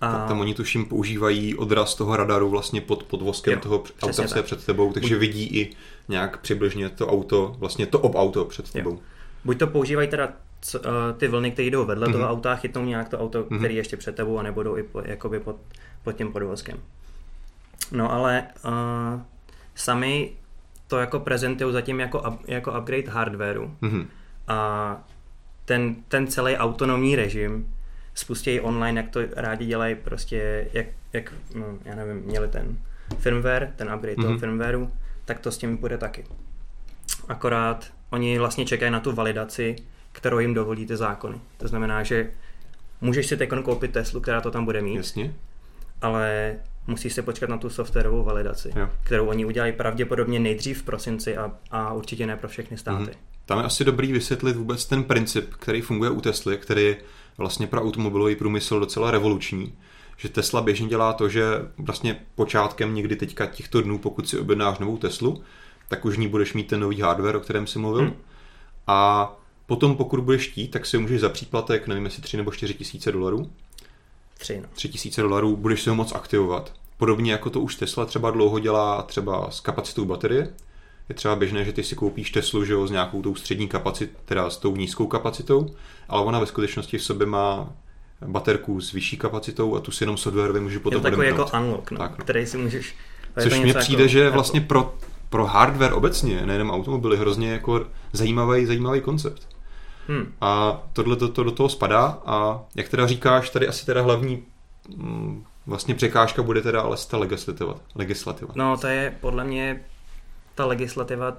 A 0.01 0.27
Tam 0.27 0.39
oni 0.39 0.53
tuším 0.53 0.85
používají 0.85 1.55
odraz 1.55 1.95
toho 1.95 2.15
radaru 2.17 2.49
vlastně 2.49 2.81
pod, 2.81 3.03
pod 3.03 3.21
voskem 3.21 3.53
Jo, 3.53 3.59
toho 3.59 3.83
auta, 4.01 4.13
co 4.13 4.21
je 4.21 4.27
tak. 4.27 4.45
před 4.45 4.65
tebou, 4.65 4.93
takže 4.93 5.15
Buď- 5.15 5.19
vidí 5.19 5.43
i 5.59 5.75
nějak 6.09 6.37
přibližně 6.37 6.89
to 6.89 7.07
auto, 7.07 7.55
vlastně 7.59 7.85
to 7.85 7.99
ob 7.99 8.15
auto 8.15 8.45
před 8.45 8.71
tebou. 8.71 8.99
buď 9.45 9.59
to 9.59 9.67
používají 9.67 10.07
teda 10.07 10.29
co, 10.61 10.79
uh, 10.79 10.85
ty 11.17 11.27
vlny, 11.27 11.51
které 11.51 11.67
jdou 11.67 11.85
vedle 11.85 12.07
Mhm. 12.07 12.15
mm-hmm. 12.15 12.19
toho 12.19 12.31
auta, 12.31 12.55
chytnou 12.55 12.85
nějak 12.85 13.09
to 13.09 13.19
auto, 13.19 13.37
Mhm. 13.39 13.47
mm-hmm. 13.47 13.57
který 13.57 13.75
je 13.75 13.79
ještě 13.79 13.97
před 13.97 14.15
tebou 14.15 14.37
a 14.39 14.43
nebudou 14.43 14.77
i 14.77 14.83
po, 14.83 15.01
jakoby 15.05 15.39
pod, 15.39 15.55
pod 16.03 16.11
tím 16.11 16.31
podvozkem. 16.31 16.77
No 17.91 18.11
ale 18.13 18.43
uh, 18.65 19.21
sami 19.75 20.31
to 20.87 20.97
jako 20.97 21.19
prezentují 21.19 21.73
zatím 21.73 21.99
jako, 21.99 22.19
up, 22.19 22.39
jako 22.47 22.71
upgrade 22.79 23.07
hardwareu 23.09 23.71
Mhm. 23.81 24.07
a 24.47 24.97
ten, 25.65 25.95
ten 26.07 26.27
celý 26.27 26.55
autonomní 26.57 27.15
režim 27.15 27.73
spustějí 28.13 28.59
online, 28.59 29.01
jak 29.01 29.09
to 29.09 29.19
rádi 29.35 29.65
dělají, 29.65 29.95
prostě 29.95 30.67
jak, 30.73 30.85
jak 31.13 31.33
no, 31.55 31.65
já 31.85 31.95
nevím, 31.95 32.15
měli 32.15 32.47
ten 32.47 32.77
firmware, 33.17 33.73
ten 33.75 33.87
upgrade 33.95 34.13
mm-hmm. 34.15 34.21
toho 34.21 34.31
Mhm. 34.31 34.39
firmwareu, 34.39 34.91
tak 35.25 35.39
to 35.39 35.51
s 35.51 35.57
tím 35.57 35.77
bude 35.77 35.97
taky. 35.97 36.23
Akorát 37.27 37.87
oni 38.09 38.39
vlastně 38.39 38.65
čekají 38.65 38.91
na 38.91 38.99
tu 38.99 39.11
validaci, 39.11 39.75
kterou 40.11 40.39
jim 40.39 40.53
dovolí 40.53 40.85
ty 40.85 40.97
zákony. 40.97 41.37
To 41.57 41.67
znamená, 41.67 42.03
že 42.03 42.31
můžeš 43.01 43.27
si 43.27 43.37
teď 43.37 43.49
koupit 43.63 43.91
Teslu, 43.91 44.21
která 44.21 44.41
to 44.41 44.51
tam 44.51 44.65
bude 44.65 44.81
mít, 44.81 44.95
Jasně. 44.95 45.33
ale 46.01 46.55
musíš 46.87 47.13
se 47.13 47.21
počkat 47.21 47.49
na 47.49 47.57
tu 47.57 47.69
softwarovou 47.69 48.23
validaci, 48.23 48.73
Jo. 48.75 48.89
kterou 49.03 49.25
oni 49.25 49.45
udělají 49.45 49.73
pravděpodobně 49.73 50.39
nejdřív 50.39 50.81
v 50.81 50.83
prosinci 50.83 51.37
a, 51.37 51.51
a 51.71 51.93
určitě 51.93 52.25
ne 52.27 52.37
pro 52.37 52.47
všechny 52.49 52.77
státy. 52.77 53.03
Mhm. 53.03 53.11
Tam 53.45 53.57
je 53.59 53.63
asi 53.65 53.83
dobrý 53.85 54.11
vysvětlit 54.11 54.55
vůbec 54.55 54.85
ten 54.85 55.03
princip, 55.03 55.53
který 55.53 55.81
funguje 55.81 56.09
u 56.11 56.21
Tesly, 56.21 56.57
který 56.57 56.95
vlastně 57.37 57.67
pro 57.67 57.81
automobilový 57.81 58.35
průmysl 58.35 58.79
docela 58.79 59.11
revoluční. 59.11 59.73
Že 60.17 60.29
Tesla 60.29 60.61
běžně 60.61 60.87
dělá 60.87 61.13
to, 61.13 61.29
že 61.29 61.43
vlastně 61.77 62.19
počátkem 62.35 62.95
někdy 62.95 63.15
teďka 63.15 63.45
těchto 63.45 63.81
dnů, 63.81 63.97
pokud 63.97 64.29
si 64.29 64.39
objednáš 64.39 64.79
novou 64.79 64.97
Teslu, 64.97 65.43
tak 65.87 66.05
už 66.05 66.15
v 66.15 66.19
ní 66.19 66.27
budeš 66.27 66.53
mít 66.53 66.67
ten 66.67 66.79
nový 66.79 67.01
hardware, 67.01 67.35
o 67.35 67.39
kterém 67.39 67.67
si 67.67 67.79
mluvil. 67.79 68.01
Hmm. 68.01 68.13
A 68.87 69.31
potom, 69.65 69.95
pokud 69.95 70.19
budeš 70.19 70.49
chtít, 70.49 70.67
tak 70.67 70.85
si 70.85 70.97
můžeš 70.97 71.21
za 71.21 71.29
příplatek, 71.29 71.87
nevím 71.87 72.05
jestli 72.05 72.21
3 72.21 72.37
nebo 72.37 72.51
4 72.51 72.73
tisíce 72.73 73.11
dolarů, 73.11 73.51
Tři, 74.37 74.61
no. 74.61 74.67
3 74.73 74.89
tisíce 74.89 75.21
dolarů, 75.21 75.55
budeš 75.55 75.81
si 75.81 75.89
ho 75.89 75.95
moc 75.95 76.11
aktivovat. 76.15 76.73
podobně 76.97 77.31
jako 77.31 77.49
to 77.49 77.59
už 77.59 77.75
Tesla 77.75 78.05
třeba 78.05 78.31
dlouho 78.31 78.59
dělá 78.59 79.01
třeba 79.01 79.51
s 79.51 79.59
kapacitou 79.59 80.05
baterie. 80.05 80.53
Je 81.11 81.15
třeba 81.15 81.35
běžné, 81.35 81.65
že 81.65 81.73
ty 81.73 81.83
si 81.83 81.95
koupíš 81.95 82.31
Teslu 82.31 82.65
že 82.65 82.73
jo, 82.73 82.87
s 82.87 82.91
nějakou 82.91 83.21
tou 83.21 83.35
střední 83.35 83.67
kapacitou, 83.67 84.13
teda 84.25 84.49
s 84.49 84.57
tou 84.57 84.75
nízkou 84.75 85.07
kapacitou, 85.07 85.75
ale 86.09 86.23
ona 86.23 86.39
ve 86.39 86.45
skutečnosti 86.45 86.97
v 86.97 87.03
sobě 87.03 87.27
má 87.27 87.73
baterku 88.25 88.81
s 88.81 88.91
vyšší 88.91 89.17
kapacitou 89.17 89.75
a 89.75 89.79
tu 89.79 89.91
si 89.91 90.03
jenom 90.03 90.17
softwarově 90.17 90.61
může 90.61 90.79
potom 90.79 90.97
Je 90.97 91.01
to 91.01 91.09
takový 91.09 91.27
jako 91.27 91.45
unlock, 91.57 91.91
no, 91.91 91.97
Tak, 91.97 92.17
no. 92.17 92.23
který 92.23 92.45
si 92.45 92.57
můžeš... 92.57 92.95
je 93.37 93.43
Což 93.43 93.53
mně 93.53 93.65
něco 93.65 93.79
přijde, 93.79 94.03
jako 94.03 94.11
že 94.11 94.29
vlastně 94.29 94.61
pro, 94.61 94.95
pro 95.29 95.45
hardware 95.45 95.93
obecně, 95.93 96.45
nejenom 96.45 96.71
automobily, 96.71 97.17
hrozně 97.17 97.51
jako 97.51 97.85
zajímavý, 98.13 98.65
zajímavý 98.65 99.01
koncept. 99.01 99.47
Hmm. 100.07 100.33
A 100.41 100.83
tohle 100.93 101.15
to, 101.15 101.27
to 101.27 101.43
do 101.43 101.51
toho 101.51 101.69
spadá 101.69 102.21
a 102.25 102.59
jak 102.75 102.89
teda 102.89 103.07
říkáš, 103.07 103.49
tady 103.49 103.67
asi 103.67 103.85
teda 103.85 104.01
hlavní 104.01 104.43
mm, 104.95 105.43
vlastně 105.67 105.95
překážka 105.95 106.43
bude 106.43 106.61
teda 106.61 106.81
ale 106.81 106.97
ta 107.09 107.17
legislativa. 107.17 107.75
legislativa. 107.95 108.51
No 108.55 108.77
to 108.77 108.87
je 108.87 109.17
podle 109.21 109.43
mě 109.43 109.81
ta 110.55 110.65
legislativa, 110.65 111.37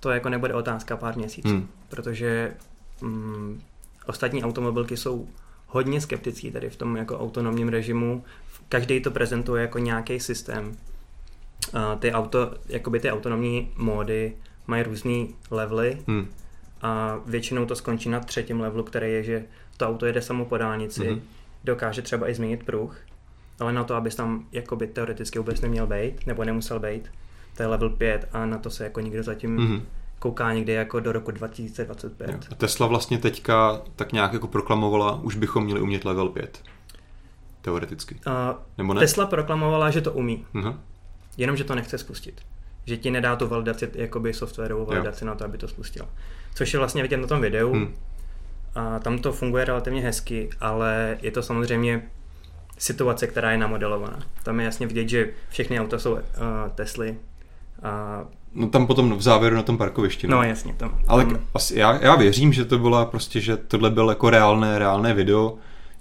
to 0.00 0.10
jako 0.10 0.28
nebude 0.28 0.54
otázka 0.54 0.96
pár 0.96 1.16
měsíců, 1.16 1.48
Hmm. 1.48 1.68
protože 1.88 2.54
mm, 3.02 3.62
ostatní 4.06 4.44
automobilky 4.44 4.96
jsou 4.96 5.28
hodně 5.66 6.00
skeptický 6.00 6.50
tady 6.50 6.70
v 6.70 6.76
tom 6.76 6.96
jako 6.96 7.18
autonomním 7.18 7.68
režimu. 7.68 8.24
Každý 8.68 9.00
to 9.00 9.10
prezentuje 9.10 9.62
jako 9.62 9.78
nějaký 9.78 10.20
systém. 10.20 10.76
A 11.72 11.94
ty 11.96 12.12
auto, 12.12 12.54
jakoby 12.68 13.00
ty 13.00 13.10
autonomní 13.10 13.72
módy 13.76 14.36
mají 14.66 14.82
různé 14.82 15.26
levely 15.50 15.98
Hmm. 16.06 16.28
a 16.82 17.20
většinou 17.26 17.66
to 17.66 17.76
skončí 17.76 18.08
na 18.08 18.20
třetím 18.20 18.60
levelu, 18.60 18.82
který 18.84 19.12
je, 19.12 19.22
že 19.22 19.44
to 19.76 19.88
auto 19.88 20.06
jede 20.06 20.22
samo 20.22 20.44
po 20.44 20.56
dálnici, 20.58 21.10
Mhm. 21.10 21.20
dokáže 21.64 22.02
třeba 22.02 22.30
i 22.30 22.34
změnit 22.34 22.64
pruh, 22.64 22.96
ale 23.60 23.72
na 23.72 23.84
to, 23.84 23.94
abys 23.94 24.14
tam 24.14 24.46
jakoby 24.52 24.86
teoreticky 24.86 25.38
vůbec 25.38 25.60
neměl 25.60 25.86
být, 25.86 26.26
nebo 26.26 26.44
nemusel 26.44 26.80
být, 26.80 27.10
to 27.56 27.62
je 27.62 27.66
level 27.66 27.90
5 27.90 28.28
a 28.32 28.46
na 28.46 28.58
to 28.58 28.70
se 28.70 28.84
jako 28.84 29.00
nikdo 29.00 29.22
zatím 29.22 29.56
Mhm. 29.56 29.82
kouká 30.18 30.52
někdy 30.52 30.72
jako 30.72 31.00
do 31.00 31.12
roku 31.12 31.30
2025. 31.30 32.30
Jo. 32.30 32.38
A 32.50 32.54
Tesla 32.54 32.86
vlastně 32.86 33.18
teďka 33.18 33.80
tak 33.96 34.12
nějak 34.12 34.32
jako 34.32 34.48
proklamovala, 34.48 35.20
už 35.22 35.36
bychom 35.36 35.64
měli 35.64 35.80
umět 35.80 36.04
level 36.04 36.28
5. 36.28 36.62
Teoreticky. 37.62 38.16
A 38.26 38.58
Nebo 38.78 38.94
ne? 38.94 39.00
Tesla 39.00 39.26
proklamovala, 39.26 39.90
že 39.90 40.00
to 40.00 40.12
umí, 40.12 40.46
Mhm. 40.52 40.80
jenom 41.36 41.56
že 41.56 41.64
to 41.64 41.74
nechce 41.74 41.98
spustit. 41.98 42.40
Že 42.84 42.96
ti 42.96 43.10
nedá 43.10 43.36
tu 43.36 43.48
validaci, 43.48 43.90
jakoby 43.94 44.34
softwarovou 44.34 44.84
validaci 44.86 45.24
na 45.24 45.34
to, 45.34 45.44
aby 45.44 45.58
to 45.58 45.68
spustila. 45.68 46.08
Což 46.54 46.72
je 46.72 46.78
vlastně 46.78 47.02
vidět 47.02 47.16
na 47.16 47.26
tom 47.26 47.40
videu. 47.40 47.72
Hmm. 47.72 47.94
A 48.74 48.98
tam 48.98 49.18
to 49.18 49.32
funguje 49.32 49.64
relativně 49.64 50.00
hezky, 50.02 50.50
ale 50.60 51.18
je 51.22 51.30
to 51.30 51.42
samozřejmě 51.42 52.02
situace, 52.78 53.26
která 53.26 53.50
je 53.52 53.58
namodelovaná. 53.58 54.18
Tam 54.42 54.60
je 54.60 54.64
jasně 54.66 54.86
vidět, 54.86 55.08
že 55.08 55.30
všechny 55.48 55.80
auta 55.80 55.98
jsou 55.98 56.12
uh, 56.12 56.20
Tesly. 56.74 57.16
A, 57.82 58.24
No 58.58 58.66
tam 58.68 58.86
potom 58.86 59.12
v 59.16 59.22
závěru 59.22 59.56
na 59.56 59.62
tom 59.62 59.78
parkovišti. 59.78 60.26
no 60.26 60.42
jasně, 60.42 60.74
tam. 60.76 60.98
Ale 61.08 61.24
tam, 61.24 61.34
k- 61.34 61.40
asi, 61.54 61.78
já, 61.78 61.98
já 62.04 62.14
věřím, 62.16 62.52
že 62.52 62.64
to 62.64 62.78
byla 62.78 63.04
prostě, 63.04 63.40
že 63.40 63.56
tohle 63.56 63.90
bylo 63.90 64.10
jako 64.10 64.30
reálné, 64.30 64.78
reálné 64.78 65.14
video, 65.14 65.54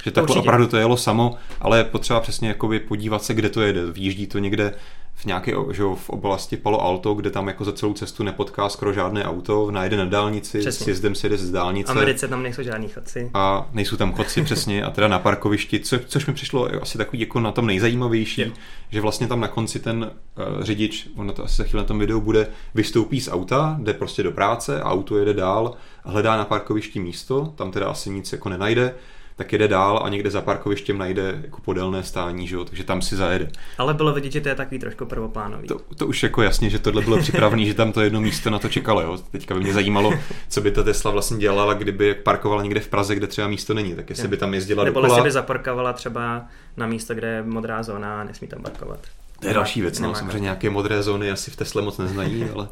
že 0.03 0.11
takhle 0.11 0.23
Určitě. 0.23 0.39
opravdu 0.39 0.67
to 0.67 0.77
jelo 0.77 0.97
samo, 0.97 1.35
ale 1.61 1.77
je 1.77 1.83
potřeba 1.83 2.19
přesně 2.19 2.47
jakoby 2.47 2.79
podívat 2.79 3.23
se, 3.23 3.33
kde 3.33 3.49
to 3.49 3.61
jede. 3.61 3.91
Výjíždí 3.91 4.27
to 4.27 4.39
někde 4.39 4.73
v 5.15 5.25
nějaké 5.25 5.51
že 5.71 5.81
jo, 5.81 5.95
v 5.95 6.09
oblasti 6.09 6.57
Palo 6.57 6.81
Alto, 6.81 7.13
kde 7.13 7.31
tam 7.31 7.47
jako 7.47 7.65
za 7.65 7.71
celou 7.71 7.93
cestu 7.93 8.23
nepotká 8.23 8.69
skoro 8.69 8.93
žádné 8.93 9.23
auto, 9.25 9.71
najde 9.71 9.97
na 9.97 10.05
dálnici, 10.05 10.59
Přesně. 10.59 10.83
s 10.83 10.87
jezdem 10.87 11.15
si 11.15 11.25
jede 11.25 11.37
z 11.37 11.49
v 11.49 11.53
dálnice. 11.53 11.91
Americe 11.91 12.27
tam 12.27 12.43
nejsou 12.43 12.63
žádný 12.63 12.87
chodci. 12.87 13.31
a 13.33 13.69
nejsou 13.73 13.97
tam 13.97 14.13
chodci 14.13 14.41
přesně 14.43 14.83
a 14.83 14.89
teda 14.91 15.07
na 15.07 15.19
parkovišti, 15.19 15.79
co, 15.79 15.99
což 15.99 16.25
mi 16.25 16.33
přišlo 16.33 16.69
asi 16.81 16.97
takový 16.97 17.19
jako 17.19 17.39
na 17.39 17.51
tom 17.51 17.65
nejzajímavější, 17.65 18.41
Jo. 18.41 18.47
že 18.89 19.01
vlastně 19.01 19.27
tam 19.27 19.39
na 19.39 19.47
konci 19.47 19.79
ten 19.79 20.11
uh, 20.57 20.63
řidič, 20.63 21.09
ono 21.15 21.33
to 21.33 21.43
asi 21.43 21.55
za 21.55 21.63
chvíli 21.63 21.83
na 21.83 21.87
tom 21.87 21.99
videu 21.99 22.21
bude, 22.21 22.47
vystoupí 22.75 23.21
z 23.21 23.29
auta, 23.31 23.77
jde 23.79 23.93
prostě 23.93 24.23
do 24.23 24.31
práce 24.31 24.83
auto 24.83 25.17
jede 25.17 25.33
dál, 25.33 25.73
hledá 26.03 26.37
na 26.37 26.45
parkovišti 26.45 26.99
místo, 26.99 27.53
tam 27.55 27.71
teda 27.71 27.87
asi 27.87 28.09
nic 28.09 28.31
jako 28.31 28.49
nenajde, 28.49 28.95
tak 29.35 29.53
jede 29.53 29.67
dál 29.67 30.01
a 30.03 30.09
někde 30.09 30.31
za 30.31 30.41
parkovištěm 30.41 30.97
najde 30.97 31.39
jako 31.43 31.61
podélné 31.61 32.03
stání, 32.03 32.47
že 32.47 32.55
jo, 32.55 32.65
takže 32.65 32.83
tam 32.83 33.01
si 33.01 33.15
zajede. 33.15 33.49
Ale 33.77 33.93
bylo 33.93 34.13
vidět, 34.13 34.31
že 34.31 34.41
to 34.41 34.49
je 34.49 34.55
takový 34.55 34.79
trošku 34.79 35.05
prvoplánový. 35.05 35.67
To, 35.67 35.79
to 35.97 36.07
už 36.07 36.23
jako 36.23 36.41
jasně, 36.41 36.69
že 36.69 36.79
tohle 36.79 37.01
bylo 37.01 37.17
připravené, 37.17 37.65
že 37.65 37.73
tam 37.73 37.91
to 37.91 38.01
jedno 38.01 38.21
místo 38.21 38.49
na 38.49 38.59
to 38.59 38.69
čekalo. 38.69 39.01
Jo. 39.01 39.17
Teďka 39.31 39.53
by 39.55 39.59
mě 39.59 39.73
zajímalo, 39.73 40.13
co 40.49 40.61
by 40.61 40.71
ta 40.71 40.83
Tesla 40.83 41.11
vlastně 41.11 41.37
dělala, 41.37 41.73
kdyby 41.73 42.13
parkovala 42.15 42.63
někde 42.63 42.79
v 42.79 42.87
Praze, 42.87 43.15
kde 43.15 43.27
třeba 43.27 43.47
místo 43.47 43.73
není. 43.73 43.95
Tak 43.95 44.09
jestli 44.09 44.27
by 44.27 44.37
tam 44.37 44.53
jezdila 44.53 44.83
Nebo 44.83 45.01
dokola. 45.01 45.17
jestli 45.17 45.27
by 45.27 45.31
zaparkovala 45.31 45.93
třeba 45.93 46.45
na 46.77 46.87
místo, 46.87 47.15
kde 47.15 47.27
je 47.27 47.43
modrá 47.43 47.83
zóna 47.83 48.21
a 48.21 48.23
nesmí 48.23 48.47
tam 48.47 48.61
parkovat. 48.61 48.99
To 49.39 49.47
je 49.47 49.53
další 49.53 49.81
věc, 49.81 49.99
no, 49.99 50.15
samozřejmě 50.15 50.39
nějaké 50.39 50.69
modré 50.69 51.03
zóny 51.03 51.31
asi 51.31 51.51
v 51.51 51.55
Tesle 51.55 51.81
moc 51.81 51.97
neznají, 51.97 52.43
ale 52.55 52.67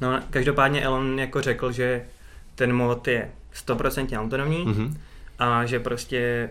No, 0.00 0.20
každopádně 0.30 0.82
Elon 0.82 1.18
jako 1.20 1.40
řekl, 1.42 1.72
že 1.72 2.04
ten 2.58 2.72
mod 2.72 3.08
je 3.08 3.30
100% 3.66 4.20
autonomní 4.20 4.64
mhm. 4.64 4.96
a 5.38 5.66
že 5.66 5.80
prostě 5.80 6.50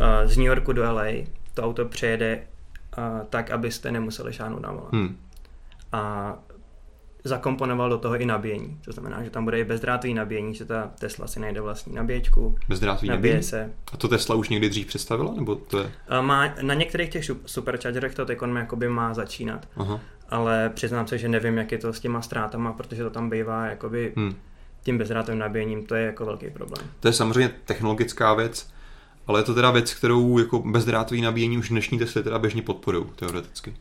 uh, 0.00 0.04
z 0.24 0.36
New 0.36 0.46
Yorku 0.46 0.72
do 0.72 0.92
LA 0.92 1.06
to 1.54 1.62
auto 1.62 1.84
přejede 1.84 2.42
uh, 2.98 3.04
tak, 3.30 3.50
abyste 3.50 3.92
nemuseli 3.92 4.32
šáhnout 4.32 4.62
na 4.62 4.72
volant. 4.72 4.92
hm. 4.92 5.16
A 5.92 6.34
zakomponoval 7.24 7.90
do 7.90 7.98
toho 7.98 8.16
i 8.16 8.26
nabíjení. 8.26 8.78
To 8.84 8.92
znamená, 8.92 9.22
že 9.22 9.30
tam 9.30 9.44
bude 9.44 9.60
i 9.60 9.64
bezdrátový 9.64 10.14
nabíjení, 10.14 10.54
že 10.54 10.64
ta 10.64 10.90
Tesla 10.98 11.26
si 11.26 11.40
najde 11.40 11.60
vlastní 11.60 11.94
nabíječku, 11.94 12.54
bezdrátový 12.68 13.08
nabíje 13.08 13.34
nabíjení. 13.34 13.42
se. 13.42 13.72
A 13.92 13.96
to 13.96 14.08
Tesla 14.08 14.34
už 14.34 14.48
někdy 14.48 14.68
dřív 14.68 14.86
představila, 14.86 15.34
nebo 15.34 15.54
to 15.54 15.78
je? 15.78 15.92
A 16.08 16.20
má, 16.20 16.54
na 16.62 16.74
některých 16.74 17.10
těch 17.10 17.30
superchargerech 17.46 18.14
to 18.14 18.26
teď 18.26 18.38
jakoby 18.56 18.88
má 18.88 19.14
začínat, 19.14 19.68
Aha. 19.76 20.00
ale 20.28 20.70
přiznám 20.74 21.06
se, 21.06 21.18
že 21.18 21.28
nevím, 21.28 21.58
jak 21.58 21.72
je 21.72 21.78
to 21.78 21.92
s 21.92 22.00
těma 22.00 22.22
ztrátama, 22.22 22.72
protože 22.72 23.02
to 23.02 23.10
tam 23.10 23.30
bývá 23.30 23.66
jakoby 23.66 24.12
Hm. 24.16 24.34
Tím 24.82 24.98
bezdrátovým 24.98 25.38
nabíjením, 25.38 25.86
to 25.86 25.94
je 25.94 26.06
jako 26.06 26.24
velký 26.24 26.50
problém. 26.50 26.86
To 27.00 27.08
je 27.08 27.12
samozřejmě 27.12 27.50
technologická 27.64 28.34
věc, 28.34 28.70
ale 29.26 29.40
je 29.40 29.44
to 29.44 29.54
teda 29.54 29.70
věc, 29.70 29.94
kterou 29.94 30.38
jako 30.38 30.58
bezdrátový 30.58 31.20
nabíjení 31.20 31.58
už 31.58 31.68
dnešní 31.68 31.98
Tesly 31.98 32.22
teda 32.22 32.38
běžně 32.38 32.62
podporují, 32.62 33.04
teoreticky. 33.16 33.70
Uh, 33.70 33.76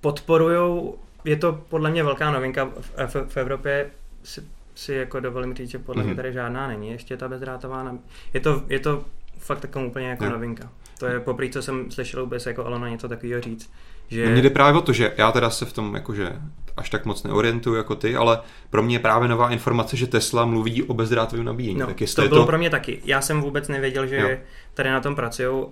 podporujou, 0.00 0.98
je 1.24 1.36
to 1.36 1.52
podle 1.68 1.90
mě 1.90 2.04
velká 2.04 2.30
novinka 2.30 2.64
v, 2.80 2.92
v, 3.06 3.14
v 3.28 3.36
Evropě, 3.36 3.90
si, 4.22 4.42
si 4.74 4.94
jako 4.94 5.20
dovolím 5.20 5.54
říct, 5.54 5.70
že 5.70 5.78
podle 5.78 6.02
mm-hmm. 6.02 6.04
mě 6.04 6.12
Mhm. 6.12 6.16
tady 6.16 6.32
žádná 6.32 6.68
není, 6.68 6.90
ještě 6.90 7.16
ta 7.16 7.28
bezdrátová, 7.28 7.82
nab... 7.82 7.94
je 8.34 8.40
to, 8.40 8.62
je 8.68 8.78
to 8.78 9.04
fakt 9.38 9.60
taková 9.60 9.84
úplně 9.84 10.08
jako 10.08 10.24
Jo. 10.24 10.30
novinka. 10.30 10.70
To 10.98 11.06
je 11.06 11.20
poprvé, 11.20 11.50
co 11.50 11.62
jsem 11.62 11.90
slyšel 11.90 12.22
vůbec 12.22 12.46
jako 12.46 12.66
Alona 12.66 12.88
něco 12.88 13.08
takového 13.08 13.40
říct, 13.40 13.70
že... 14.10 14.26
Mně 14.26 14.42
jde 14.42 14.50
právě 14.50 14.78
o 14.78 14.82
to, 14.82 14.92
že 14.92 15.12
já 15.16 15.32
teda 15.32 15.50
se 15.50 15.64
v 15.64 15.72
tom 15.72 15.94
jakože 15.94 16.32
až 16.76 16.90
tak 16.90 17.04
moc 17.04 17.22
neorientuju 17.22 17.76
jako 17.76 17.94
ty, 17.94 18.16
ale 18.16 18.40
pro 18.70 18.82
mě 18.82 18.94
je 18.96 19.00
právě 19.00 19.28
nová 19.28 19.50
informace, 19.50 19.96
že 19.96 20.06
Tesla 20.06 20.44
mluví 20.44 20.82
o 20.82 20.94
bezdrátovém 20.94 21.44
nabíjení. 21.44 21.80
No, 21.80 21.86
tak 21.86 21.96
to 22.16 22.28
bylo 22.28 22.40
to... 22.40 22.46
pro 22.46 22.58
mě 22.58 22.70
taky. 22.70 23.00
Já 23.04 23.20
jsem 23.20 23.40
vůbec 23.40 23.68
nevěděl, 23.68 24.06
že 24.06 24.16
Jo. 24.16 24.28
tady 24.74 24.90
na 24.90 25.00
tom 25.00 25.14
pracují. 25.14 25.48
Uh, 25.48 25.70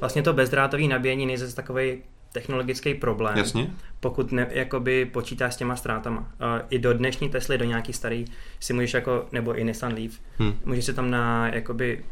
vlastně 0.00 0.22
to 0.22 0.32
bezdrátové 0.32 0.82
nabíjení 0.82 1.26
není 1.26 1.38
zase 1.38 1.56
takový 1.56 1.98
technologický 2.32 2.94
problém. 2.94 3.38
Jasně? 3.38 3.70
pokud 4.00 4.32
ne, 4.32 4.46
jakoby 4.50 5.04
počítáš 5.04 5.54
s 5.54 5.56
těma 5.56 5.76
ztrátama. 5.76 6.20
Uh, 6.20 6.26
I 6.70 6.78
do 6.78 6.92
dnešní 6.94 7.28
Tesly, 7.28 7.58
do 7.58 7.64
nějaký 7.64 7.92
starý, 7.92 8.24
si 8.60 8.72
můžeš 8.72 8.94
jako, 8.94 9.26
nebo 9.32 9.54
i 9.54 9.64
Nissan 9.64 9.92
Leaf, 9.92 10.12
Hm. 10.38 10.54
můžeš 10.64 10.84
si 10.84 10.94
tam 10.94 11.10
na, 11.10 11.48
jakoby, 11.48 12.04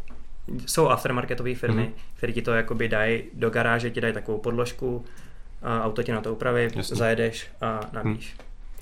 jsou 0.67 0.89
aftermarketové 0.89 1.55
firmy, 1.55 1.83
Mhm. 1.83 1.93
které 2.17 2.33
ti 2.33 2.43
to 2.43 2.53
jakoby 2.53 2.89
dají 2.89 3.23
do 3.35 3.51
garáže, 3.51 3.91
ti 3.91 4.01
dají 4.01 4.15
takovou 4.15 4.39
podložku, 4.39 5.05
a 5.63 5.85
auto 5.85 6.03
ti 6.03 6.13
na 6.13 6.21
to 6.21 6.33
upraví, 6.33 6.63
Jasně. 6.75 6.97
zajedeš 6.97 7.47
a 7.61 7.81
nabíjíš. 7.93 8.37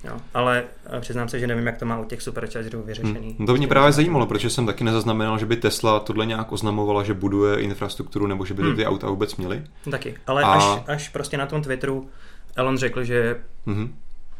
Jo. 0.04 0.16
Ale 0.34 0.64
uh, 0.94 1.00
přiznám 1.00 1.28
se, 1.28 1.38
že 1.38 1.46
nevím, 1.46 1.66
jak 1.66 1.78
to 1.78 1.84
má 1.86 1.98
u 1.98 2.04
těch 2.04 2.22
superchargerů 2.22 2.82
vyřešený. 2.82 3.36
Hm. 3.38 3.46
To 3.46 3.54
mě 3.54 3.66
právě 3.68 3.92
zajímalo, 3.92 4.26
protože 4.26 4.50
jsem 4.50 4.66
taky 4.66 4.84
nezaznamenal, 4.84 5.38
že 5.38 5.46
by 5.46 5.56
Tesla 5.56 6.00
tohle 6.00 6.26
nějak 6.26 6.52
oznamovala, 6.52 7.02
že 7.02 7.14
buduje 7.14 7.60
infrastrukturu 7.60 8.26
nebo 8.26 8.44
že 8.44 8.54
by 8.54 8.62
to 8.62 8.68
Hm. 8.68 8.76
ty 8.76 8.86
auta 8.86 9.06
vůbec 9.10 9.36
měly. 9.36 9.62
Taky. 9.90 10.14
Ale 10.26 10.42
A- 10.42 10.52
až, 10.52 10.82
až 10.86 11.08
prostě 11.08 11.36
na 11.36 11.46
tom 11.46 11.62
Twitteru 11.62 12.10
Elon 12.56 12.78
řekl, 12.78 13.04
že 13.04 13.40
Mhm. 13.66 13.94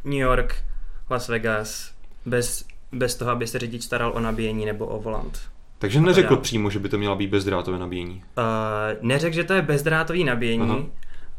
New 0.05 0.19
York, 0.19 0.57
Las 1.11 1.29
Vegas, 1.29 1.93
bez, 2.27 2.65
bez 2.93 3.15
toho, 3.15 3.31
aby 3.31 3.47
se 3.47 3.59
řidič 3.59 3.83
staral 3.83 4.13
o 4.15 4.21
nabíjení 4.21 4.67
nebo 4.67 4.87
o 4.87 5.01
volant. 5.01 5.39
Takže 5.83 6.01
neřekl 6.01 6.35
dál. 6.35 6.43
přímo, 6.43 6.71
že 6.71 6.79
by 6.79 6.89
to 6.89 6.99
měla 6.99 7.15
být 7.15 7.31
bezdrátové 7.31 7.79
nabíjení. 7.79 8.23
Uh, 8.39 8.45
neřekl, 9.01 9.35
že 9.35 9.45
to 9.45 9.53
je 9.53 9.63
bezdrátový 9.63 10.25
nabíjení, 10.25 10.63
Aha. 10.63 10.79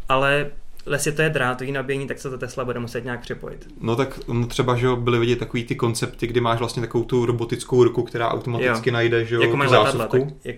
ale 0.10 0.52
jestli 0.92 1.12
to 1.12 1.22
je 1.22 1.30
drátový 1.30 1.72
nabíjení, 1.72 2.08
tak 2.08 2.20
se 2.20 2.30
to 2.30 2.38
Tesla 2.38 2.66
bude 2.66 2.80
muset 2.80 3.04
nějak 3.04 3.22
připojit. 3.22 3.68
No 3.82 3.96
tak 3.96 4.20
no 4.28 4.48
třeba, 4.48 4.76
že 4.76 4.88
byly 4.96 5.20
vidět 5.20 5.40
takový 5.40 5.64
ty 5.64 5.76
koncepty, 5.76 6.28
kdy 6.28 6.42
máš 6.42 6.60
vlastně 6.60 6.82
takovou 6.82 7.04
tu 7.04 7.26
robotickou 7.26 7.84
ruku, 7.84 8.04
která 8.04 8.30
automaticky 8.32 8.90
Jo. 8.90 8.94
najde, 8.94 9.26
že 9.26 9.36
jo, 9.36 9.42
jako 9.42 9.58
mají 9.58 9.72
letadla, 9.72 9.92
zásuvku. 9.92 10.26
tak 10.26 10.46
jak 10.46 10.56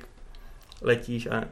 letíš 0.82 1.28
a 1.28 1.44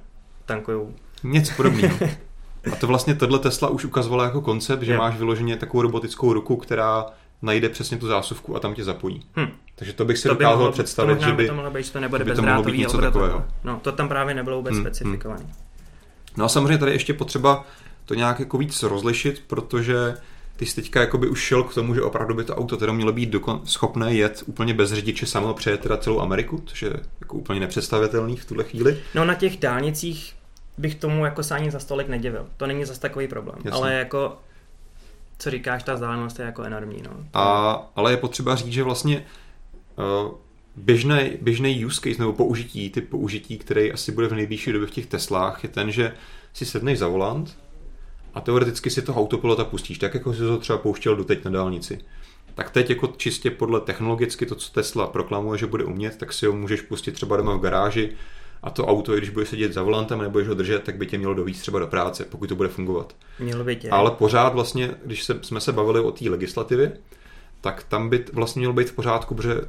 tankujou. 0.45 0.93
Něco 1.23 1.53
podobného. 1.55 1.97
A 2.71 2.75
to 2.75 2.87
vlastně 2.87 3.15
tohle 3.15 3.39
Tesla 3.39 3.69
už 3.69 3.85
ukazovala 3.85 4.23
jako 4.23 4.41
koncept, 4.41 4.83
že 4.83 4.93
Jo. 4.93 4.97
máš 4.97 5.17
vyloženě 5.17 5.57
takovou 5.57 5.81
robotickou 5.81 6.33
ruku, 6.33 6.55
která 6.55 7.05
najde 7.43 7.69
přesně 7.69 7.97
tu 7.97 8.07
zásuvku 8.07 8.55
a 8.55 8.59
tam 8.59 8.73
tě 8.73 8.83
zapojí. 8.83 9.21
Hm. 9.39 9.47
Takže 9.75 9.93
to 9.93 10.05
bych 10.05 10.17
si 10.17 10.27
To 10.27 10.35
by 10.35 10.39
dokázal 10.43 10.57
mohlo, 10.57 10.71
představit, 10.71 11.15
to 11.15 11.25
že 11.25 11.31
by... 11.31 11.43
by 11.43 11.47
to 11.47 11.55
mohlo 11.55 11.71
být, 11.71 11.85
že 11.85 11.91
to 11.91 11.99
nebude 11.99 12.25
by 12.25 12.35
to 12.35 12.41
mohlo 12.41 12.63
být 12.63 12.77
něco 12.77 12.97
takového. 12.97 13.45
No, 13.63 13.79
to 13.83 13.91
tam 13.91 14.07
právě 14.07 14.35
nebylo 14.35 14.57
vůbec 14.57 14.75
Hm, 14.75 14.81
specifikovaný. 14.81 15.45
No 16.37 16.45
a 16.45 16.49
samozřejmě 16.49 16.77
tady 16.77 16.91
ještě 16.91 17.13
potřeba 17.13 17.65
to 18.05 18.13
nějak 18.13 18.39
jako 18.39 18.57
víc 18.57 18.83
rozlišit, 18.83 19.43
protože 19.47 20.13
ty 20.55 20.65
jsi 20.65 20.75
teďka 20.75 20.99
jakoby 20.99 21.27
už 21.27 21.39
šel 21.41 21.63
k 21.63 21.73
tomu, 21.73 21.95
že 21.95 22.01
opravdu 22.01 22.33
by 22.35 22.43
to 22.43 22.55
auto 22.55 22.77
teda 22.77 22.93
mělo 22.93 23.11
být 23.13 23.33
dokon- 23.33 23.61
schopné 23.63 24.13
jet 24.13 24.43
úplně 24.45 24.73
bez 24.73 24.93
řidiče 24.93 25.25
samo 25.25 25.53
přejet 25.53 25.81
teda 25.81 25.97
celou 25.97 26.19
Ameriku, 26.19 26.63
což 26.65 26.81
je 26.81 26.93
jako 27.21 27.37
úplně 27.37 27.59
nepředstavitelný 27.59 28.37
v 28.37 28.45
tuhle 28.45 28.63
chvíli. 28.63 28.97
No 29.15 29.25
na 29.25 29.33
těch 29.33 29.57
dálnicích 29.59 30.35
bych 30.77 30.95
tomu 30.95 31.25
jako 31.25 31.43
se 31.43 31.55
ani 31.55 31.71
za 31.71 31.79
stolik 31.79 32.07
nedivil. 32.07 32.45
To 32.57 32.67
není 32.67 32.85
zase 32.85 32.99
takový 32.99 33.27
problém. 33.27 33.55
Jasně. 33.57 33.71
Ale 33.71 33.93
jako, 33.93 34.37
co 35.43 35.49
říkáš, 35.49 35.83
ta 35.83 35.93
vzdálenost 35.93 36.39
je 36.39 36.45
jako 36.45 36.63
enormní. 36.63 37.01
No. 37.03 37.11
A, 37.33 37.71
ale 37.95 38.11
je 38.11 38.17
potřeba 38.17 38.55
říct, 38.55 38.73
že 38.73 38.83
vlastně 38.83 39.25
uh, 40.25 40.31
běžný, 40.75 41.31
běžný 41.41 41.85
use 41.85 42.01
case 42.01 42.19
nebo 42.19 42.33
použití, 42.33 42.89
ty 42.89 43.01
použití, 43.01 43.57
který 43.57 43.91
asi 43.91 44.11
bude 44.11 44.27
v 44.27 44.33
nejbližší 44.33 44.71
době 44.71 44.87
v 44.87 44.91
těch 44.91 45.05
Teslách, 45.05 45.63
je 45.63 45.69
ten, 45.69 45.91
že 45.91 46.13
si 46.53 46.65
sedneš 46.65 46.99
za 46.99 47.07
volant 47.07 47.57
a 48.33 48.41
teoreticky 48.41 48.89
si 48.89 49.01
toho 49.01 49.21
autopilota 49.21 49.63
pustíš, 49.63 49.97
tak 49.97 50.13
jako 50.13 50.33
si 50.33 50.39
to 50.39 50.57
třeba 50.57 50.79
pouštěl 50.79 51.15
doteď 51.15 51.45
na 51.45 51.51
dálnici. 51.51 51.99
Tak 52.55 52.69
teď 52.69 52.89
jako 52.89 53.07
čistě 53.17 53.51
podle 53.51 53.81
technologicky 53.81 54.45
to, 54.45 54.55
co 54.55 54.73
Tesla 54.73 55.07
proklamuje, 55.07 55.59
že 55.59 55.67
bude 55.67 55.83
umět, 55.83 56.17
tak 56.17 56.33
si 56.33 56.45
ho 56.45 56.53
můžeš 56.53 56.81
pustit 56.81 57.11
třeba 57.11 57.37
doma 57.37 57.55
v 57.55 57.59
garáži 57.59 58.15
a 58.63 58.69
to 58.69 58.85
auto, 58.85 59.15
i 59.15 59.17
když 59.17 59.29
bude 59.29 59.45
sedět 59.45 59.73
za 59.73 59.83
volantem 59.83 60.19
nebo 60.19 60.31
budeš 60.31 60.47
ho 60.47 60.53
držet, 60.53 60.83
tak 60.83 60.97
by 60.97 61.05
tě 61.05 61.17
mělo 61.17 61.33
dovíct 61.33 61.61
třeba 61.61 61.79
do 61.79 61.87
práce, 61.87 62.25
pokud 62.29 62.47
to 62.49 62.55
bude 62.55 62.69
fungovat. 62.69 63.15
Mělo 63.39 63.63
by 63.63 63.75
tě. 63.75 63.89
Ale 63.89 64.11
pořád 64.11 64.53
vlastně, 64.53 64.91
když 65.05 65.23
se, 65.23 65.39
jsme 65.41 65.61
se 65.61 65.71
bavili 65.71 65.99
o 65.99 66.11
té 66.11 66.29
legislativě, 66.29 66.97
tak 67.61 67.83
tam 67.83 68.09
by 68.09 68.25
vlastně 68.33 68.59
mělo 68.59 68.73
být 68.73 68.89
v 68.89 68.93
pořádku, 68.93 69.35
protože 69.35 69.61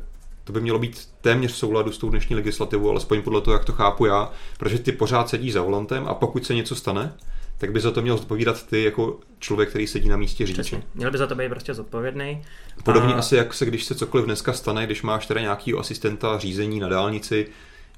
to 0.44 0.52
by 0.52 0.60
mělo 0.60 0.78
být 0.78 1.08
téměř 1.20 1.52
v 1.52 1.56
souladu 1.56 1.92
s 1.92 1.98
tou 1.98 2.10
dnešní 2.10 2.36
legislativou, 2.36 2.90
alespoň 2.90 3.22
podle 3.22 3.40
toho, 3.40 3.54
jak 3.54 3.64
to 3.64 3.72
chápu 3.72 4.06
já, 4.06 4.32
protože 4.58 4.78
ty 4.78 4.92
pořád 4.92 5.28
sedíš 5.28 5.52
za 5.52 5.62
volantem 5.62 6.06
a 6.08 6.14
pokud 6.14 6.46
se 6.46 6.54
něco 6.54 6.74
stane, 6.74 7.14
tak 7.58 7.72
by 7.72 7.80
za 7.80 7.90
to 7.90 8.02
měl 8.02 8.16
zodpovídat 8.16 8.66
ty 8.66 8.84
jako 8.84 9.18
člověk, 9.38 9.68
který 9.68 9.86
sedí 9.86 10.08
na 10.08 10.16
místě 10.16 10.46
řidiče. 10.46 10.62
Přesně. 10.62 10.82
Měl 10.94 11.10
by 11.10 11.18
za 11.18 11.26
to 11.26 11.34
být 11.34 11.48
prostě 11.48 11.74
zodpovědný. 11.74 12.42
Podobně 12.84 13.14
A- 13.14 13.18
asi, 13.18 13.36
jak 13.36 13.54
se 13.54 13.66
když 13.66 13.84
se 13.84 13.94
cokoliv 13.94 14.26
dneska 14.26 14.52
stane, 14.52 14.86
když 14.86 15.02
máš 15.02 15.26
teda 15.26 15.40
nějakýho 15.40 15.78
asistenta 15.78 16.38
řízení 16.38 16.80
na 16.80 16.88
dálnici, 16.88 17.46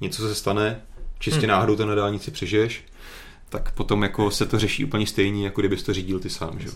něco 0.01 0.27
se 0.27 0.35
stane, 0.35 0.81
čistě 1.19 1.39
Hmm. 1.39 1.49
náhodou 1.49 1.75
to 1.75 1.85
na 1.85 1.95
dálnici 1.95 2.31
přežiješ, 2.31 2.85
tak 3.49 3.71
potom 3.71 4.03
jako 4.03 4.31
se 4.31 4.45
to 4.45 4.59
řeší 4.59 4.85
úplně 4.85 5.07
stejně, 5.07 5.45
jako 5.45 5.61
kdybys 5.61 5.83
to 5.83 5.93
řídil 5.93 6.19
ty 6.19 6.29
sám. 6.29 6.59
Že? 6.59 6.67
jo? 6.67 6.73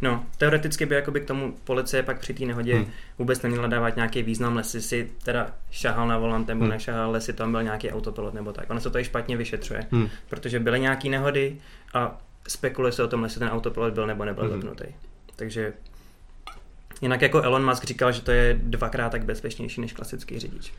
No, 0.00 0.24
teoreticky 0.38 0.86
by 0.86 0.94
jakoby 0.94 1.20
k 1.20 1.24
tomu 1.24 1.54
policie 1.64 2.02
pak 2.02 2.18
při 2.20 2.34
té 2.34 2.44
nehodě 2.44 2.74
Hmm. 2.74 2.86
vůbec 3.18 3.42
neměla 3.42 3.66
dávat 3.66 3.96
nějaký 3.96 4.22
význam, 4.22 4.58
jestli 4.58 4.82
si 4.82 5.10
teda 5.22 5.50
šahal 5.70 6.08
na 6.08 6.18
volant 6.18 6.48
nebo 6.48 6.60
Hmm. 6.60 6.70
nešahal, 6.70 7.14
jestli 7.14 7.32
tam 7.32 7.52
byl 7.52 7.62
nějaký 7.62 7.90
autopilot 7.90 8.34
nebo 8.34 8.52
tak. 8.52 8.70
Ono 8.70 8.80
se 8.80 8.90
to 8.90 8.98
i 8.98 9.04
špatně 9.04 9.36
vyšetřuje, 9.36 9.86
Hmm. 9.92 10.08
protože 10.28 10.60
byly 10.60 10.80
nějaké 10.80 11.08
nehody 11.08 11.56
a 11.94 12.20
spekuluje 12.48 12.92
se 12.92 13.02
o 13.04 13.08
tom, 13.08 13.24
jestli 13.24 13.38
ten 13.38 13.48
autopilot 13.48 13.94
byl 13.94 14.06
nebo 14.06 14.24
nebyl 14.24 14.44
hmm. 14.44 14.52
zapnutý. 14.52 14.84
Takže 15.36 15.72
jinak 17.02 17.22
jako 17.22 17.42
Elon 17.42 17.64
Musk 17.68 17.84
říkal, 17.84 18.12
že 18.12 18.20
to 18.22 18.30
je 18.30 18.58
dvakrát 18.62 19.10
tak 19.10 19.24
bezpečnější 19.24 19.80
než 19.80 19.92
klasický 19.92 20.38
řidič. 20.38 20.72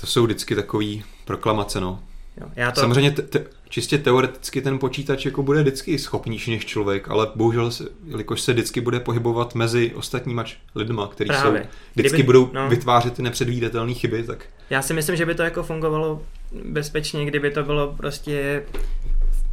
To 0.00 0.06
jsou 0.06 0.24
vždycky 0.24 0.54
takový 0.54 1.04
proklamace, 1.24 1.80
no. 1.80 2.00
Jo. 2.40 2.46
Já 2.56 2.70
To... 2.72 2.80
Samozřejmě 2.80 3.10
te- 3.10 3.22
te- 3.22 3.44
čistě 3.68 3.98
teoreticky 3.98 4.62
ten 4.62 4.78
počítač 4.78 5.24
jako 5.24 5.42
bude 5.42 5.60
vždycky 5.62 5.98
schopnější 5.98 6.50
než 6.50 6.64
člověk, 6.66 7.08
ale 7.10 7.28
bohužel, 7.34 7.70
se, 7.70 7.84
jelikož 8.06 8.40
se 8.40 8.52
vždycky 8.52 8.80
bude 8.80 9.00
pohybovat 9.00 9.54
mezi 9.54 9.92
ostatníma 9.94 10.44
lidma, 10.74 11.06
kteří 11.08 11.30
jsou, 11.42 11.50
vždycky 11.94 12.16
Kdyby- 12.16 12.22
budou 12.22 12.50
no. 12.52 12.68
vytvářet 12.68 13.14
ty 13.14 13.22
nepředvídatelné 13.22 13.94
chyby, 13.94 14.22
tak 14.22 14.46
Já 14.70 14.82
si 14.82 14.94
myslím, 14.94 15.16
že 15.16 15.26
by 15.26 15.34
to 15.34 15.42
jako 15.42 15.62
fungovalo 15.62 16.22
bezpečně, 16.64 17.24
kdyby 17.26 17.50
to 17.50 17.62
bylo 17.62 17.92
prostě... 17.96 18.62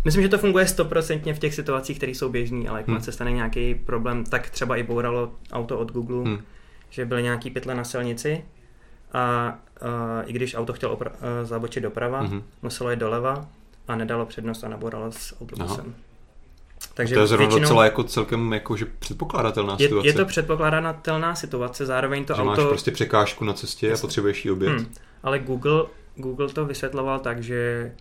Myslím, 0.05 0.23
že 0.23 0.29
to 0.29 0.37
funguje 0.37 0.67
stoprocentně 0.67 1.33
v 1.33 1.39
těch 1.39 1.53
situacích, 1.55 1.97
které 1.97 2.11
jsou 2.11 2.29
běžné, 2.29 2.69
ale 2.69 2.79
jakmile 2.79 2.97
Hmm. 2.97 3.03
se 3.05 3.11
stane 3.11 3.31
nějaký 3.31 3.75
problém, 3.75 4.23
tak 4.23 4.49
třeba 4.49 4.77
i 4.77 4.83
bouralo 4.83 5.31
auto 5.51 5.79
od 5.79 5.91
Google, 5.91 6.23
hm, 6.25 6.41
že 6.89 7.05
byly 7.05 7.23
nějaký 7.23 7.49
pytle 7.49 7.75
na 7.75 7.83
silnici 7.83 8.43
a, 9.13 9.19
a 9.19 10.21
i 10.25 10.33
když 10.33 10.55
auto 10.55 10.73
chtělo 10.73 10.95
opra- 10.95 11.11
a 11.21 11.45
zabočit 11.45 11.83
doprava, 11.83 12.21
mhm. 12.21 12.43
muselo 12.61 12.91
jít 12.91 12.99
doleva 12.99 13.45
a 13.87 13.95
nedalo 13.95 14.25
přednost 14.25 14.63
a 14.63 14.67
nabouralo 14.67 15.11
s 15.11 15.35
autobusem. 15.41 15.95
Takže 16.93 17.15
to 17.15 17.21
je 17.21 17.27
zrovna 17.27 17.45
většinou 17.45 17.61
docela 17.61 17.85
jako 17.85 18.03
celkem 18.03 18.53
jako, 18.53 18.77
že 18.77 18.85
předpokládatelná 18.99 19.75
je, 19.79 19.87
situace. 19.87 20.07
je 20.07 20.13
to 20.13 20.25
předpokladatelná 20.25 21.35
situace, 21.35 21.85
zároveň 21.85 22.25
to 22.25 22.33
že 22.33 22.41
auto... 22.41 22.61
máš 22.61 22.69
prostě 22.69 22.91
překážku 22.91 23.45
na 23.45 23.53
cestě 23.53 23.93
a 23.93 23.97
potřebuješ 23.97 24.45
ji 24.45 24.51
obět. 24.51 24.69
Hmm. 24.69 24.93
Ale 25.23 25.39
Google, 25.39 25.85
Google 26.15 26.47
to 26.47 26.65
vysvětloval 26.65 27.19
tak, 27.19 27.43
že 27.43 27.91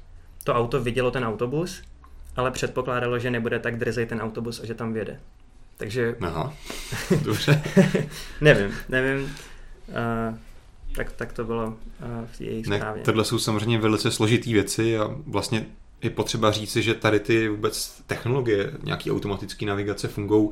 to 0.45 0.55
auto 0.55 0.81
vidělo 0.81 1.11
ten 1.11 1.25
autobus, 1.25 1.83
ale 2.37 2.51
předpokládalo, 2.51 3.19
že 3.19 3.31
nebude 3.31 3.59
tak 3.59 3.79
drzej 3.79 4.07
ten 4.07 4.21
autobus 4.21 4.61
a 4.61 4.67
že 4.67 4.75
tam 4.75 4.93
vjede. 4.93 5.21
Takže 5.77 6.17
Aha, 6.21 6.55
dobře. 7.25 7.63
nevím, 8.41 8.75
nevím. 8.89 9.37
Uh, 9.89 10.35
tak, 10.95 11.13
tak 11.13 11.33
to 11.33 11.45
bylo 11.45 11.67
uh, 11.67 11.75
v 12.33 12.41
jejich 12.41 12.67
Ne, 12.67 12.77
zprávě. 12.77 13.03
tohle 13.03 13.25
jsou 13.25 13.39
samozřejmě 13.39 13.79
velice 13.79 14.11
složitý 14.11 14.53
věci 14.53 14.99
a 14.99 15.11
vlastně 15.27 15.67
je 16.03 16.11
potřeba 16.11 16.51
říci, 16.51 16.83
že 16.83 16.95
tady 16.95 17.21
ty 17.21 17.49
vůbec 17.49 18.03
technologie, 18.07 18.73
nějaký 18.83 19.11
automatické 19.11 19.67
navigace 19.67 20.09
fungují 20.09 20.51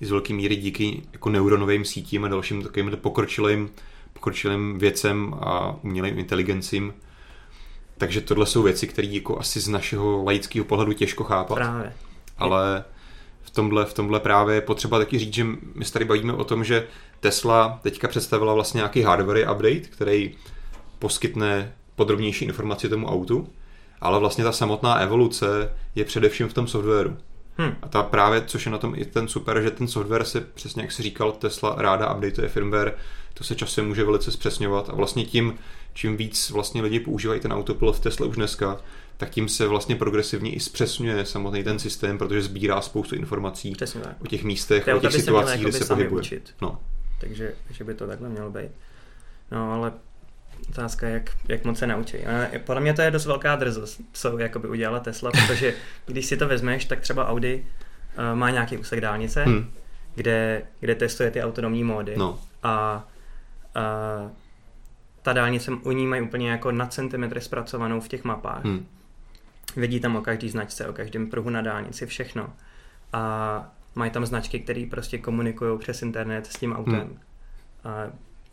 i 0.00 0.06
z 0.06 0.10
velké 0.10 0.34
míry 0.34 0.56
díky 0.56 1.02
jako 1.12 1.30
neuronovým 1.30 1.84
sítím 1.84 2.24
a 2.24 2.28
dalším 2.28 2.62
takovým 2.62 2.90
pokročilým, 2.96 3.70
pokročilým 4.12 4.78
věcem 4.78 5.34
a 5.40 5.76
umělým 5.82 6.18
inteligencím. 6.18 6.94
Takže 7.98 8.20
tohle 8.20 8.46
jsou 8.46 8.62
věci, 8.62 8.86
které 8.86 9.08
jako 9.08 9.38
asi 9.38 9.60
z 9.60 9.68
našeho 9.68 10.24
laického 10.24 10.64
pohledu 10.64 10.92
těžko 10.92 11.24
chápat. 11.24 11.54
Právě. 11.54 11.92
ale 12.38 12.84
v 13.48 13.50
tomhle, 13.50 13.84
v 13.84 13.94
tomhle 13.94 14.20
právě 14.20 14.54
je 14.54 14.60
potřeba 14.60 14.98
taky 14.98 15.18
říct, 15.18 15.34
že 15.34 15.46
my 15.74 15.84
se 15.84 15.92
tady 15.92 16.04
bavíme 16.04 16.32
o 16.32 16.44
tom, 16.44 16.64
že 16.64 16.86
Tesla 17.20 17.80
teďka 17.82 18.08
představila 18.08 18.54
vlastně 18.54 18.78
nějaký 18.78 19.02
hardware 19.02 19.50
update, 19.52 19.80
který 19.80 20.34
poskytne 20.98 21.72
podrobnější 21.96 22.44
informaci 22.44 22.88
tomu 22.88 23.06
autu, 23.06 23.48
ale 24.00 24.18
vlastně 24.18 24.44
ta 24.44 24.52
samotná 24.52 24.94
evoluce 24.94 25.74
je 25.94 26.04
především 26.04 26.48
v 26.48 26.54
tom 26.54 26.66
softwaru. 26.66 27.16
Hm. 27.58 27.74
A 27.82 27.88
ta 27.88 28.02
právě, 28.02 28.42
což 28.46 28.66
je 28.66 28.72
na 28.72 28.78
tom 28.78 28.94
i 28.96 29.04
ten 29.04 29.28
super, 29.28 29.62
že 29.62 29.70
ten 29.70 29.88
software 29.88 30.24
se, 30.24 30.40
přesně 30.40 30.82
jak 30.82 30.92
si 30.92 31.02
říkal, 31.02 31.32
Tesla 31.32 31.74
ráda 31.78 32.14
updateuje 32.14 32.48
firmware, 32.48 32.94
to 33.34 33.44
se 33.44 33.54
časem 33.54 33.88
může 33.88 34.04
velice 34.04 34.30
zpřesňovat 34.30 34.90
a 34.90 34.94
vlastně 34.94 35.24
tím, 35.24 35.54
čím 35.94 36.16
víc 36.16 36.50
vlastně 36.50 36.82
lidi 36.82 37.00
používají 37.00 37.40
ten 37.40 37.52
autopilot 37.52 37.96
v 37.96 38.00
Tesla 38.00 38.26
už 38.26 38.36
dneska, 38.36 38.80
tak 39.18 39.30
tím 39.30 39.48
se 39.48 39.66
vlastně 39.66 39.96
progresivně 39.96 40.54
i 40.54 40.60
zpřesňuje 40.60 41.26
samotný 41.26 41.64
ten 41.64 41.78
systém, 41.78 42.18
protože 42.18 42.42
sbírá 42.42 42.80
spoustu 42.80 43.14
informací 43.14 43.76
o 44.20 44.26
těch 44.26 44.44
místech, 44.44 44.88
o 44.96 45.00
těch 45.00 45.12
situacích, 45.12 45.60
kde 45.60 45.72
se 45.72 45.84
pohybuje. 45.84 46.20
učit. 46.20 46.54
No, 46.62 46.80
Takže 47.20 47.54
že 47.70 47.84
by 47.84 47.94
to 47.94 48.06
takhle 48.06 48.28
mělo 48.28 48.50
být. 48.50 48.70
No 49.50 49.72
ale 49.72 49.92
otázka 50.68 51.06
je, 51.06 51.14
jak, 51.14 51.30
jak 51.48 51.64
moc 51.64 51.78
se 51.78 51.86
naučí. 51.86 52.16
Podle 52.64 52.80
mě 52.82 52.94
to 52.94 53.02
je 53.02 53.10
dost 53.10 53.26
velká 53.26 53.56
drzost, 53.56 54.00
co 54.12 54.38
jakoby 54.38 54.68
udělala 54.68 55.00
Tesla, 55.00 55.30
protože 55.30 55.74
když 56.06 56.26
si 56.26 56.36
to 56.36 56.48
vezmeš, 56.48 56.84
tak 56.84 57.00
třeba 57.00 57.28
Audi 57.28 57.64
uh, 58.18 58.38
má 58.38 58.50
nějaký 58.50 58.78
úsek 58.78 59.00
dálnice, 59.00 59.44
hm, 59.46 59.70
kde, 60.14 60.62
kde 60.80 60.94
testuje 60.94 61.30
ty 61.30 61.42
autonomní 61.42 61.84
módy 61.84 62.14
no, 62.16 62.38
a, 62.62 63.08
a 63.74 63.84
ta 65.22 65.32
dálnice 65.32 65.70
u 65.70 65.90
ní 65.90 66.06
mají 66.06 66.22
úplně 66.22 66.50
jako 66.50 66.72
na 66.72 66.86
centimetry 66.86 67.40
zpracovanou 67.40 68.00
v 68.00 68.08
těch 68.08 68.24
mapách. 68.24 68.64
hm, 68.64 68.86
Vidí 69.76 70.00
tam 70.00 70.16
o 70.16 70.20
každý 70.20 70.48
značce, 70.48 70.88
o 70.88 70.92
každém 70.92 71.26
pruhu 71.30 71.50
na 71.50 71.62
dálnici, 71.62 72.06
všechno. 72.06 72.52
A 73.12 73.72
mají 73.94 74.10
tam 74.10 74.26
značky, 74.26 74.60
které 74.60 74.86
prostě 74.90 75.18
komunikují 75.18 75.78
přes 75.78 76.02
internet 76.02 76.46
s 76.46 76.58
tím 76.58 76.72
autem. 76.72 76.94
Hmm. 76.94 77.18
A 77.84 78.06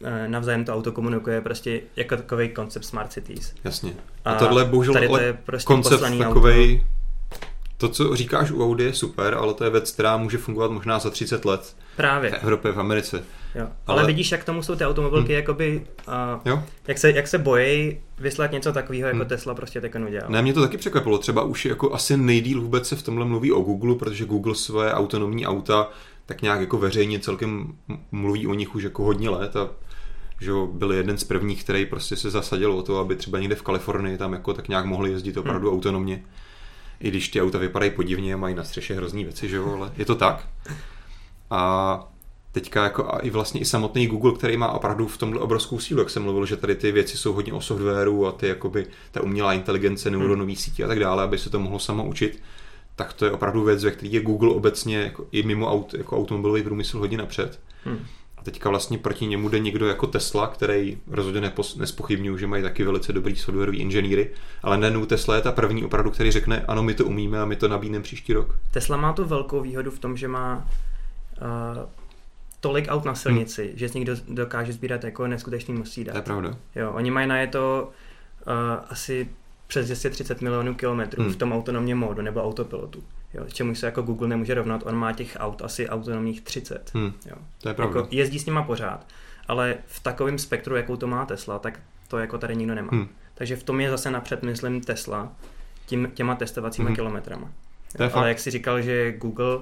e, 0.04 0.28
navzájem 0.28 0.66
to 0.66 0.74
auto 0.74 0.92
komunikuje 0.92 1.42
prostě 1.42 1.82
jako 1.96 2.18
takový 2.18 2.50
koncept 2.50 2.86
Smart 2.86 3.12
Cities. 3.12 3.54
jasně. 3.64 3.94
A, 4.26 4.32
A 4.32 4.40
tohle 4.40 4.66
bohužel 4.66 4.94
tady 4.94 5.08
to 5.08 5.20
je 5.20 5.34
prostě 5.34 5.68
koncept 5.68 6.02
takovej, 6.20 6.84
to, 7.78 7.90
co 7.90 8.16
říkáš 8.16 8.52
u 8.52 8.64
Audi 8.64 8.84
je 8.84 8.94
super, 8.94 9.34
ale 9.34 9.54
to 9.54 9.64
je 9.64 9.70
věc, 9.70 9.92
která 9.92 10.18
může 10.18 10.38
fungovat 10.38 10.72
možná 10.72 11.00
za 11.00 11.10
30 11.10 11.46
let 11.46 11.76
v 11.94 11.96
Právě, 11.96 12.32
Evropě, 12.32 12.72
v 12.72 12.80
Americe. 12.80 13.24
Jo. 13.56 13.68
Ale, 13.88 14.00
Ale- 14.02 14.08
vidíš, 14.08 14.32
jak 14.32 14.44
tomu 14.44 14.64
jsou 14.64 14.76
ty 14.76 14.86
automobilky, 14.86 15.28
Hmm. 15.34 15.36
jakoby, 15.36 15.86
a, 16.08 16.42
Jo? 16.46 16.64
jak, 16.88 16.98
se, 16.98 17.12
jak 17.12 17.28
se 17.28 17.38
bojí 17.38 18.00
vyslat 18.20 18.52
něco 18.52 18.74
takového, 18.74 19.08
jako 19.08 19.18
Hmm. 19.20 19.28
Tesla 19.28 19.56
prostě 19.56 19.82
teď 19.82 19.96
udělal. 20.08 20.30
Ne, 20.30 20.42
mě 20.42 20.54
to 20.54 20.62
taky 20.62 20.78
překvapilo. 20.78 21.18
Třeba 21.18 21.44
už 21.44 21.66
jako 21.66 21.94
asi 21.94 22.18
nejdíl 22.18 22.62
vůbec 22.62 22.88
se 22.88 22.96
v 22.96 23.04
tomhle 23.04 23.26
mluví 23.26 23.52
o 23.52 23.62
Google, 23.62 23.96
protože 23.96 24.26
Google 24.26 24.56
svoje 24.56 24.94
autonomní 24.94 25.48
auta 25.48 25.90
tak 26.26 26.42
nějak 26.42 26.60
jako 26.60 26.78
veřejně 26.78 27.20
celkem 27.20 27.74
mluví 28.12 28.48
o 28.48 28.54
nich 28.54 28.76
už 28.76 28.84
jako 28.84 29.04
hodně 29.04 29.30
let 29.30 29.56
a 29.56 29.70
že 30.42 30.52
byl 30.72 30.92
jeden 30.94 31.18
z 31.18 31.24
prvních, 31.24 31.64
který 31.64 31.86
prostě 31.86 32.16
se 32.16 32.30
zasadil 32.30 32.72
o 32.72 32.84
to, 32.84 33.00
aby 33.00 33.16
třeba 33.16 33.40
někde 33.40 33.56
v 33.56 33.62
Kalifornii 33.62 34.18
tam 34.18 34.34
jako 34.34 34.54
tak 34.54 34.68
nějak 34.70 34.86
mohli 34.86 35.12
jezdit 35.12 35.38
opravdu 35.38 35.68
Hmm. 35.70 35.78
autonomně. 35.78 36.24
I 37.00 37.08
když 37.10 37.30
ty 37.30 37.42
auta 37.42 37.58
vypadají 37.58 37.92
podivně 37.92 38.34
a 38.34 38.38
mají 38.38 38.56
na 38.56 38.64
střeše 38.64 38.96
hrozný 38.96 39.24
věci, 39.24 39.50
že 39.50 39.56
jo, 39.56 39.74
ale 39.78 39.92
je 39.98 40.06
to 40.06 40.16
tak. 40.16 40.48
A 41.50 42.08
teďka 42.56 42.84
jako 42.84 43.14
a 43.14 43.20
i 43.20 43.30
vlastně 43.30 43.62
i 43.62 43.66
samotný 43.66 44.08
Google, 44.08 44.34
který 44.34 44.58
má 44.58 44.72
opravdu 44.72 45.08
v 45.08 45.18
tomhle 45.18 45.40
obrovskou 45.40 45.80
sílu, 45.80 46.00
jak 46.00 46.10
jsem 46.10 46.24
mluvil, 46.24 46.46
že 46.46 46.58
tady 46.58 46.76
ty 46.76 46.92
věci 46.92 47.18
jsou 47.18 47.34
hodně 47.34 47.54
o 47.54 47.62
softwaru 47.62 48.28
a 48.28 48.32
ty 48.32 48.48
jakoby 48.48 48.86
ta 49.12 49.24
umělá 49.24 49.54
inteligence, 49.54 50.12
neuronový 50.12 50.56
sítě 50.56 50.84
a 50.84 50.88
tak 50.88 51.00
dále, 51.00 51.24
aby 51.24 51.38
se 51.38 51.50
to 51.50 51.60
mohlo 51.60 51.80
samo 51.80 52.06
učit, 52.06 52.42
tak 52.96 53.14
to 53.14 53.26
je 53.26 53.32
opravdu 53.32 53.64
věc, 53.64 53.84
ve 53.84 53.92
které 53.92 54.10
je 54.10 54.22
Google 54.22 54.50
obecně 54.50 54.98
jako 54.98 55.28
i 55.32 55.44
mimo 55.44 55.72
aut, 55.72 55.94
jako 55.94 56.18
automobilový 56.18 56.64
průmysl 56.64 57.00
hodně 57.00 57.18
napřed. 57.18 57.60
Hmm. 57.84 58.00
A 58.38 58.44
teďka 58.44 58.70
vlastně 58.70 58.98
proti 58.98 59.28
němu 59.28 59.50
jde 59.50 59.60
někdo 59.60 59.88
jako 59.88 60.08
Tesla, 60.08 60.48
který 60.48 60.98
rozhodně 61.08 61.42
nepos, 61.42 61.76
nespochybňují, 61.76 62.40
že 62.40 62.48
mají 62.48 62.64
taky 62.64 62.84
velice 62.84 63.14
dobrý 63.14 63.36
softwarový 63.36 63.78
inženýry, 63.78 64.30
ale 64.64 64.78
najednou 64.78 65.06
Tesla 65.06 65.36
je 65.36 65.42
ta 65.42 65.52
první 65.52 65.84
opravdu, 65.86 66.12
který 66.12 66.32
řekne, 66.32 66.66
ano, 66.68 66.84
my 66.84 66.94
to 66.94 67.06
umíme 67.06 67.42
a 67.42 67.46
my 67.46 67.56
to 67.56 67.68
nabídneme 67.68 68.04
příští 68.04 68.34
rok. 68.34 68.56
Tesla 68.72 68.98
má 68.98 69.14
tu 69.14 69.26
velkou 69.26 69.62
výhodu 69.62 69.92
v 69.92 70.00
tom, 70.00 70.18
že 70.18 70.28
má 70.28 70.68
uh, 71.42 72.05
tolik 72.66 72.86
aut 72.90 73.06
na 73.06 73.16
silnici, 73.16 73.68
hmm. 73.68 73.78
že 73.78 73.90
z 73.90 73.94
nich 73.94 74.08
dokáže 74.28 74.74
sbírat 74.74 75.04
jako 75.04 75.28
neskutečný 75.28 75.74
množství 75.74 76.04
dat. 76.04 76.12
To 76.12 76.18
je 76.18 76.22
pravda. 76.22 76.58
Jo, 76.76 76.92
oni 76.92 77.12
mají 77.12 77.28
na 77.28 77.38
je 77.38 77.48
to 77.48 77.92
uh, 78.48 78.54
asi 78.90 79.30
přes 79.68 79.86
230 79.86 80.42
milionů 80.42 80.76
kilometrů 80.76 81.24
hmm. 81.24 81.34
v 81.34 81.36
tom 81.36 81.54
autonomním 81.54 81.98
módu 81.98 82.22
nebo 82.22 82.44
autopilotu. 82.44 83.04
Jo, 83.34 83.46
čemu 83.54 83.76
se 83.76 83.86
jako 83.86 84.02
Google 84.02 84.28
nemůže 84.28 84.54
rovnat, 84.54 84.84
on 84.86 84.96
má 84.96 85.14
těch 85.14 85.38
aut 85.40 85.62
asi 85.62 85.90
autonomních 85.90 86.42
30. 86.42 86.92
Hmm. 86.94 87.14
Jo. 87.26 87.36
To 87.62 87.70
je 87.70 87.74
pravda. 87.74 88.00
Jako 88.00 88.10
jezdí 88.12 88.40
s 88.40 88.46
nima 88.46 88.64
pořád, 88.64 89.08
ale 89.48 89.76
v 89.86 90.00
takovém 90.00 90.40
spektru, 90.40 90.76
jakou 90.76 90.96
to 90.96 91.08
má 91.08 91.26
Tesla, 91.26 91.60
tak 91.60 91.80
to 92.08 92.18
jako 92.18 92.38
tady 92.38 92.56
nikdo 92.56 92.76
nemá. 92.76 92.90
Hmm. 92.92 93.08
Takže 93.34 93.56
v 93.56 93.64
tom 93.64 93.80
je 93.80 93.90
zase 93.90 94.12
napřed, 94.12 94.44
myslím, 94.44 94.82
Tesla 94.82 95.32
tím, 95.86 96.12
těma 96.14 96.36
testovacíma 96.36 96.88
hmm. 96.88 96.96
kilometrama. 96.96 97.52
To 97.98 98.04
je 98.04 98.10
ale 98.10 98.22
fakt. 98.22 98.28
jak 98.28 98.40
si 98.40 98.52
říkal, 98.52 98.82
že 98.82 99.12
Google 99.12 99.60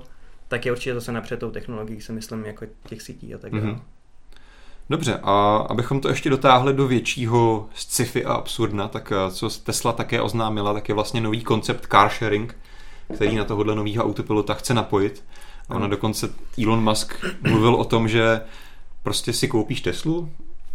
tak 0.53 0.65
je 0.65 0.71
určitě 0.71 0.93
zase 0.93 1.11
napřed 1.11 1.39
tou 1.39 1.51
technologií, 1.51 2.01
si 2.01 2.11
myslím, 2.11 2.45
jako 2.45 2.65
těch 2.87 3.01
sítí 3.01 3.35
a 3.35 3.37
tak 3.37 3.51
dále. 3.51 3.65
Mm-hmm. 3.65 3.79
Dobře, 4.89 5.19
a 5.23 5.55
abychom 5.69 6.01
to 6.01 6.09
ještě 6.09 6.29
dotáhli 6.29 6.73
do 6.73 6.87
většího 6.87 7.69
sci-fi 7.73 8.25
a 8.25 8.33
absurdna, 8.33 8.87
tak 8.87 9.11
eh, 9.15 9.31
co 9.31 9.49
Tesla 9.49 9.91
také 9.91 10.21
oznámila, 10.21 10.73
tak 10.73 10.89
je 10.89 10.95
vlastně 10.95 11.21
nový 11.21 11.43
koncept 11.43 11.87
car 11.91 12.09
sharing, 12.09 12.57
který 13.15 13.35
na 13.35 13.43
tohohle 13.43 13.75
nového 13.75 14.03
autopilota 14.03 14.53
chce 14.53 14.73
napojit. 14.73 15.23
A 15.69 15.75
ona 15.75 15.87
dokonce 15.87 16.29
Elon 16.63 16.83
Musk 16.83 17.25
mluvil 17.41 17.75
o 17.75 17.85
tom, 17.85 18.07
že 18.07 18.41
prostě 19.03 19.33
si 19.33 19.47
koupíš 19.47 19.81
Teslu, 19.81 20.31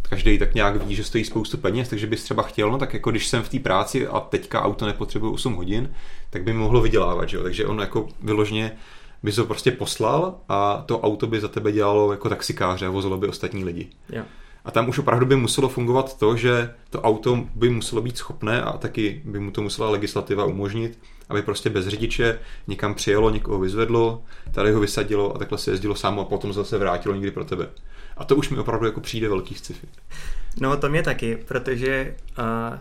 každý 0.09 0.37
tak 0.37 0.55
nějak 0.55 0.83
ví, 0.85 0.95
že 0.95 1.03
stojí 1.03 1.25
spoustu 1.25 1.57
peněz, 1.57 1.89
takže 1.89 2.07
bys 2.07 2.23
třeba 2.23 2.43
chtěl, 2.43 2.71
no 2.71 2.77
tak 2.77 2.93
jako 2.93 3.11
když 3.11 3.27
jsem 3.27 3.43
v 3.43 3.49
té 3.49 3.59
práci 3.59 4.07
a 4.07 4.19
teďka 4.19 4.61
auto 4.61 4.85
nepotřebuje 4.85 5.31
8 5.31 5.53
hodin, 5.53 5.93
tak 6.29 6.43
by 6.43 6.53
mi 6.53 6.59
mohlo 6.59 6.81
vydělávat, 6.81 7.29
že 7.29 7.37
jo? 7.37 7.43
takže 7.43 7.65
on 7.65 7.79
jako 7.79 8.07
vyložně 8.21 8.71
bys 9.23 9.37
ho 9.37 9.45
prostě 9.45 9.71
poslal 9.71 10.35
a 10.49 10.83
to 10.85 10.99
auto 10.99 11.27
by 11.27 11.39
za 11.39 11.47
tebe 11.47 11.71
dělalo 11.71 12.11
jako 12.11 12.29
taxikáře 12.29 12.85
a 12.85 12.89
vozilo 12.89 13.17
by 13.17 13.27
ostatní 13.27 13.63
lidi. 13.63 13.89
Jo. 14.09 14.23
A 14.65 14.71
tam 14.71 14.89
už 14.89 14.99
opravdu 14.99 15.25
by 15.25 15.35
muselo 15.35 15.69
fungovat 15.69 16.17
to, 16.17 16.35
že 16.35 16.73
to 16.89 17.01
auto 17.01 17.47
by 17.55 17.69
muselo 17.69 18.01
být 18.01 18.17
schopné 18.17 18.61
a 18.61 18.77
taky 18.77 19.21
by 19.25 19.39
mu 19.39 19.51
to 19.51 19.61
musela 19.61 19.89
legislativa 19.89 20.45
umožnit, 20.45 20.99
aby 21.29 21.41
prostě 21.41 21.69
bez 21.69 21.87
řidiče 21.87 22.39
někam 22.67 22.95
přijelo, 22.95 23.29
někoho 23.29 23.59
vyzvedlo, 23.59 24.23
tady 24.51 24.71
ho 24.71 24.79
vysadilo 24.79 25.35
a 25.35 25.37
takhle 25.37 25.57
se 25.57 25.71
jezdilo 25.71 25.95
samo 25.95 26.21
a 26.21 26.25
potom 26.25 26.53
zase 26.53 26.77
vrátilo 26.77 27.15
někdy 27.15 27.31
pro 27.31 27.45
tebe. 27.45 27.69
A 28.17 28.25
to 28.25 28.35
už 28.35 28.49
mi 28.49 28.57
opravdu 28.57 28.85
jako 28.85 29.01
přijde 29.01 29.29
velký 29.29 29.55
sci-fi. 29.55 29.87
No 30.61 30.77
to 30.77 30.89
mě 30.89 31.03
taky, 31.03 31.35
protože 31.35 32.15
uh, 32.39 32.79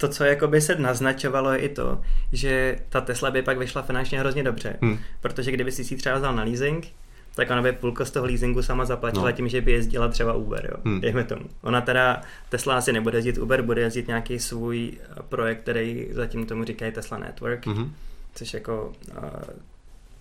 to, 0.00 0.08
co 0.08 0.24
jakoby 0.24 0.60
se 0.60 0.74
naznačovalo, 0.74 1.52
je 1.52 1.58
i 1.58 1.68
to, 1.68 2.00
že 2.32 2.78
ta 2.88 3.00
Tesla 3.00 3.30
by 3.30 3.42
pak 3.42 3.58
vyšla 3.58 3.82
finančně 3.82 4.20
hrozně 4.20 4.42
dobře. 4.42 4.76
Hmm. 4.82 4.98
Protože 5.20 5.52
kdyby 5.52 5.72
si 5.72 5.84
si 5.84 5.96
třeba 5.96 6.18
vzal 6.18 6.36
na 6.36 6.42
leasing, 6.42 6.92
tak 7.34 7.50
ona 7.50 7.62
by 7.62 7.72
půlko 7.72 8.04
z 8.04 8.10
toho 8.10 8.26
leasingu 8.26 8.62
sama 8.62 8.84
zaplatila 8.84 9.24
no. 9.24 9.32
tím, 9.32 9.48
že 9.48 9.60
by 9.60 9.72
jezdila 9.72 10.08
třeba 10.08 10.34
Uber, 10.34 10.68
jo. 10.72 10.76
Hmm. 10.84 11.00
Dejme 11.00 11.24
tomu. 11.24 11.44
Ona 11.62 11.80
teda, 11.80 12.22
Tesla 12.48 12.76
asi 12.76 12.92
nebude 12.92 13.18
jezdit 13.18 13.38
Uber, 13.38 13.62
bude 13.62 13.80
jezdit 13.80 14.08
nějaký 14.08 14.38
svůj 14.38 14.92
eh, 14.92 15.22
projekt, 15.28 15.60
který 15.60 16.08
zatím 16.10 16.46
tomu 16.46 16.64
říkají 16.64 16.92
Tesla 16.92 17.18
Network, 17.18 17.66
hmm. 17.66 17.94
což 18.34 18.54
jako 18.54 18.92
uh, 19.16 19.24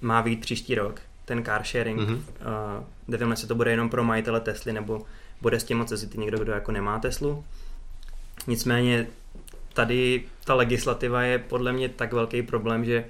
má 0.01 0.21
být 0.21 0.41
příští 0.41 0.75
rok, 0.75 1.01
ten 1.25 1.43
car 1.43 1.63
sharing. 1.63 1.99
Hmm. 1.99 2.15
Uh, 2.15 2.21
nevím, 3.07 3.31
jestli 3.31 3.47
to 3.47 3.55
bude 3.55 3.71
jenom 3.71 3.89
pro 3.89 4.03
majitele 4.03 4.39
Tesly, 4.39 4.73
nebo 4.73 5.01
bude 5.41 5.59
s 5.59 5.63
tím 5.63 5.77
moc 5.77 5.91
jezdit 5.91 6.17
někdo, 6.17 6.39
kdo 6.39 6.51
jako 6.51 6.71
nemá 6.71 6.99
Teslu. 6.99 7.43
Nicméně 8.47 9.07
tady 9.79 10.23
ta 10.45 10.53
legislativa 10.53 11.21
je 11.21 11.39
podle 11.39 11.73
mě 11.73 11.89
tak 11.89 12.13
velký 12.13 12.41
problém, 12.41 12.85
že 12.85 13.05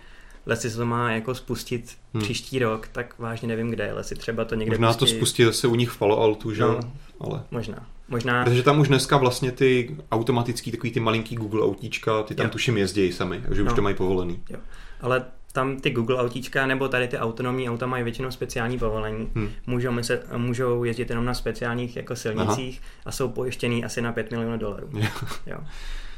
lesy 0.45 0.69
se 0.69 0.77
to 0.77 0.85
má 0.85 1.11
jako 1.11 1.35
spustit 1.35 1.97
hmm. 2.13 2.23
příští 2.23 2.59
rok, 2.59 2.87
tak 2.87 3.19
vážně 3.19 3.47
nevím 3.47 3.69
kde, 3.69 3.93
lesy 3.93 4.15
třeba 4.15 4.45
to 4.45 4.55
někde 4.55 4.71
Možná 4.71 4.87
pustí... 4.87 4.99
to 4.99 5.07
spustí 5.07 5.43
zase 5.43 5.67
u 5.67 5.75
nich 5.75 5.89
v 5.89 5.97
Palo 5.97 6.19
Altu, 6.21 6.53
že 6.53 6.61
no, 6.61 6.79
Ale... 7.19 7.43
Možná. 7.51 7.85
Možná... 8.07 8.43
Protože 8.43 8.63
tam 8.63 8.79
už 8.79 8.87
dneska 8.87 9.17
vlastně 9.17 9.51
ty 9.51 9.95
automatický, 10.11 10.71
takový 10.71 10.91
ty 10.91 10.99
malinký 10.99 11.35
Google 11.35 11.61
autíčka, 11.61 12.23
ty 12.23 12.35
tam 12.35 12.45
jo. 12.45 12.51
tuším 12.51 12.77
jezdí 12.77 13.11
sami, 13.11 13.43
že 13.51 13.63
no. 13.63 13.71
už 13.71 13.75
to 13.75 13.81
mají 13.81 13.95
povolený. 13.95 14.43
Jo. 14.49 14.59
Ale 15.01 15.25
tam 15.51 15.79
ty 15.79 15.89
Google 15.89 16.17
autíčka 16.17 16.67
nebo 16.67 16.87
tady 16.87 17.07
ty 17.07 17.17
autonomní 17.17 17.69
auta 17.69 17.85
mají 17.85 18.03
většinou 18.03 18.31
speciální 18.31 18.79
povolení. 18.79 19.29
Hmm. 19.35 19.49
Můžou, 19.67 19.91
myslet, 19.91 20.25
můžou 20.37 20.83
jezdit 20.83 21.09
jenom 21.09 21.25
na 21.25 21.33
speciálních 21.33 21.95
jako 21.95 22.15
silnicích 22.15 22.81
Aha. 22.81 23.01
a 23.05 23.11
jsou 23.11 23.29
pojištěný 23.29 23.85
asi 23.85 24.01
na 24.01 24.11
5 24.11 24.31
milionů 24.31 24.57
dolarů. 24.57 24.89
jo. 25.47 25.57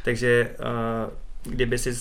Takže 0.04 0.56
uh, 0.60 1.54
kdyby 1.54 1.78
si 1.78 1.94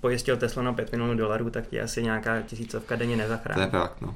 pojistil 0.00 0.36
Tesla 0.36 0.62
na 0.62 0.72
5 0.72 0.92
milionů 0.92 1.16
dolarů, 1.16 1.50
tak 1.50 1.66
ti 1.66 1.80
asi 1.80 2.02
nějaká 2.02 2.42
tisícovka 2.42 2.96
denně 2.96 3.16
nezachrání. 3.16 3.70
To 3.70 3.76
je 3.76 3.82
fakt, 3.82 4.00
no. 4.00 4.14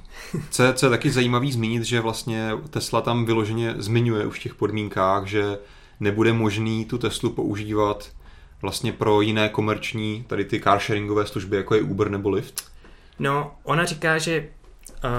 Co 0.51 0.63
je, 0.63 0.75
co 0.75 0.87
je 0.87 0.91
taky 0.91 1.11
zajímavý 1.11 1.53
zmínit, 1.53 1.83
že 1.83 2.01
vlastně 2.01 2.51
Tesla 2.71 3.01
tam 3.01 3.25
vyloženě 3.25 3.75
zmiňuje 3.79 4.27
už 4.27 4.39
v 4.39 4.43
těch 4.43 4.55
podmínkách, 4.55 5.27
že 5.27 5.59
nebude 6.01 6.33
možný 6.33 6.85
tu 6.85 6.99
Teslu 6.99 7.31
používat 7.31 8.11
vlastně 8.63 8.93
pro 8.93 9.21
jiné 9.21 9.49
komerční, 9.49 10.25
tady 10.29 10.45
ty 10.45 10.61
carsharingové 10.61 11.27
služby, 11.27 11.57
jako 11.57 11.75
je 11.75 11.83
Uber 11.83 12.11
nebo 12.11 12.31
Lyft? 12.31 12.73
No, 13.19 13.55
ona 13.63 13.85
říká, 13.85 14.19
že 14.19 14.49
uh, 15.05 15.11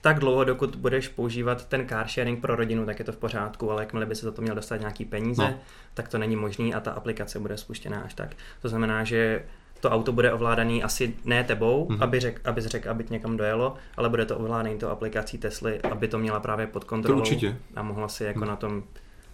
tak 0.00 0.18
dlouho, 0.18 0.44
dokud 0.44 0.76
budeš 0.76 1.08
používat 1.08 1.66
ten 1.66 1.88
car 1.88 2.08
sharing 2.08 2.40
pro 2.40 2.56
rodinu, 2.56 2.86
tak 2.86 2.98
je 2.98 3.04
to 3.04 3.12
v 3.12 3.16
pořádku, 3.16 3.70
ale 3.70 3.82
jakmile 3.82 4.06
by 4.06 4.14
se 4.14 4.26
za 4.26 4.32
to 4.32 4.42
měl 4.42 4.54
dostat 4.54 4.76
nějaký 4.76 5.04
peníze, 5.04 5.42
no. 5.42 5.54
tak 5.94 6.08
to 6.08 6.18
není 6.18 6.36
možný 6.36 6.74
a 6.74 6.80
ta 6.80 6.90
aplikace 6.92 7.38
bude 7.38 7.56
spuštěná 7.56 8.00
až 8.00 8.14
tak. 8.14 8.36
To 8.62 8.68
znamená, 8.68 9.04
že 9.04 9.42
to 9.80 9.90
auto 9.90 10.12
bude 10.12 10.32
ovládaný 10.32 10.82
asi 10.82 11.14
ne 11.24 11.44
tebou, 11.44 11.88
mm-hmm. 11.88 12.02
aby 12.02 12.20
řek, 12.20 12.40
abys 12.44 12.64
řekl, 12.64 12.90
aby 12.90 13.04
někam 13.10 13.36
dojelo, 13.36 13.74
ale 13.96 14.08
bude 14.08 14.26
to 14.26 14.36
ovládaný 14.36 14.78
to 14.78 14.90
aplikací 14.90 15.38
Tesly, 15.38 15.80
aby 15.80 16.08
to 16.08 16.18
měla 16.18 16.40
právě 16.40 16.66
pod 16.66 16.84
kontrolou. 16.84 17.18
To 17.18 17.22
určitě. 17.22 17.56
A 17.76 17.82
mohla 17.82 18.08
si 18.08 18.24
jako 18.24 18.38
mm. 18.38 18.46
na 18.46 18.56
tom 18.56 18.82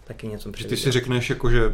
taky 0.03 0.27
něco 0.27 0.51
předvídat. 0.51 0.75
Ty 0.75 0.83
si 0.83 0.91
řekneš 0.91 1.29
jako, 1.29 1.49
že 1.49 1.73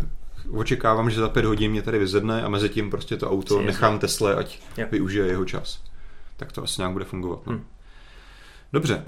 očekávám, 0.52 1.10
že 1.10 1.20
za 1.20 1.30
pět 1.30 1.46
hodin 1.46 1.72
mě 1.72 1.82
tady 1.82 2.00
vyzvedne 2.00 2.44
a 2.44 2.50
mezi 2.50 2.70
tím 2.70 2.90
prostě 2.90 3.18
to 3.18 3.32
auto 3.32 3.62
nechám 3.62 4.00
Tesle, 4.00 4.36
ať 4.36 4.60
jo. 4.78 4.88
využije 4.92 5.28
jeho 5.28 5.46
čas. 5.46 5.84
Tak 6.38 6.52
to 6.52 6.64
asi 6.64 6.82
nějak 6.82 6.94
bude 6.94 7.06
fungovat. 7.06 7.40
No. 7.46 7.54
Hmm. 7.54 7.66
Dobře, 8.74 9.04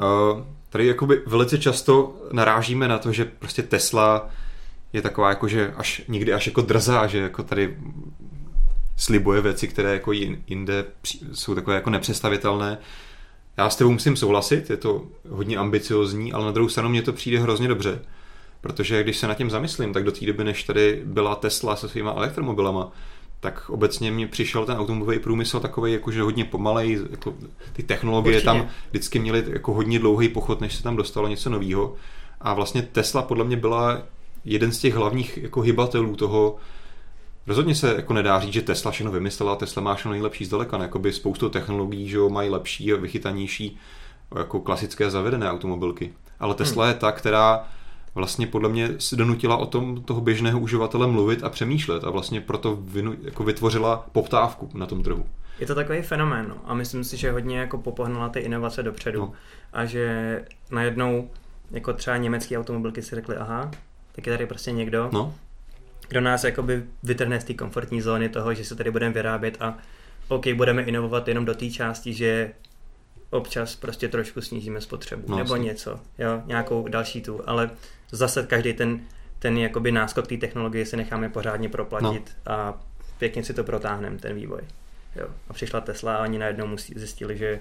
tady 0.70 0.88
jakoby 0.88 1.22
velice 1.26 1.57
často 1.57 2.16
narážíme 2.32 2.88
na 2.88 2.97
to, 2.97 3.11
že 3.11 3.26
prostě 3.26 3.63
Tesla 3.63 4.30
je 4.93 5.01
taková 5.01 5.30
jako, 5.30 5.47
že 5.47 5.74
až 5.78 6.01
někdy 6.07 6.34
až 6.34 6.47
jako 6.47 6.61
drzá, 6.61 7.07
že 7.07 7.18
jako 7.18 7.43
tady 7.43 7.78
slibuje 8.97 9.41
věci, 9.41 9.68
které 9.68 9.93
jako 9.93 10.11
jinde 10.47 10.86
jsou 11.34 11.55
takové 11.55 11.76
jako 11.76 11.89
nepředstavitelné. 11.89 12.78
Já 13.57 13.70
s 13.70 13.76
tebou 13.76 13.91
musím 13.91 14.16
souhlasit, 14.16 14.70
je 14.70 14.78
to 14.78 15.05
hodně 15.30 15.57
ambiciozní, 15.57 16.34
ale 16.34 16.45
na 16.45 16.51
druhou 16.51 16.70
stranu 16.70 16.89
mě 16.89 17.01
to 17.01 17.13
přijde 17.13 17.39
hrozně 17.39 17.68
dobře, 17.68 18.01
protože 18.61 19.03
když 19.03 19.18
se 19.18 19.28
na 19.28 19.34
tím 19.34 19.49
zamyslím, 19.49 19.93
tak 19.93 20.03
do 20.03 20.11
té 20.11 20.26
doby, 20.26 20.43
než 20.43 20.63
tady 20.63 21.01
byla 21.05 21.36
Tesla 21.36 21.76
se 21.76 21.89
svýma 21.89 22.11
elektromobilama, 22.11 22.91
tak 23.46 23.70
obecně 23.70 24.12
mi 24.12 24.28
přišel 24.28 24.66
ten 24.66 24.78
automobilový 24.78 25.20
průmysl 25.20 25.60
takový 25.60 25.93
jakože 25.93 26.22
hodně 26.22 26.46
pomalej, 26.46 27.00
jako 27.12 27.34
ty 27.74 27.84
technologie 27.84 28.36
Určitě. 28.36 28.46
tam 28.46 28.68
vždycky 28.89 29.20
měly 29.20 29.43
jako 29.48 29.74
hodně 29.74 30.00
dlouhý 30.00 30.30
pochod, 30.30 30.62
než 30.62 30.76
se 30.76 30.84
tam 30.84 30.96
dostalo 30.96 31.28
něco 31.28 31.50
nového. 31.50 31.96
A 32.41 32.54
vlastně 32.54 32.82
Tesla 32.82 33.22
podle 33.22 33.46
mě 33.46 33.58
byla 33.58 34.02
jeden 34.46 34.72
z 34.72 34.80
těch 34.80 34.96
hlavních 34.96 35.38
jako 35.38 35.62
hybatelů 35.62 36.16
toho, 36.16 36.56
Rozhodně 37.48 37.76
se 37.76 37.96
jako 37.96 38.14
nedá 38.14 38.39
říct, 38.39 38.54
že 38.54 38.62
Tesla 38.62 38.91
všechno 38.91 39.12
vymyslela, 39.12 39.56
Tesla 39.56 39.82
má 39.82 39.96
všechno 39.96 40.12
nejlepší 40.12 40.46
zdaleka, 40.46 40.82
jakoby 40.82 41.14
spoustu 41.14 41.50
technologií, 41.50 42.10
že 42.10 42.18
jo, 42.18 42.30
mají 42.30 42.50
lepší 42.50 42.93
a 42.93 42.96
vychytanější 42.96 43.78
jako 44.38 44.60
klasické 44.60 45.10
zavedené 45.10 45.52
automobilky. 45.52 46.14
Ale 46.39 46.56
Tesla 46.56 46.86
hmm. 46.86 46.93
je 46.93 47.00
ta, 47.00 47.12
která 47.12 47.68
vlastně 48.16 48.47
podle 48.47 48.70
mě 48.70 48.89
donutila 49.16 49.57
o 49.57 49.66
tom 49.66 50.03
toho 50.03 50.22
běžného 50.22 50.59
uživatele 50.59 51.07
mluvit 51.07 51.43
a 51.43 51.49
přemýšlet 51.49 52.03
a 52.03 52.09
vlastně 52.09 52.41
proto 52.41 52.76
vynu, 52.76 53.16
jako 53.22 53.43
vytvořila 53.43 54.07
poptávku 54.11 54.70
na 54.74 54.86
tom 54.86 55.03
trhu. 55.03 55.26
Je 55.59 55.68
to 55.68 55.76
takový 55.76 56.01
fenomén 56.01 56.45
no. 56.49 56.55
a 56.66 56.74
myslím 56.74 57.03
si, 57.03 57.18
že 57.18 57.32
hodně 57.32 57.59
jako 57.59 57.78
popohnala 57.78 58.30
ty 58.30 58.39
inovace 58.39 58.84
dopředu 58.84 59.20
no. 59.20 59.34
a 59.74 59.86
že 59.86 60.41
najednou 60.72 61.30
jako 61.72 61.93
třeba 61.93 62.18
německý 62.18 62.57
automobilky 62.57 63.01
si 63.01 63.16
řekli, 63.16 63.36
aha, 63.36 63.72
tak 64.11 64.28
je 64.28 64.34
tady 64.34 64.45
prostě 64.45 64.72
někdo, 64.72 65.09
no. 65.13 65.36
kdo 66.07 66.22
nás 66.22 66.43
jakoby 66.43 66.84
vytrhne 67.03 67.41
z 67.41 67.43
té 67.43 67.53
komfortní 67.53 68.01
zóny 68.01 68.30
toho, 68.30 68.53
že 68.53 68.66
se 68.66 68.76
tady 68.76 68.91
budeme 68.91 69.13
vyrábět 69.13 69.57
a 69.59 69.78
OK, 70.28 70.47
budeme 70.47 70.84
inovovat 70.84 71.28
jenom 71.28 71.45
do 71.45 71.53
té 71.53 71.70
části, 71.70 72.13
že 72.13 72.51
občas 73.30 73.76
prostě 73.76 74.07
trošku 74.07 74.41
snížíme 74.41 74.82
spotřebu, 74.82 75.24
No, 75.28 75.38
nebo 75.38 75.55
jasně. 75.55 75.68
něco, 75.68 75.99
jo, 76.18 76.41
nějakou 76.45 76.88
další 76.88 77.22
tu, 77.22 77.49
ale 77.49 77.70
zase 78.16 78.43
každý 78.43 78.74
ten, 78.74 78.99
ten 79.39 79.57
jakoby 79.57 79.91
náskok 79.91 80.28
té 80.28 80.38
technologie 80.38 80.86
si 80.86 80.97
necháme 80.97 81.30
pořádně 81.30 81.70
proplatit 81.70 82.32
No. 82.45 82.53
a 82.53 82.74
pěkně 83.18 83.43
si 83.43 83.53
to 83.53 83.63
protáhneme, 83.63 84.18
ten 84.18 84.36
vývoj. 84.36 84.61
Jo. 85.16 85.28
A 85.49 85.53
přišla 85.53 85.82
Tesla 85.82 86.16
a 86.16 86.24
oni 86.24 86.39
najednou 86.39 86.68
musí, 86.68 86.93
zjistili, 86.97 87.38
že 87.38 87.59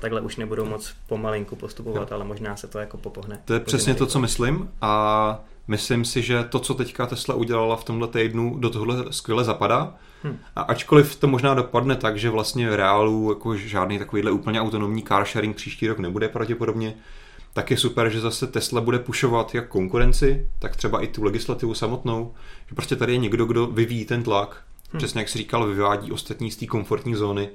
takhle 0.00 0.20
už 0.20 0.36
nebudou 0.36 0.64
moc 0.64 0.94
pomalinku 1.06 1.56
postupovat, 1.56 2.10
Jo. 2.10 2.16
ale 2.16 2.24
možná 2.24 2.56
se 2.56 2.68
to 2.68 2.78
jako 2.78 2.96
popohne. 2.96 3.38
To 3.44 3.54
je 3.54 3.60
přesně 3.60 3.94
to, 3.94 4.06
co 4.06 4.18
myslím 4.20 4.70
a 4.80 5.40
myslím 5.68 6.04
si, 6.04 6.22
že 6.22 6.44
to, 6.44 6.58
co 6.58 6.74
teďka 6.74 7.06
Tesla 7.06 7.34
udělala 7.34 7.76
v 7.76 7.84
tomhle 7.84 8.08
týdnu, 8.08 8.56
do 8.58 8.70
tohle 8.70 9.12
skvěle 9.12 9.44
zapadá. 9.44 9.94
Hm. 10.24 10.38
A 10.56 10.62
ačkoliv 10.62 11.16
to 11.16 11.28
možná 11.28 11.54
dopadne 11.54 11.96
tak, 11.96 12.18
že 12.18 12.30
vlastně 12.30 12.70
v 12.70 12.74
reálu 12.74 13.32
jako 13.32 13.56
žádný 13.56 13.98
takovýhle 13.98 14.30
úplně 14.30 14.60
autonomní 14.60 15.02
car 15.02 15.24
sharing 15.26 15.56
příští 15.56 15.88
rok 15.88 15.98
nebude 15.98 16.28
pravděpodobně, 16.28 16.94
tak 17.52 17.70
je 17.70 17.76
super, 17.76 18.10
že 18.10 18.20
zase 18.20 18.46
Tesla 18.46 18.80
bude 18.80 18.98
pušovat 18.98 19.54
jak 19.54 19.68
konkurenci, 19.68 20.46
tak 20.58 20.76
třeba 20.76 21.00
i 21.02 21.06
tu 21.06 21.24
legislativu 21.24 21.74
samotnou, 21.74 22.34
že 22.68 22.74
prostě 22.74 22.96
tady 22.96 23.12
je 23.12 23.18
někdo, 23.18 23.44
kdo 23.44 23.66
vyvíjí 23.66 24.04
ten 24.04 24.22
tlak, 24.22 24.62
Hm. 24.94 24.98
přesně 24.98 25.20
jak 25.20 25.28
si 25.28 25.38
říkal, 25.38 25.66
vyvádí 25.66 26.12
ostatní 26.12 26.50
z 26.50 26.56
té 26.56 26.66
komfortní 26.66 27.14
zóny 27.14 27.48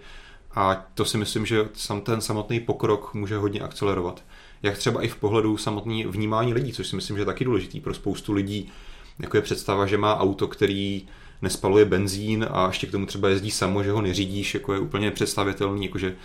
a 0.55 0.85
to 0.93 1.05
si 1.05 1.17
myslím, 1.17 1.45
že 1.45 1.69
sam 1.73 2.01
ten 2.01 2.21
samotný 2.21 2.59
pokrok 2.59 3.13
může 3.13 3.37
hodně 3.37 3.59
akcelerovat. 3.59 4.23
Jak 4.63 4.77
třeba 4.77 5.03
i 5.03 5.07
v 5.07 5.15
pohledu 5.15 5.57
samotný 5.57 6.05
vnímání 6.05 6.53
lidí, 6.53 6.73
což 6.73 6.87
si 6.87 6.95
myslím, 6.95 7.17
že 7.17 7.21
je 7.21 7.25
taky 7.25 7.45
důležitý 7.45 7.79
pro 7.81 7.93
spoustu 7.93 8.33
lidí, 8.33 8.71
jako 9.19 9.37
je 9.37 9.41
představa, 9.41 9.85
že 9.85 9.97
má 9.97 10.19
auto, 10.19 10.47
který 10.47 11.07
nespaluje 11.41 11.85
benzín 11.85 12.47
a 12.51 12.67
ještě 12.67 12.87
k 12.87 12.91
tomu 12.91 13.05
třeba 13.05 13.29
jezdí 13.29 13.51
samo, 13.51 13.83
že 13.83 13.91
ho 13.91 14.01
neřídíš, 14.01 14.53
jako 14.53 14.73
je 14.73 14.79
úplně 14.79 15.11
představitelný, 15.11 15.85
jakože, 15.85 16.15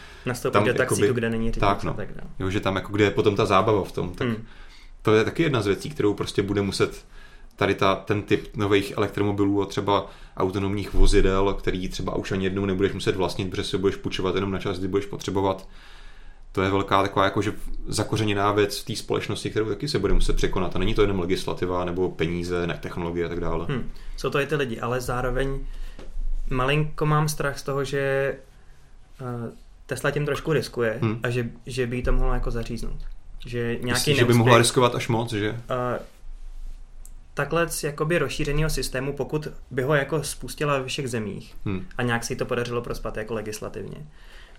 tam 0.53 0.65
do 0.65 0.75
taxíku, 0.75 1.05
jakoby- 1.05 1.19
kde 1.21 1.31
není 1.31 1.45
řidič 1.47 1.61
tak, 1.61 1.85
no. 1.85 1.95
tak 1.95 2.09
dále. 2.09 2.31
jo, 2.39 2.51
že 2.51 2.61
tam 2.61 2.77
jako 2.77 2.93
kde 2.93 3.05
je 3.05 3.11
potom 3.11 3.37
ta 3.37 3.45
zábava 3.47 3.85
v 3.85 3.93
tom, 3.93 4.15
tak 4.15 4.29
Hm. 4.29 4.45
to 5.03 5.15
je 5.15 5.25
taky 5.25 5.43
jedna 5.43 5.63
z 5.63 5.67
věcí, 5.67 5.91
kterou 5.91 6.15
prostě 6.15 6.43
bude 6.43 6.63
muset 6.63 7.05
tady 7.57 7.75
ta, 7.75 7.95
ten 7.95 8.23
typ 8.23 8.57
nových 8.57 8.93
elektromobilů 8.97 9.63
a 9.63 9.67
třeba 9.67 10.11
autonomních 10.37 10.95
vozidel, 10.95 11.55
který 11.55 11.89
třeba 11.89 12.15
už 12.17 12.33
ani 12.33 12.45
jednou 12.45 12.65
nebudeš 12.67 12.93
muset 12.93 13.17
vlastnit, 13.17 13.51
protože 13.51 13.65
si 13.65 13.79
budeš 13.79 13.97
půjčovat 13.97 14.35
jenom 14.35 14.51
na 14.51 14.59
čas, 14.59 14.79
kdy 14.79 14.89
budeš 14.89 15.07
potřebovat. 15.07 15.69
To 16.53 16.63
je 16.63 16.71
velká 16.71 17.03
taková 17.03 17.25
jakože 17.25 17.53
zakořeněná 17.89 18.53
věc 18.53 18.79
v 18.81 18.85
té 18.85 18.97
společnosti, 18.97 19.51
kterou 19.51 19.69
taky 19.69 19.89
se 19.89 19.99
bude 19.99 20.15
muset 20.15 20.37
překonat. 20.37 20.77
A 20.77 20.79
není 20.79 20.95
to 20.95 21.03
jenom 21.03 21.21
legislativa 21.21 21.85
nebo 21.85 22.11
peníze, 22.11 22.67
ne 22.67 22.79
technologie 22.83 23.27
a 23.27 23.29
tak 23.29 23.41
dále. 23.41 23.67
Hm. 23.69 23.91
Jsou 24.17 24.31
to 24.31 24.41
i 24.41 24.47
ty 24.47 24.57
lidi, 24.57 24.81
ale 24.81 25.01
zároveň 25.01 25.61
malinko 26.51 27.07
mám 27.07 27.29
strach 27.29 27.59
z 27.59 27.63
toho, 27.63 27.85
že 27.85 28.35
uh, 29.21 29.27
Tesla 29.87 30.11
tím 30.11 30.27
trošku 30.27 30.53
riskuje 30.53 30.99
Hm. 31.03 31.21
a 31.23 31.31
že, 31.31 31.49
že 31.67 31.87
by 31.87 31.97
jí 31.97 32.03
to 32.03 32.13
mohlo 32.13 32.35
jako 32.35 32.51
zaříznout. 32.51 33.01
Že 33.47 33.59
nějaký 33.69 33.91
Myslíš, 33.91 34.17
že 34.19 34.25
by 34.25 34.35
mohla 34.35 34.59
riskovat 34.59 34.95
až 34.95 35.09
moc, 35.09 35.33
že? 35.33 35.51
uh, 35.51 35.57
takhle 37.35 37.69
z 37.69 37.85
jakoby 37.85 38.19
rozšířeného 38.19 38.71
systému, 38.71 39.13
pokud 39.13 39.49
by 39.71 39.83
ho 39.83 39.95
jako 39.95 40.23
spustila 40.23 40.79
ve 40.79 40.87
všech 40.87 41.09
zemích 41.09 41.55
Hm. 41.65 41.87
a 41.99 42.03
nějak 42.03 42.25
si 42.25 42.37
to 42.37 42.45
podařilo 42.47 42.83
prospat 42.83 43.17
jako 43.17 43.35
legislativně, 43.35 44.07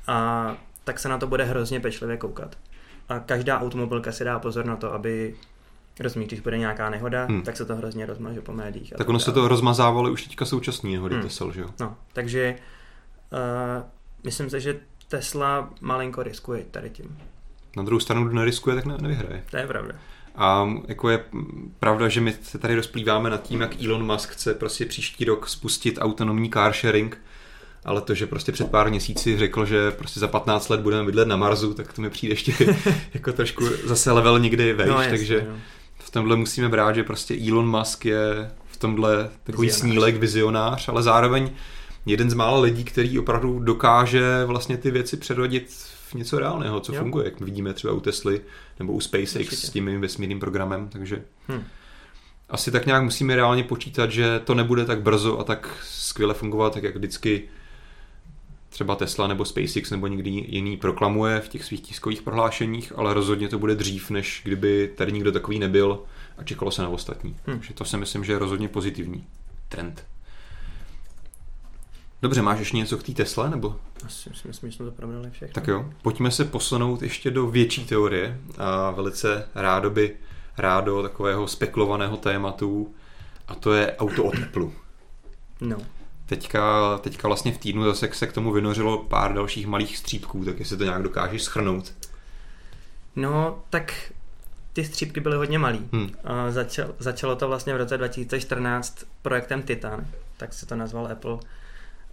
a 0.07 0.57
tak 0.83 0.99
se 0.99 1.09
na 1.09 1.17
to 1.17 1.27
bude 1.27 1.43
hrozně 1.43 1.79
pečlivě 1.79 2.17
koukat. 2.17 2.57
A 3.09 3.19
každá 3.19 3.59
automobilka 3.59 4.11
si 4.11 4.23
dá 4.23 4.39
pozor 4.39 4.65
na 4.65 4.75
to, 4.75 4.93
aby 4.93 5.35
Rozumíš, 5.99 6.27
když 6.27 6.39
bude 6.39 6.57
nějaká 6.57 6.89
nehoda, 6.89 7.25
Hmm. 7.25 7.41
tak 7.41 7.57
se 7.57 7.65
to 7.65 7.75
hrozně 7.75 8.05
rozmaže 8.05 8.41
po 8.41 8.53
médiích. 8.53 8.93
Tak 8.97 9.09
ono 9.09 9.19
se 9.19 9.31
to 9.31 9.47
rozmazávalo 9.47 10.11
už 10.11 10.23
teďka 10.23 10.45
současný 10.45 10.93
nehody 10.93 11.15
Hmm. 11.15 11.23
Tesla, 11.23 11.51
že 11.53 11.61
jo? 11.61 11.67
No, 11.79 11.95
takže 12.13 12.55
uh, 13.31 13.83
myslím 14.23 14.49
si, 14.49 14.61
že 14.61 14.79
Tesla 15.07 15.69
malinko 15.81 16.23
riskuje 16.23 16.63
tady 16.71 16.89
tím. 16.89 17.17
Na 17.77 17.83
druhou 17.83 17.99
stranu, 17.99 18.25
kdo 18.25 18.35
neriskuje, 18.35 18.75
tak 18.75 18.85
ne, 18.85 18.97
nevyhraje. 19.01 19.43
To 19.51 19.57
je 19.57 19.67
pravda. 19.67 19.95
A 20.35 20.69
jako 20.87 21.09
je 21.09 21.23
pravda, 21.79 22.09
že 22.09 22.21
my 22.21 22.33
se 22.41 22.57
tady 22.57 22.75
rozplýváme 22.75 23.29
nad 23.29 23.43
tím, 23.43 23.61
jak 23.61 23.81
Elon 23.83 24.05
Musk 24.05 24.29
chce 24.29 24.53
prostě 24.53 24.85
příští 24.85 25.25
rok 25.25 25.49
spustit 25.49 25.97
autonomní 26.01 26.49
car 26.49 26.73
sharing, 26.73 27.17
ale 27.85 28.01
to, 28.01 28.13
že 28.13 28.27
prostě 28.27 28.51
před 28.51 28.71
pár 28.71 28.89
měsíci 28.89 29.37
řekl, 29.37 29.65
že 29.65 29.91
prostě 29.91 30.19
za 30.19 30.27
15 30.27 30.69
let 30.69 30.79
budeme 30.79 31.05
bydlet 31.05 31.27
na 31.27 31.35
Marsu, 31.35 31.73
tak 31.73 31.93
to 31.93 32.01
mi 32.01 32.09
přijde 32.09 32.31
ještě 32.31 32.53
jako 33.13 33.33
trošku 33.33 33.65
zase 33.85 34.11
level 34.11 34.39
někdy 34.39 34.73
vejš, 34.73 34.89
no, 34.89 35.03
takže 35.09 35.45
no. 35.49 35.55
v 35.99 36.11
tomhle 36.11 36.35
musíme 36.35 36.69
brát, 36.69 36.95
že 36.95 37.03
prostě 37.03 37.37
Elon 37.49 37.67
Musk 37.79 38.05
je 38.05 38.51
v 38.67 38.77
tomhle 38.77 39.29
takový 39.43 39.67
Vizionář. 39.67 39.79
snílek, 39.91 40.15
vizionář, 40.15 40.89
ale 40.89 41.03
zároveň 41.03 41.49
jeden 42.05 42.29
z 42.29 42.33
mála 42.33 42.59
lidí, 42.59 42.83
který 42.83 43.19
opravdu 43.19 43.59
dokáže 43.59 44.23
vlastně 44.45 44.77
ty 44.77 44.91
věci 44.91 45.17
přerodit 45.17 45.69
v 46.09 46.13
něco 46.13 46.39
reálného, 46.39 46.79
co 46.79 46.93
Jo. 46.93 46.99
funguje, 46.99 47.25
jak 47.25 47.41
vidíme 47.41 47.73
třeba 47.73 47.93
u 47.93 47.99
Tesly 47.99 48.41
nebo 48.79 48.93
u 48.93 48.99
SpaceX 48.99 49.35
Určitě. 49.35 49.67
s 49.67 49.69
tím 49.69 50.01
vesmírným 50.01 50.39
programem, 50.39 50.89
takže 50.89 51.21
Hm. 51.49 51.63
asi 52.49 52.71
tak 52.71 52.85
nějak 52.85 53.03
musíme 53.03 53.35
reálně 53.35 53.63
počítat, 53.63 54.11
že 54.11 54.39
to 54.43 54.55
nebude 54.55 54.85
tak 54.85 55.01
brzo 55.01 55.39
a 55.39 55.43
tak 55.43 55.77
skvěle 55.83 56.33
fungovat, 56.33 56.73
tak 56.73 56.83
jak 56.83 56.95
vždycky 56.95 57.43
třeba 58.73 58.95
Tesla 58.95 59.27
nebo 59.27 59.45
SpaceX 59.45 59.91
nebo 59.91 60.07
někdy 60.07 60.29
jiný 60.29 60.77
proklamuje 60.77 61.39
v 61.39 61.49
těch 61.49 61.63
svých 61.65 61.81
tiskových 61.81 62.21
prohlášeních, 62.21 62.93
ale 62.95 63.13
rozhodně 63.13 63.47
to 63.49 63.59
bude 63.59 63.75
dřív, 63.75 64.09
než 64.09 64.41
kdyby 64.43 64.91
tady 64.95 65.11
nikdo 65.11 65.31
takový 65.31 65.59
nebyl 65.59 65.99
a 66.37 66.43
čekalo 66.43 66.71
se 66.71 66.81
na 66.81 66.89
ostatní. 66.89 67.31
Hm. 67.31 67.37
Takže 67.45 67.73
to 67.73 67.85
si 67.85 67.97
myslím, 67.97 68.23
že 68.23 68.33
je 68.33 68.39
rozhodně 68.39 68.67
pozitivní 68.67 69.27
trend. 69.69 70.05
Dobře, 72.21 72.41
máš 72.41 72.59
ještě 72.59 72.77
něco 72.77 72.97
k 72.97 73.03
té 73.03 73.11
Tesle, 73.11 73.49
nebo? 73.49 73.75
Asi 74.05 74.29
si 74.33 74.47
myslím, 74.47 74.71
že 74.71 74.77
jsme 74.77 74.85
to 74.85 74.91
probrali 74.91 75.29
všechno. 75.31 75.53
Tak 75.53 75.67
jo, 75.67 75.89
pojďme 76.01 76.31
se 76.31 76.45
posunout 76.45 77.01
ještě 77.01 77.31
do 77.31 77.47
větší 77.47 77.85
teorie 77.85 78.39
a 78.57 78.91
velice 78.91 79.47
rádoby, 79.55 80.15
rádo 80.57 81.01
takového 81.01 81.47
spekulovaného 81.47 82.17
tématu 82.17 82.93
a 83.47 83.55
to 83.55 83.73
je 83.73 83.95
auto 83.97 84.23
od 84.23 84.35
Apple. 84.43 84.67
No. 85.61 85.77
Teďka, 86.33 86.97
teďka 86.97 87.27
vlastně 87.27 87.51
v 87.51 87.57
týdnu 87.57 87.83
zase 87.83 88.09
se 88.13 88.27
k 88.27 88.33
tomu 88.33 88.51
vynořilo 88.51 88.97
pár 88.97 89.33
dalších 89.33 89.67
malých 89.67 89.97
střípků, 89.97 90.45
tak 90.45 90.59
jestli 90.59 90.77
to 90.77 90.83
nějak 90.83 91.03
dokážeš 91.03 91.43
schrnout. 91.43 91.93
no, 93.15 93.63
tak 93.69 94.11
ty 94.73 94.85
střípky 94.85 95.19
byly 95.19 95.35
hodně 95.35 95.59
malý. 95.59 95.89
Hm. 95.91 96.09
A 96.23 96.51
začal, 96.51 96.87
začalo 96.99 97.35
to 97.35 97.47
vlastně 97.47 97.73
v 97.73 97.77
roce 97.77 97.97
2014 97.97 99.05
projektem 99.21 99.61
Titan, 99.61 100.05
tak 100.37 100.53
se 100.53 100.65
to 100.65 100.75
nazval 100.75 101.07
Apple. 101.11 101.37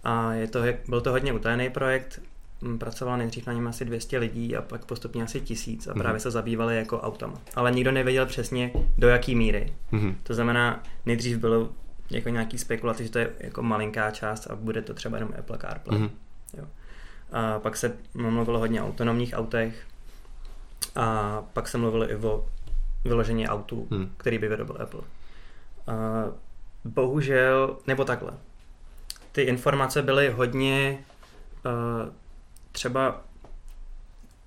A 0.03 0.33
je 0.33 0.47
to, 0.47 0.59
byl 0.87 1.01
to 1.01 1.11
hodně 1.11 1.33
utajený 1.33 1.69
projekt, 1.69 2.21
m, 2.61 2.79
pracovalo 2.79 3.17
nejdřív 3.17 3.47
na 3.47 3.53
něm 3.53 3.67
asi 3.67 3.85
200 3.85 4.17
lidí 4.17 4.55
a 4.55 4.61
pak 4.61 4.85
postupně 4.85 5.23
asi 5.23 5.41
tisíc 5.41 5.87
a 5.87 5.93
právě 5.93 6.19
se 6.19 6.31
zabývali 6.31 6.77
jako 6.77 6.99
autama. 6.99 7.41
Ale 7.55 7.71
nikdo 7.71 7.91
nevěděl 7.91 8.25
přesně 8.25 8.71
do 8.97 9.07
jaký 9.07 9.35
míry. 9.35 9.73
Mhm. 9.91 10.15
To 10.23 10.33
znamená, 10.33 10.83
nejdřív 11.05 11.37
bylo 11.37 11.69
jako 12.11 12.29
nějaký 12.29 12.57
spekulace, 12.57 13.03
že 13.03 13.09
to 13.09 13.19
je 13.19 13.31
jako 13.39 13.63
malinká 13.63 14.11
část 14.11 14.47
a 14.47 14.55
bude 14.55 14.81
to 14.81 14.93
třeba 14.93 15.17
jenom 15.17 15.33
Apple 15.39 15.57
CarPlay. 15.57 15.99
Mhm. 15.99 16.09
A 17.31 17.59
pak 17.59 17.77
se 17.77 17.97
mluvilo 18.13 18.59
hodně 18.59 18.81
o 18.81 18.87
autonomních 18.87 19.33
autech 19.33 19.87
a 20.95 21.41
pak 21.53 21.67
se 21.67 21.77
mluvilo 21.77 22.11
i 22.11 22.15
o 22.15 22.45
vyložení 23.03 23.47
autů, 23.47 23.87
Hmm. 23.91 24.11
který 24.17 24.37
by 24.37 24.47
vyrobil 24.47 24.77
Apple. 24.81 25.01
A 25.87 26.25
bohužel, 26.85 27.77
nebo 27.87 28.05
takhle, 28.05 28.31
ty 29.31 29.41
informace 29.41 30.01
byly 30.01 30.29
hodně 30.29 31.03
uh, 31.65 32.13
třeba 32.71 33.21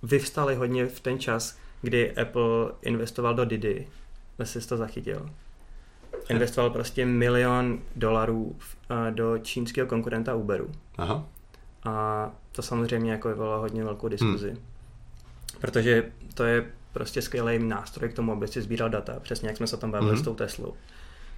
vyvstaly 0.02 0.54
hodně 0.54 0.86
v 0.86 1.00
ten 1.00 1.18
čas, 1.18 1.58
kdy 1.82 2.16
Apple 2.16 2.72
investoval 2.82 3.34
do 3.34 3.44
Didi, 3.44 3.88
jestli 4.38 4.60
jsi 4.60 4.68
to 4.68 4.76
zachytil. 4.76 5.30
Investoval 6.28 6.70
prostě 6.70 7.06
milion 7.06 7.78
dolarů 7.96 8.56
v, 8.58 8.76
uh, 8.90 9.14
do 9.14 9.38
čínského 9.38 9.86
konkurenta 9.86 10.34
Uberu. 10.34 10.70
Aha. 10.98 11.24
A 11.84 12.30
to 12.52 12.62
samozřejmě 12.62 13.12
jako 13.12 13.28
vyvolalo 13.28 13.60
hodně 13.60 13.84
velkou 13.84 14.08
diskuzi. 14.08 14.50
Hmm. 14.50 14.58
Protože 15.60 16.12
to 16.34 16.44
je 16.44 16.64
prostě 16.92 17.22
skvělý 17.22 17.58
nástroj 17.58 18.08
k 18.08 18.14
tomu, 18.14 18.32
aby 18.32 18.48
si 18.48 18.62
sbíral 18.62 18.88
data, 18.88 19.20
přesně 19.20 19.48
jak 19.48 19.56
jsme 19.56 19.66
se 19.66 19.76
o 19.76 19.80
tom 19.80 19.90
bavili 19.90 20.12
hmm. 20.12 20.20
s 20.20 20.24
tou 20.24 20.34
Teslou. 20.34 20.74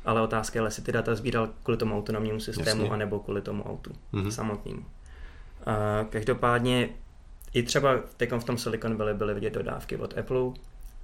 Ale 0.04 0.20
otázka 0.20 0.58
je, 0.58 0.66
jestli 0.66 0.82
ty 0.82 0.92
data 0.92 1.14
sbíral 1.14 1.48
kvůli 1.62 1.78
tomu 1.78 1.98
autonomnímu 1.98 2.40
systému, 2.40 2.80
Jasně. 2.80 2.94
anebo 2.94 3.20
kvůli 3.20 3.42
tomu 3.42 3.62
autu 3.62 3.92
hmm. 4.12 4.30
samotnému. 4.30 4.84
A 5.66 6.04
každopádně 6.10 6.88
i 7.54 7.62
třeba 7.62 8.00
teď 8.16 8.32
v 8.32 8.44
tom 8.44 8.58
Silicon 8.58 8.96
Valley 8.96 9.14
byly 9.14 9.34
vidět 9.34 9.54
dodávky 9.54 9.96
od 9.96 10.18
Apple 10.18 10.52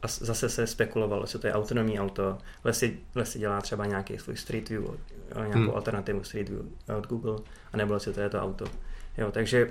a 0.03 0.09
zase 0.09 0.49
se 0.49 0.67
spekulovalo, 0.67 1.23
jestli 1.23 1.39
to 1.39 1.47
je 1.47 1.53
autonomní 1.53 2.01
auto, 2.01 2.39
Leslie, 2.65 2.93
Leslie 3.15 3.41
dělá 3.41 3.61
třeba 3.61 3.87
nějaký 3.87 4.19
svůj 4.19 4.37
Street 4.37 4.69
View, 4.69 4.85
eh, 4.85 5.35
nějakou 5.35 5.53
Hmm. 5.53 5.67
hmm. 5.67 5.75
alternativu 5.77 6.25
Street 6.25 6.49
View 6.49 6.63
od 6.99 7.07
Google, 7.07 7.39
anebo 7.73 7.95
jestli 7.95 8.13
to 8.13 8.21
je 8.21 8.29
to 8.29 8.43
auto. 8.43 8.65
Jo, 9.19 9.33
takže 9.33 9.71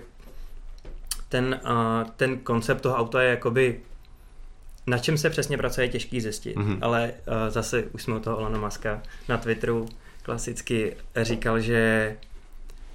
ten, 1.30 1.60
uh, 1.66 2.10
ten 2.16 2.38
koncept 2.38 2.82
toho 2.82 2.96
auta 2.96 3.22
je 3.22 3.30
jakoby 3.30 3.82
na 4.88 4.98
čem 4.98 5.18
se 5.18 5.30
přesně 5.30 5.58
pracuje, 5.58 5.86
je 5.86 5.90
těžký 5.90 6.22
zjistit, 6.22 6.58
mm-hmm. 6.58 6.78
ale 6.82 7.14
uh, 7.28 7.34
zase 7.50 7.84
už 7.84 8.04
jsme 8.04 8.16
u 8.16 8.20
toho 8.20 8.38
Elona 8.38 8.60
Muska 8.60 9.02
na 9.30 9.38
Twitteru 9.38 9.90
klasicky 10.24 10.96
říkal, 11.22 11.60
že 11.60 12.16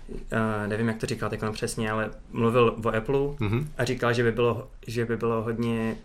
uh, 0.08 0.18
nevím, 0.66 0.88
jak 0.88 0.96
to 0.98 1.06
říkal 1.06 1.30
teď 1.30 1.40
přesně, 1.52 1.90
ale 1.90 2.10
mluvil 2.32 2.76
o 2.84 2.88
Apple 2.88 3.20
Mhm. 3.40 3.68
a 3.78 3.84
říkal, 3.84 4.12
že 4.12 4.22
by 4.22 4.32
bylo, 4.32 4.68
že 4.86 5.04
by 5.04 5.16
bylo 5.16 5.42
hodně 5.42 5.96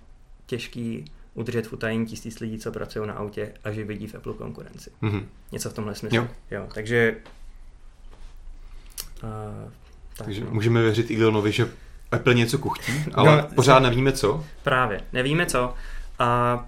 těžký 0.45 1.05
udržet 1.33 1.67
v 1.67 1.73
utajení 1.73 2.05
tisíc 2.05 2.39
lidí, 2.39 2.59
co 2.59 2.71
pracují 2.71 3.07
na 3.07 3.13
autě 3.13 3.53
a 3.63 3.71
že 3.71 3.83
vidí 3.83 4.07
v 4.07 4.15
Apple 4.15 4.33
konkurenci. 4.33 4.91
Mhm. 5.01 5.27
Něco 5.51 5.69
v 5.69 5.73
tomhle 5.73 5.95
smyslu. 5.95 6.17
Jo. 6.17 6.27
jo 6.51 6.67
takže 6.73 7.15
uh, 9.23 9.29
tak, 10.17 10.25
Takže 10.25 10.43
no. 10.43 10.51
můžeme 10.51 10.81
věřit 10.81 11.11
Elonovi, 11.11 11.51
že 11.51 11.67
Apple 12.11 12.33
něco 12.33 12.57
kuchtí, 12.57 12.91
ale 13.13 13.37
No, 13.37 13.47
pořád 13.55 13.79
nevíme 13.79 14.11
co. 14.11 14.45
Právě, 14.63 15.01
nevíme 15.13 15.45
co. 15.45 15.73
A 16.19 16.65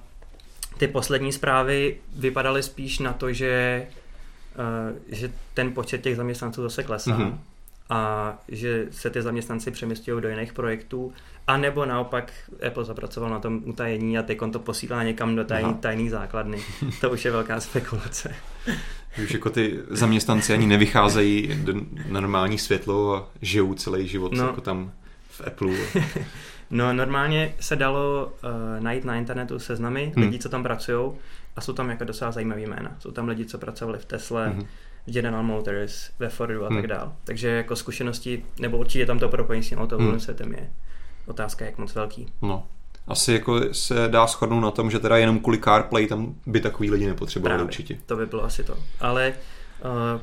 ty 0.78 0.88
poslední 0.88 1.34
zprávy 1.34 1.98
vypadaly 2.16 2.64
spíš 2.64 3.00
na 3.00 3.14
to, 3.14 3.34
že, 3.34 3.86
uh, 4.92 4.98
že 5.12 5.32
ten 5.54 5.74
počet 5.74 6.02
těch 6.02 6.16
zaměstnanců 6.16 6.64
zase 6.64 6.84
klesá. 6.84 7.18
Mhm. 7.18 7.40
A 7.94 8.34
že 8.48 8.88
se 8.92 9.10
ty 9.10 9.22
zaměstnanci 9.22 9.72
přemysťují 9.72 10.22
do 10.22 10.30
jiných 10.30 10.54
projektů, 10.54 11.14
a 11.48 11.58
nebo 11.58 11.86
naopak 11.86 12.32
Apple 12.68 12.86
zapracoval 12.86 13.30
na 13.30 13.40
tom 13.40 13.62
utajení 13.66 14.18
a 14.18 14.24
teď 14.24 14.42
on 14.42 14.52
to 14.52 14.60
posílá 14.60 15.04
někam 15.04 15.36
do 15.36 15.44
tajný, 15.44 15.74
tajný 15.74 16.10
základny. 16.10 16.58
To 17.02 17.10
už 17.12 17.26
je 17.26 17.32
velká 17.32 17.60
spekulace. 17.60 18.36
Už 19.24 19.32
jako 19.34 19.50
ty 19.50 19.80
zaměstnanci 19.90 20.54
ani 20.54 20.68
nevycházejí 20.68 21.56
do 21.64 21.74
na 22.08 22.20
normální 22.22 22.58
světlo 22.58 23.16
a 23.16 23.28
žijou 23.42 23.74
celý 23.74 24.08
život 24.08 24.32
No. 24.34 24.44
jako 24.48 24.62
tam 24.62 24.92
v 25.30 25.42
Apple. 25.48 25.72
No 26.72 26.94
normálně 26.94 27.56
se 27.60 27.76
dalo 27.76 28.26
uh, 28.44 28.84
najít 28.84 29.06
na 29.06 29.16
internetu 29.16 29.60
seznamy 29.60 30.12
Hmm. 30.16 30.26
lidí, 30.26 30.40
co 30.40 30.50
tam 30.50 30.64
pracují 30.64 31.12
a 31.56 31.62
jsou 31.62 31.74
tam 31.74 31.90
jako 31.90 32.04
docela 32.04 32.32
zajímavý 32.32 32.62
jména. 32.68 32.96
Jsou 33.00 33.12
tam 33.12 33.28
lidi, 33.28 33.46
co 33.46 33.58
pracovali 33.58 34.00
v 34.00 34.06
Tesle, 34.06 34.50
Mhm. 34.50 34.66
General 35.06 35.44
Motors, 35.44 36.10
ve 36.20 36.30
Fordu 36.30 36.66
a 36.66 36.68
Hmm. 36.68 36.78
tak 36.78 36.88
dál. 36.88 37.14
Takže 37.24 37.48
jako 37.48 37.76
zkušenosti, 37.76 38.46
nebo 38.60 38.78
určitě 38.78 39.06
tam 39.06 39.20
to 39.20 39.30
propojení 39.30 39.64
s 39.64 39.70
tím 39.70 39.78
automobilovým 39.80 40.12
Hmm. 40.12 40.20
světem 40.20 40.52
je 40.54 40.70
otázka, 41.26 41.66
jak 41.66 41.78
moc 41.78 41.96
velký. 41.96 42.28
No. 42.42 42.68
Asi 43.08 43.34
jako 43.34 43.62
se 43.74 44.08
dá 44.08 44.28
shodnout 44.28 44.60
na 44.62 44.72
tom, 44.72 44.92
že 44.92 45.00
teda 45.00 45.18
jenom 45.18 45.40
kvůli 45.40 45.58
CarPlay 45.60 46.08
tam 46.08 46.36
by 46.46 46.60
takový 46.62 46.92
lidi 46.92 47.06
nepotřebovali 47.08 47.50
Právě. 47.56 47.66
určitě. 47.66 47.98
To 48.06 48.16
by 48.16 48.26
bylo 48.26 48.44
asi 48.44 48.64
to. 48.64 48.78
Ale 49.00 49.34
uh, 50.16 50.22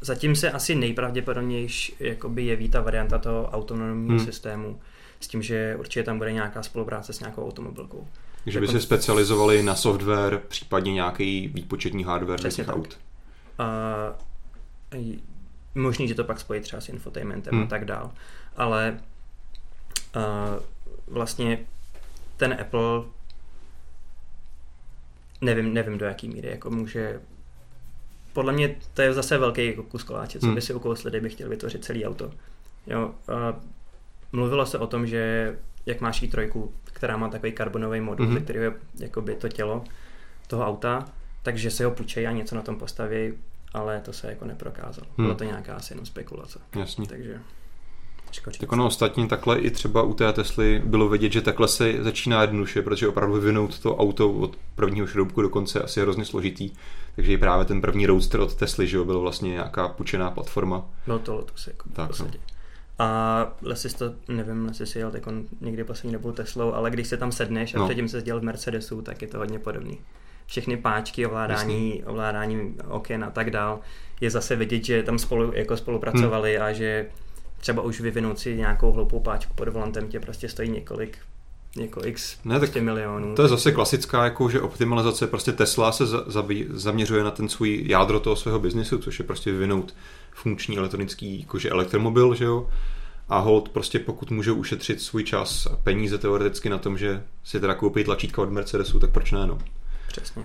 zatím 0.00 0.36
se 0.36 0.50
asi 0.50 0.74
nejpravděpodobnější 0.74 1.94
jakoby 2.00 2.44
jeví 2.44 2.68
ta 2.68 2.80
varianta 2.80 3.18
toho 3.18 3.50
autonomního 3.52 4.16
Hmm. 4.16 4.26
systému 4.26 4.80
s 5.20 5.28
tím, 5.28 5.42
že 5.42 5.76
určitě 5.78 6.02
tam 6.02 6.18
bude 6.18 6.32
nějaká 6.32 6.62
spolupráce 6.62 7.12
s 7.12 7.20
nějakou 7.20 7.46
automobilkou. 7.48 8.06
Že 8.46 8.60
by 8.60 8.66
Jako- 8.66 8.72
se 8.72 8.80
specializovali 8.80 9.62
na 9.62 9.74
software, 9.74 10.40
případně 10.48 10.92
nějaký 10.92 11.48
výpočetní 11.54 12.04
hardware 12.04 12.38
Přesně 12.38 12.56
těch 12.56 12.66
tak. 12.66 12.76
aut. 12.76 12.98
A 13.58 13.64
možný, 15.74 16.08
že 16.08 16.14
to 16.14 16.24
pak 16.24 16.40
spojí 16.40 16.60
třeba 16.60 16.80
s 16.80 16.88
infotainmentem 16.88 17.54
Hmm. 17.54 17.62
a 17.62 17.66
tak 17.66 17.84
dál. 17.84 18.10
Ale 18.56 18.98
uh, 20.16 20.22
vlastně 21.14 21.58
ten 22.36 22.56
Apple 22.60 23.02
nevím, 25.40 25.74
nevím 25.74 25.98
do 25.98 26.06
jaký 26.06 26.28
míry, 26.28 26.48
jako 26.48 26.70
může 26.70 27.20
podle 28.32 28.52
mě 28.52 28.76
to 28.94 29.02
je 29.02 29.12
zase 29.12 29.38
velký 29.38 29.66
jako 29.66 29.82
kus 29.82 30.02
koláče, 30.02 30.38
co 30.40 30.46
Hmm. 30.46 30.54
by 30.54 30.60
si 30.60 30.74
ukousli, 30.74 31.10
kdyby 31.10 31.30
chtěl 31.30 31.48
vytvořit 31.48 31.84
celý 31.84 32.06
auto. 32.06 32.30
Jo, 32.86 33.06
uh, 33.28 33.62
mluvilo 34.32 34.66
se 34.66 34.78
o 34.78 34.86
tom, 34.86 35.06
že 35.06 35.56
jak 35.86 36.00
máš 36.00 36.22
i 36.22 36.28
trojku, 36.28 36.72
která 36.84 37.16
má 37.16 37.28
takový 37.28 37.52
karbonový 37.52 38.00
modul, 38.00 38.26
Mhm. 38.26 38.36
mm-hmm. 38.36 38.42
který 38.44 38.58
je 38.58 38.72
jakoby 38.98 39.34
to 39.36 39.48
tělo 39.48 39.84
toho 40.46 40.66
auta, 40.66 41.04
takže 41.42 41.70
si 41.70 41.84
ho 41.84 41.90
půjčejí 41.90 42.26
a 42.26 42.32
něco 42.32 42.54
na 42.54 42.62
tom 42.62 42.76
postaví, 42.76 43.32
ale 43.72 44.00
to 44.00 44.12
se 44.12 44.28
jako 44.28 44.44
neprokázalo. 44.44 45.06
Hmm. 45.16 45.26
Bylo 45.26 45.34
to 45.34 45.44
nějaká 45.44 45.74
asi 45.74 45.92
jenom 45.92 46.06
spekulace. 46.06 46.58
Jasně. 46.76 47.06
Takže 47.06 47.40
říct. 48.50 48.60
Tak 48.60 48.72
ono 48.72 48.86
ostatně 48.86 49.26
takhle 49.26 49.58
i 49.58 49.70
třeba 49.70 50.02
u 50.02 50.14
té 50.14 50.32
Tesly 50.32 50.82
bylo 50.84 51.08
vidět, 51.08 51.32
že 51.32 51.40
takhle 51.40 51.68
se 51.68 52.04
začíná 52.04 52.40
jednoduše, 52.42 52.82
protože 52.82 53.08
opravdu 53.08 53.34
vyvinout 53.34 53.78
to 53.78 53.96
auto 53.96 54.32
od 54.32 54.56
prvního 54.74 55.06
šroubku 55.06 55.42
do 55.42 55.48
konce 55.48 55.78
je 55.78 55.82
asi 55.82 56.00
hrozně 56.00 56.24
složitý. 56.24 56.70
Takže 57.16 57.32
i 57.32 57.38
právě 57.38 57.64
ten 57.64 57.80
první 57.80 58.06
Roadster 58.06 58.40
od 58.40 58.54
Tesly, 58.54 58.86
že 58.86 58.96
jo, 58.96 59.04
byl 59.04 59.20
vlastně 59.20 59.50
nějaká 59.50 59.88
půjčená 59.88 60.30
platforma. 60.30 60.84
Bylo 61.06 61.18
to 61.18 61.34
Lotus 61.34 61.66
jako 61.66 61.88
Tak, 61.88 62.04
v 62.04 62.08
podstatě. 62.08 62.38
A 62.98 63.52
Lesis 63.62 63.94
to, 63.94 64.14
nevím, 64.28 64.66
jestli 64.68 64.86
si 64.86 64.98
jel 64.98 65.12
někdy 65.60 65.84
poslední 65.84 66.12
dobou 66.12 66.32
Teslou, 66.32 66.72
ale 66.72 66.90
když 66.90 67.08
se 67.08 67.16
tam 67.16 67.32
sedneš 67.32 67.74
a 67.74 67.78
No. 67.78 67.84
předtím 67.84 68.08
se 68.08 68.22
dělal 68.22 68.40
v 68.40 68.44
Mercedesu, 68.44 69.02
tak 69.02 69.22
je 69.22 69.28
to 69.28 69.38
hodně 69.38 69.58
podobný. 69.58 69.98
Všechny 70.52 70.76
páčky, 70.76 71.26
ovládání, 71.26 72.04
ovládání 72.06 72.74
oken 72.88 73.24
a 73.24 73.30
tak 73.30 73.50
dál, 73.50 73.80
je 74.20 74.30
zase 74.30 74.56
vidět, 74.56 74.84
že 74.84 75.02
tam 75.02 75.18
spolu, 75.18 75.52
jako 75.54 75.76
spolupracovali 75.76 76.56
Hmm. 76.56 76.64
a 76.64 76.72
že 76.72 77.06
třeba 77.60 77.82
už 77.82 78.00
vyvinout 78.00 78.38
si 78.38 78.56
nějakou 78.56 78.92
hloupou 78.92 79.20
páčku 79.20 79.54
pod 79.54 79.68
volantem 79.68 80.08
tě 80.08 80.20
prostě 80.20 80.48
stojí 80.48 80.70
několik 80.70 81.18
jako 81.76 82.04
x 82.04 82.38
Ne, 82.44 82.54
tak 82.54 82.60
prostě 82.60 82.80
milionů. 82.80 83.34
To 83.34 83.42
je 83.42 83.48
zase 83.48 83.72
klasická, 83.72 84.24
jako, 84.24 84.50
že 84.50 84.60
optimalizace, 84.60 85.26
prostě 85.26 85.52
Tesla 85.52 85.92
se 85.92 86.06
za, 86.06 86.24
zabí, 86.26 86.66
zaměřuje 86.70 87.24
na 87.24 87.30
ten 87.30 87.48
svůj 87.48 87.82
jádro 87.86 88.20
toho 88.20 88.36
svého 88.36 88.58
biznesu, 88.58 88.98
což 88.98 89.18
je 89.18 89.24
prostě 89.24 89.52
vyvinout 89.52 89.94
funkční 90.32 90.78
elektronický, 90.78 91.40
jakože 91.40 91.70
elektromobil, 91.70 92.34
že 92.34 92.44
jo, 92.44 92.68
a 93.28 93.38
hold 93.38 93.68
prostě 93.68 93.98
pokud 93.98 94.30
můžou 94.30 94.54
ušetřit 94.54 95.02
svůj 95.02 95.24
čas 95.24 95.66
a 95.66 95.76
peníze 95.76 96.18
teoreticky 96.18 96.68
na 96.68 96.78
tom, 96.78 96.98
že 96.98 97.22
si 97.44 97.60
teda 97.60 97.74
koupí 97.74 98.04
tlačítka 98.04 98.42
od 98.42 98.50
Mercedesu, 98.50 98.98
tak 98.98 99.10
proč 99.10 99.32
ne, 99.32 99.46
no. 99.46 99.58
Přesně. 100.12 100.42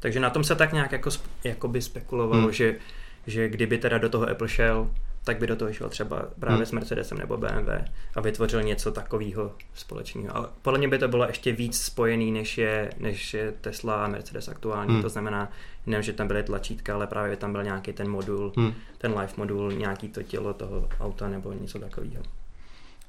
Takže 0.00 0.20
na 0.20 0.30
tom 0.30 0.44
se 0.44 0.54
tak 0.54 0.72
nějak 0.72 0.92
jako, 0.92 1.08
sp- 1.10 1.28
jakoby 1.44 1.82
spekulovalo, 1.82 2.42
Hmm. 2.42 2.52
že, 2.52 2.76
že 3.26 3.48
kdyby 3.48 3.78
teda 3.78 3.98
do 3.98 4.08
toho 4.08 4.30
Apple 4.30 4.48
šel, 4.48 4.90
tak 5.24 5.38
by 5.38 5.46
do 5.46 5.56
toho 5.56 5.72
šel 5.72 5.88
třeba 5.88 6.22
právě 6.40 6.56
Hmm. 6.56 6.66
s 6.66 6.72
Mercedesem 6.72 7.18
nebo 7.18 7.36
BMW 7.36 7.68
a 8.14 8.20
vytvořil 8.20 8.62
něco 8.62 8.92
takového 8.92 9.52
společného. 9.74 10.36
Ale 10.36 10.48
podle 10.62 10.78
mě 10.78 10.88
by 10.88 10.98
to 10.98 11.08
bylo 11.08 11.26
ještě 11.26 11.52
víc 11.52 11.82
spojený, 11.82 12.32
než 12.32 12.58
je, 12.58 12.90
než 12.98 13.34
je 13.34 13.52
Tesla 13.52 14.04
a 14.04 14.08
Mercedes 14.08 14.48
aktuální. 14.48 14.92
Hmm. 14.92 15.02
To 15.02 15.08
znamená, 15.08 15.50
nejen, 15.86 16.02
že 16.02 16.12
tam 16.12 16.26
byly 16.28 16.42
tlačítka, 16.42 16.94
ale 16.94 17.06
právě 17.06 17.36
tam 17.36 17.52
byl 17.52 17.62
nějaký 17.62 17.92
ten 17.92 18.08
modul, 18.10 18.52
Hm. 18.58 18.72
ten 18.98 19.10
live 19.10 19.32
modul, 19.36 19.72
nějaký 19.72 20.08
to 20.08 20.22
tělo 20.22 20.54
toho 20.54 20.88
auta 21.00 21.28
nebo 21.28 21.52
něco 21.52 21.78
takového. 21.78 22.22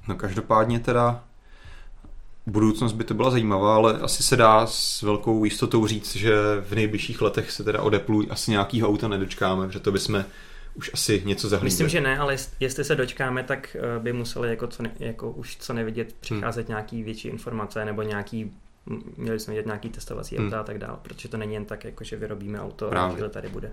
No 0.08 0.14
každopádně 0.14 0.80
teda 0.80 1.24
budoucnost 2.50 2.92
by 2.92 3.04
to 3.04 3.14
byla 3.14 3.30
zajímavá, 3.30 3.74
ale 3.74 3.98
asi 3.98 4.22
se 4.22 4.36
dá 4.36 4.66
s 4.66 5.02
velkou 5.02 5.44
jistotou 5.44 5.86
říct, 5.86 6.16
že 6.16 6.34
v 6.60 6.74
nejbližších 6.74 7.22
letech 7.22 7.50
se 7.50 7.64
teda 7.64 7.82
od 7.82 7.94
Apple 7.94 8.24
asi 8.30 8.50
nějakýho 8.50 8.88
auta 8.88 9.08
nedočkáme, 9.08 9.70
že 9.70 9.80
to 9.80 9.92
bychom 9.92 10.24
už 10.74 10.90
asi 10.94 11.22
něco 11.24 11.48
zahlídli. 11.48 11.66
Myslím, 11.66 11.88
že 11.88 12.00
ne, 12.00 12.18
ale 12.18 12.34
jest- 12.34 12.54
jestli 12.60 12.84
se 12.84 12.94
dočkáme, 12.94 13.42
tak 13.42 13.76
eh, 13.76 14.00
by 14.00 14.12
museli 14.12 14.48
jako, 14.48 14.66
co 14.66 14.82
ne, 14.82 14.90
jako 14.98 15.30
už 15.30 15.56
co 15.56 15.72
nevidět 15.72 16.14
přicházet 16.20 16.60
hmm. 16.66 16.68
nějaký 16.68 17.02
větší 17.02 17.28
informace 17.28 17.84
nebo 17.84 18.02
nějaký 18.02 18.52
měli 19.16 19.40
jsme 19.40 19.54
vidět 19.54 19.66
nějaký 19.66 19.88
testovací 19.88 20.36
Hmm. 20.36 20.46
auta 20.46 20.60
a 20.60 20.62
tak 20.62 20.78
dále, 20.78 20.98
protože 21.02 21.28
to 21.28 21.36
není 21.36 21.54
jen 21.54 21.64
tak, 21.64 21.84
jako 21.84 22.04
že 22.04 22.16
vyrobíme 22.16 22.60
auto 22.60 22.88
Právě. 22.88 23.12
a 23.12 23.14
chvíli 23.14 23.30
tady 23.30 23.48
bude. 23.48 23.72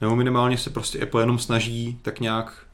Nebo 0.00 0.16
minimálně 0.16 0.58
se 0.58 0.70
prostě 0.70 1.00
Apple 1.00 1.22
jenom 1.22 1.38
snaží 1.38 1.98
tak 2.02 2.20
nějak 2.20 2.66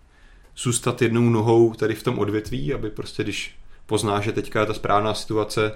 zůstat 0.57 1.03
jednou 1.03 1.31
nohou 1.31 1.75
tady 1.75 1.95
v 1.95 2.03
tom 2.03 2.19
odvětví, 2.19 2.75
aby 2.75 2.91
prostě 2.91 3.23
když 3.23 3.59
pozná, 3.89 4.21
že 4.21 4.33
teďka 4.33 4.61
je 4.61 4.67
ta 4.67 4.75
správná 4.75 5.15
situace, 5.15 5.73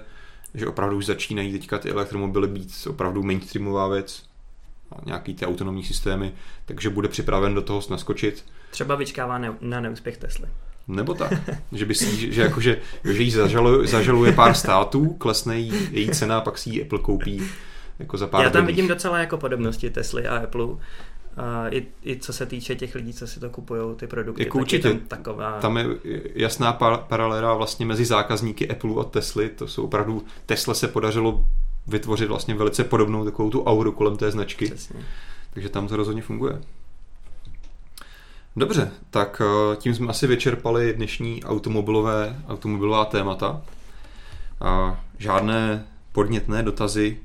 že 0.53 0.67
opravdu 0.67 0.97
už 0.97 1.05
začínají 1.05 1.51
teďka 1.51 1.77
ty 1.79 1.89
elektromobily 1.89 2.47
být 2.47 2.87
opravdu 2.89 3.23
mainstreamová 3.23 3.87
věc 3.87 4.23
a 4.91 4.95
nějaký 5.05 5.33
ty 5.35 5.45
autonomní 5.45 5.83
systémy, 5.83 6.33
takže 6.65 6.89
bude 6.89 7.07
připraven 7.07 7.53
do 7.53 7.61
toho 7.61 7.81
naskočit. 7.89 8.45
Třeba 8.71 8.95
vyčkává 8.95 9.37
ne, 9.37 9.53
na 9.61 9.79
neúspěch 9.79 10.17
Tesly. 10.17 10.47
Nebo 10.87 11.13
tak, 11.13 11.33
že 11.71 11.85
by 11.85 11.95
si, 11.95 12.33
že, 12.33 12.41
jako, 12.41 12.61
že, 12.61 12.77
že 13.03 13.23
jí 13.23 13.31
zažaluje, 13.31 13.87
zažaluje 13.87 14.31
pár 14.31 14.53
států, 14.53 15.13
klesne 15.13 15.59
jí 15.59 15.73
její 15.91 16.09
cena, 16.09 16.41
pak 16.41 16.57
si 16.57 16.69
ji 16.69 16.81
Apple 16.81 16.99
koupí 16.99 17.43
jako 17.99 18.17
za 18.17 18.27
pár 18.27 18.43
Já 18.43 18.49
tam 18.49 18.61
dobrých. 18.61 18.75
vidím 18.75 18.87
docela 18.87 19.19
jako 19.19 19.37
podobnosti 19.37 19.89
Tesly 19.89 20.27
a 20.27 20.37
Apple. 20.37 20.67
A 21.37 21.67
i, 21.69 21.87
I 22.03 22.19
co 22.19 22.33
se 22.33 22.45
týče 22.45 22.75
těch 22.75 22.95
lidí, 22.95 23.13
co 23.13 23.27
si 23.27 23.39
to 23.39 23.49
kupují, 23.49 23.95
ty 23.95 24.07
produkty, 24.07 24.43
Jako 24.43 24.57
tak 24.57 24.61
určitě. 24.61 24.87
je 24.87 24.93
tam 24.93 25.07
taková... 25.07 25.59
Tam 25.59 25.77
je 25.77 25.85
jasná 26.35 26.73
par- 26.73 26.99
paralela 27.07 27.53
vlastně 27.53 27.85
mezi 27.85 28.05
zákazníky 28.05 28.69
Apple 28.69 28.91
a 28.99 29.03
Tesly. 29.03 29.49
To 29.49 29.67
jsou 29.67 29.83
opravdu, 29.83 30.23
Tesla 30.45 30.73
se 30.73 30.87
podařilo 30.87 31.45
vytvořit 31.87 32.27
vlastně 32.27 32.55
velice 32.55 32.83
podobnou 32.83 33.25
takovou 33.25 33.49
tu 33.49 33.63
auru 33.63 33.91
kolem 33.91 34.17
té 34.17 34.31
značky. 34.31 34.65
Přesně. 34.65 34.99
Takže 35.53 35.69
tam 35.69 35.87
to 35.87 35.97
rozhodně 35.97 36.21
funguje. 36.21 36.61
Dobře, 38.55 38.91
tak 39.09 39.41
eh, 39.45 39.75
tím 39.75 39.95
jsme 39.95 40.07
asi 40.07 40.27
vyčerpali 40.27 40.93
dnešní 40.93 41.43
automobilové, 41.43 42.35
automobilová 42.47 43.05
témata. 43.05 43.61
A 44.61 45.03
žádné 45.17 45.85
podnětné 46.11 46.63
dotazy 46.63 47.17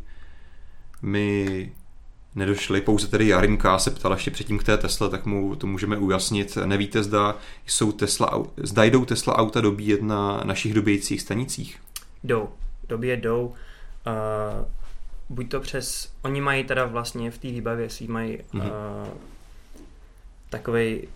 mi 1.02 1.72
nedošly, 2.34 2.80
pouze 2.80 3.08
tedy 3.08 3.28
Jarinka 3.28 3.78
se 3.78 3.90
ptala 3.90 4.14
ještě 4.14 4.30
předtím 4.30 4.58
k 4.58 4.64
té 4.64 4.78
Tesle, 4.78 5.10
tak 5.10 5.26
mu 5.26 5.56
to 5.56 5.66
můžeme 5.66 5.96
ujasnit. 5.96 6.58
Nevíte, 6.64 7.02
zda, 7.02 7.36
jsou 7.66 7.92
Tesla, 7.92 8.42
zda 8.56 8.84
jdou 8.84 9.04
Tesla 9.04 9.36
auta 9.36 9.60
dobíjet 9.60 10.02
na 10.02 10.40
našich 10.44 10.74
dobíjecích 10.74 11.20
stanicích? 11.22 11.80
Jdou. 12.24 12.48
Době 12.88 13.16
jdou. 13.16 13.46
Uh, 13.46 14.64
buď 15.28 15.50
to 15.50 15.60
přes... 15.60 16.12
Oni 16.22 16.40
mají 16.40 16.64
teda 16.64 16.84
vlastně 16.84 17.30
v 17.30 17.38
té 17.38 17.48
výbavě 17.48 17.90
si 17.90 18.06
mají 18.06 18.38
uh, 18.38 18.42
Mhm. 18.52 18.70
takový 20.50 21.08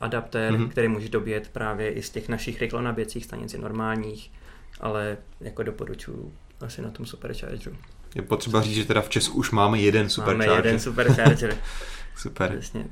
adaptér, 0.00 0.52
mm-hmm. 0.54 0.68
který 0.68 0.88
může 0.88 1.08
dobět 1.08 1.48
právě 1.48 1.90
i 1.90 2.02
z 2.02 2.10
těch 2.10 2.28
našich 2.28 2.60
rychlonaběcích 2.60 3.24
stanic 3.24 3.54
normálních, 3.54 4.32
ale 4.80 5.16
jako 5.40 5.62
doporučuji 5.62 6.32
asi 6.60 6.82
na 6.82 6.90
tom 6.90 7.06
superchargeru. 7.06 7.76
Je 8.16 8.22
potřeba 8.22 8.62
říct, 8.62 8.74
že 8.74 8.84
teda 8.84 9.00
v 9.00 9.08
Česku 9.08 9.38
už 9.38 9.50
máme 9.50 9.80
jeden 9.80 10.08
supercharger. 10.08 10.48
Máme 10.48 10.58
jeden 10.58 10.80
supercharger. 10.80 11.56
Super. 12.16 12.56
Přesně. 12.58 12.86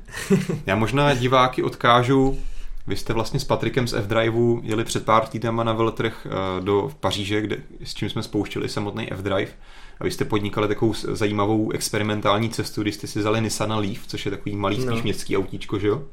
Já 0.65 0.75
možná 0.75 1.13
diváky 1.13 1.63
odkážu, 1.63 2.39
vy 2.87 2.95
jste 2.95 3.13
vlastně 3.13 3.39
s 3.39 3.43
Patrikem 3.43 3.87
z 3.87 3.93
F-Driveu 3.93 4.61
jeli 4.63 4.83
před 4.83 5.05
pár 5.05 5.27
týdnama 5.27 5.63
na 5.63 5.73
veletrh 5.73 6.27
eh, 6.29 6.61
do 6.61 6.91
Paříže, 6.99 7.41
kde, 7.41 7.57
s 7.83 7.93
čím 7.93 8.09
jsme 8.09 8.23
spouštili 8.23 8.69
samotný 8.69 9.11
F-Drive. 9.11 9.51
A 9.99 10.03
vy 10.03 10.11
jste 10.11 10.25
podnikali 10.25 10.67
takovou 10.67 10.93
zajímavou 10.93 11.71
experimentální 11.71 12.49
cestu, 12.49 12.81
kdy 12.81 12.91
jste 12.91 13.07
si 13.07 13.19
vzali 13.19 13.41
Nissan 13.41 13.71
Leaf, 13.71 14.07
což 14.07 14.25
je 14.25 14.31
takový 14.31 14.55
malý 14.55 14.75
spíš 14.75 14.85
no. 14.89 15.03
městský 15.03 15.37
autíčko, 15.37 15.79
že 15.79 15.87
jo? 15.87 16.03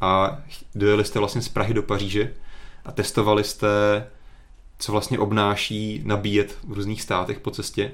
A 0.00 0.38
dojeli 0.74 1.04
jste 1.04 1.18
vlastně 1.18 1.42
z 1.42 1.48
Prahy 1.48 1.74
do 1.74 1.82
Paříže 1.82 2.34
a 2.84 2.92
testovali 2.92 3.44
jste, 3.44 3.68
co 4.78 4.92
vlastně 4.92 5.18
obnáší 5.18 6.02
nabíjet 6.04 6.58
v 6.64 6.72
různých 6.72 7.02
státech 7.02 7.40
po 7.40 7.50
cestě. 7.50 7.92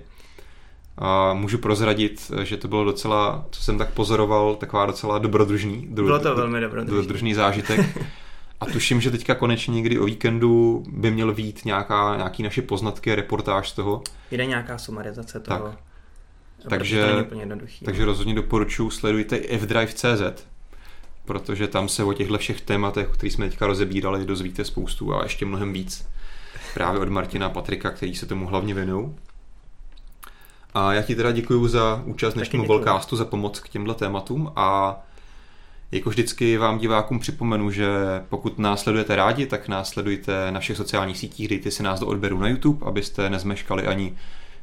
A 0.99 1.35
můžu 1.35 1.59
prozradit, 1.59 2.31
že 2.43 2.57
to 2.57 2.69
bylo 2.69 2.85
docela, 2.85 3.47
co 3.51 3.63
jsem 3.63 3.79
tak 3.79 3.91
pozoroval, 3.91 4.55
taková 4.55 4.87
docela 4.87 5.19
dobrodružný. 5.19 5.87
Do, 5.91 6.03
bylo 6.03 6.19
to 6.19 6.35
velmi 6.35 6.61
dobrodružný. 6.61 6.97
dobrodružný 6.97 7.35
zážitek. 7.35 7.99
A 8.61 8.67
tuším, 8.67 9.01
že 9.01 9.11
teďka 9.11 9.35
konečně 9.35 9.75
někdy 9.75 9.99
o 9.99 10.05
víkendu 10.05 10.83
by 10.89 11.11
měl 11.11 11.35
vít 11.35 11.65
nějaká, 11.65 12.17
nějaký 12.17 12.43
naše 12.43 12.63
poznatky, 12.63 13.15
reportáž 13.15 13.69
z 13.69 13.73
toho. 13.73 14.03
Jde 14.31 14.47
nějaká 14.47 14.79
sumarizace 14.79 15.41
toho. 15.41 15.59
Tak. 15.59 15.79
Takže, 16.69 17.27
takže 17.85 18.05
rozhodně 18.05 18.35
doporučuji, 18.35 18.91
sledujte 18.91 19.59
fdrive.cz, 19.59 20.47
protože 21.25 21.69
tam 21.69 21.89
se 21.89 22.05
o 22.05 22.13
těchto 22.13 22.39
všech 22.39 22.61
tématech, 22.61 23.09
které 23.09 23.31
jsme 23.31 23.49
teďka 23.49 23.67
rozebírali, 23.67 24.25
dozvíte 24.25 24.65
spoustu 24.65 25.15
a 25.15 25.23
ještě 25.23 25.47
mnohem 25.47 25.73
víc. 25.73 26.09
Právě 26.75 27.01
od 27.01 27.09
Martina 27.09 27.47
a 27.47 27.51
Patrika, 27.51 27.91
který 27.91 28.15
se 28.15 28.27
tomu 28.27 28.47
hlavně 28.47 28.75
věnují. 28.75 29.15
A 30.75 30.93
já 30.93 31.03
ti 31.03 31.15
teda 31.15 31.33
děkuji 31.33 31.69
za 31.69 32.03
účast 32.05 32.35
dnešního 32.35 32.65
Mobilecastu, 32.65 33.17
za 33.17 33.25
pomoc 33.25 33.61
k 33.61 33.69
těmhle 33.69 33.95
tématům 33.95 34.53
a 34.57 34.99
jako 35.93 36.11
vždycky 36.11 36.57
vám 36.57 36.79
divákům 36.79 37.19
připomenu, 37.19 37.71
že 37.71 37.89
pokud 38.29 38.59
nás 38.59 38.83
sledujete 38.83 39.17
rádi, 39.17 39.47
tak 39.47 39.69
nás 39.69 39.89
sledujte 39.89 40.51
na 40.51 40.61
všech 40.61 40.77
sociálních 40.77 41.19
sítích, 41.19 41.49
dejte 41.49 41.71
si 41.71 41.83
nás 41.83 42.01
do 42.01 42.07
odběru 42.07 42.39
na 42.39 42.49
YouTube, 42.49 42.87
abyste 42.87 43.31
nezmeškali 43.31 43.87
ani 43.87 44.15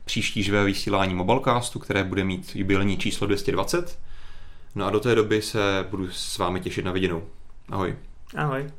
příští 0.05 0.43
živé 0.43 0.63
vysílání 0.63 1.15
Mobilecastu, 1.15 1.79
které 1.79 2.03
bude 2.03 2.23
mít 2.23 2.51
jubilejní 2.55 2.97
číslo 2.97 3.27
220. 3.27 3.99
No 4.75 4.85
a 4.85 4.89
do 4.89 4.99
té 4.99 5.15
doby 5.15 5.41
se 5.41 5.87
budu 5.89 6.11
s 6.11 6.37
vámi 6.37 6.59
těšit 6.59 6.85
na 6.85 6.91
viděnou. 6.91 7.23
Ahoj. 7.69 7.95
Ahoj. 8.35 8.69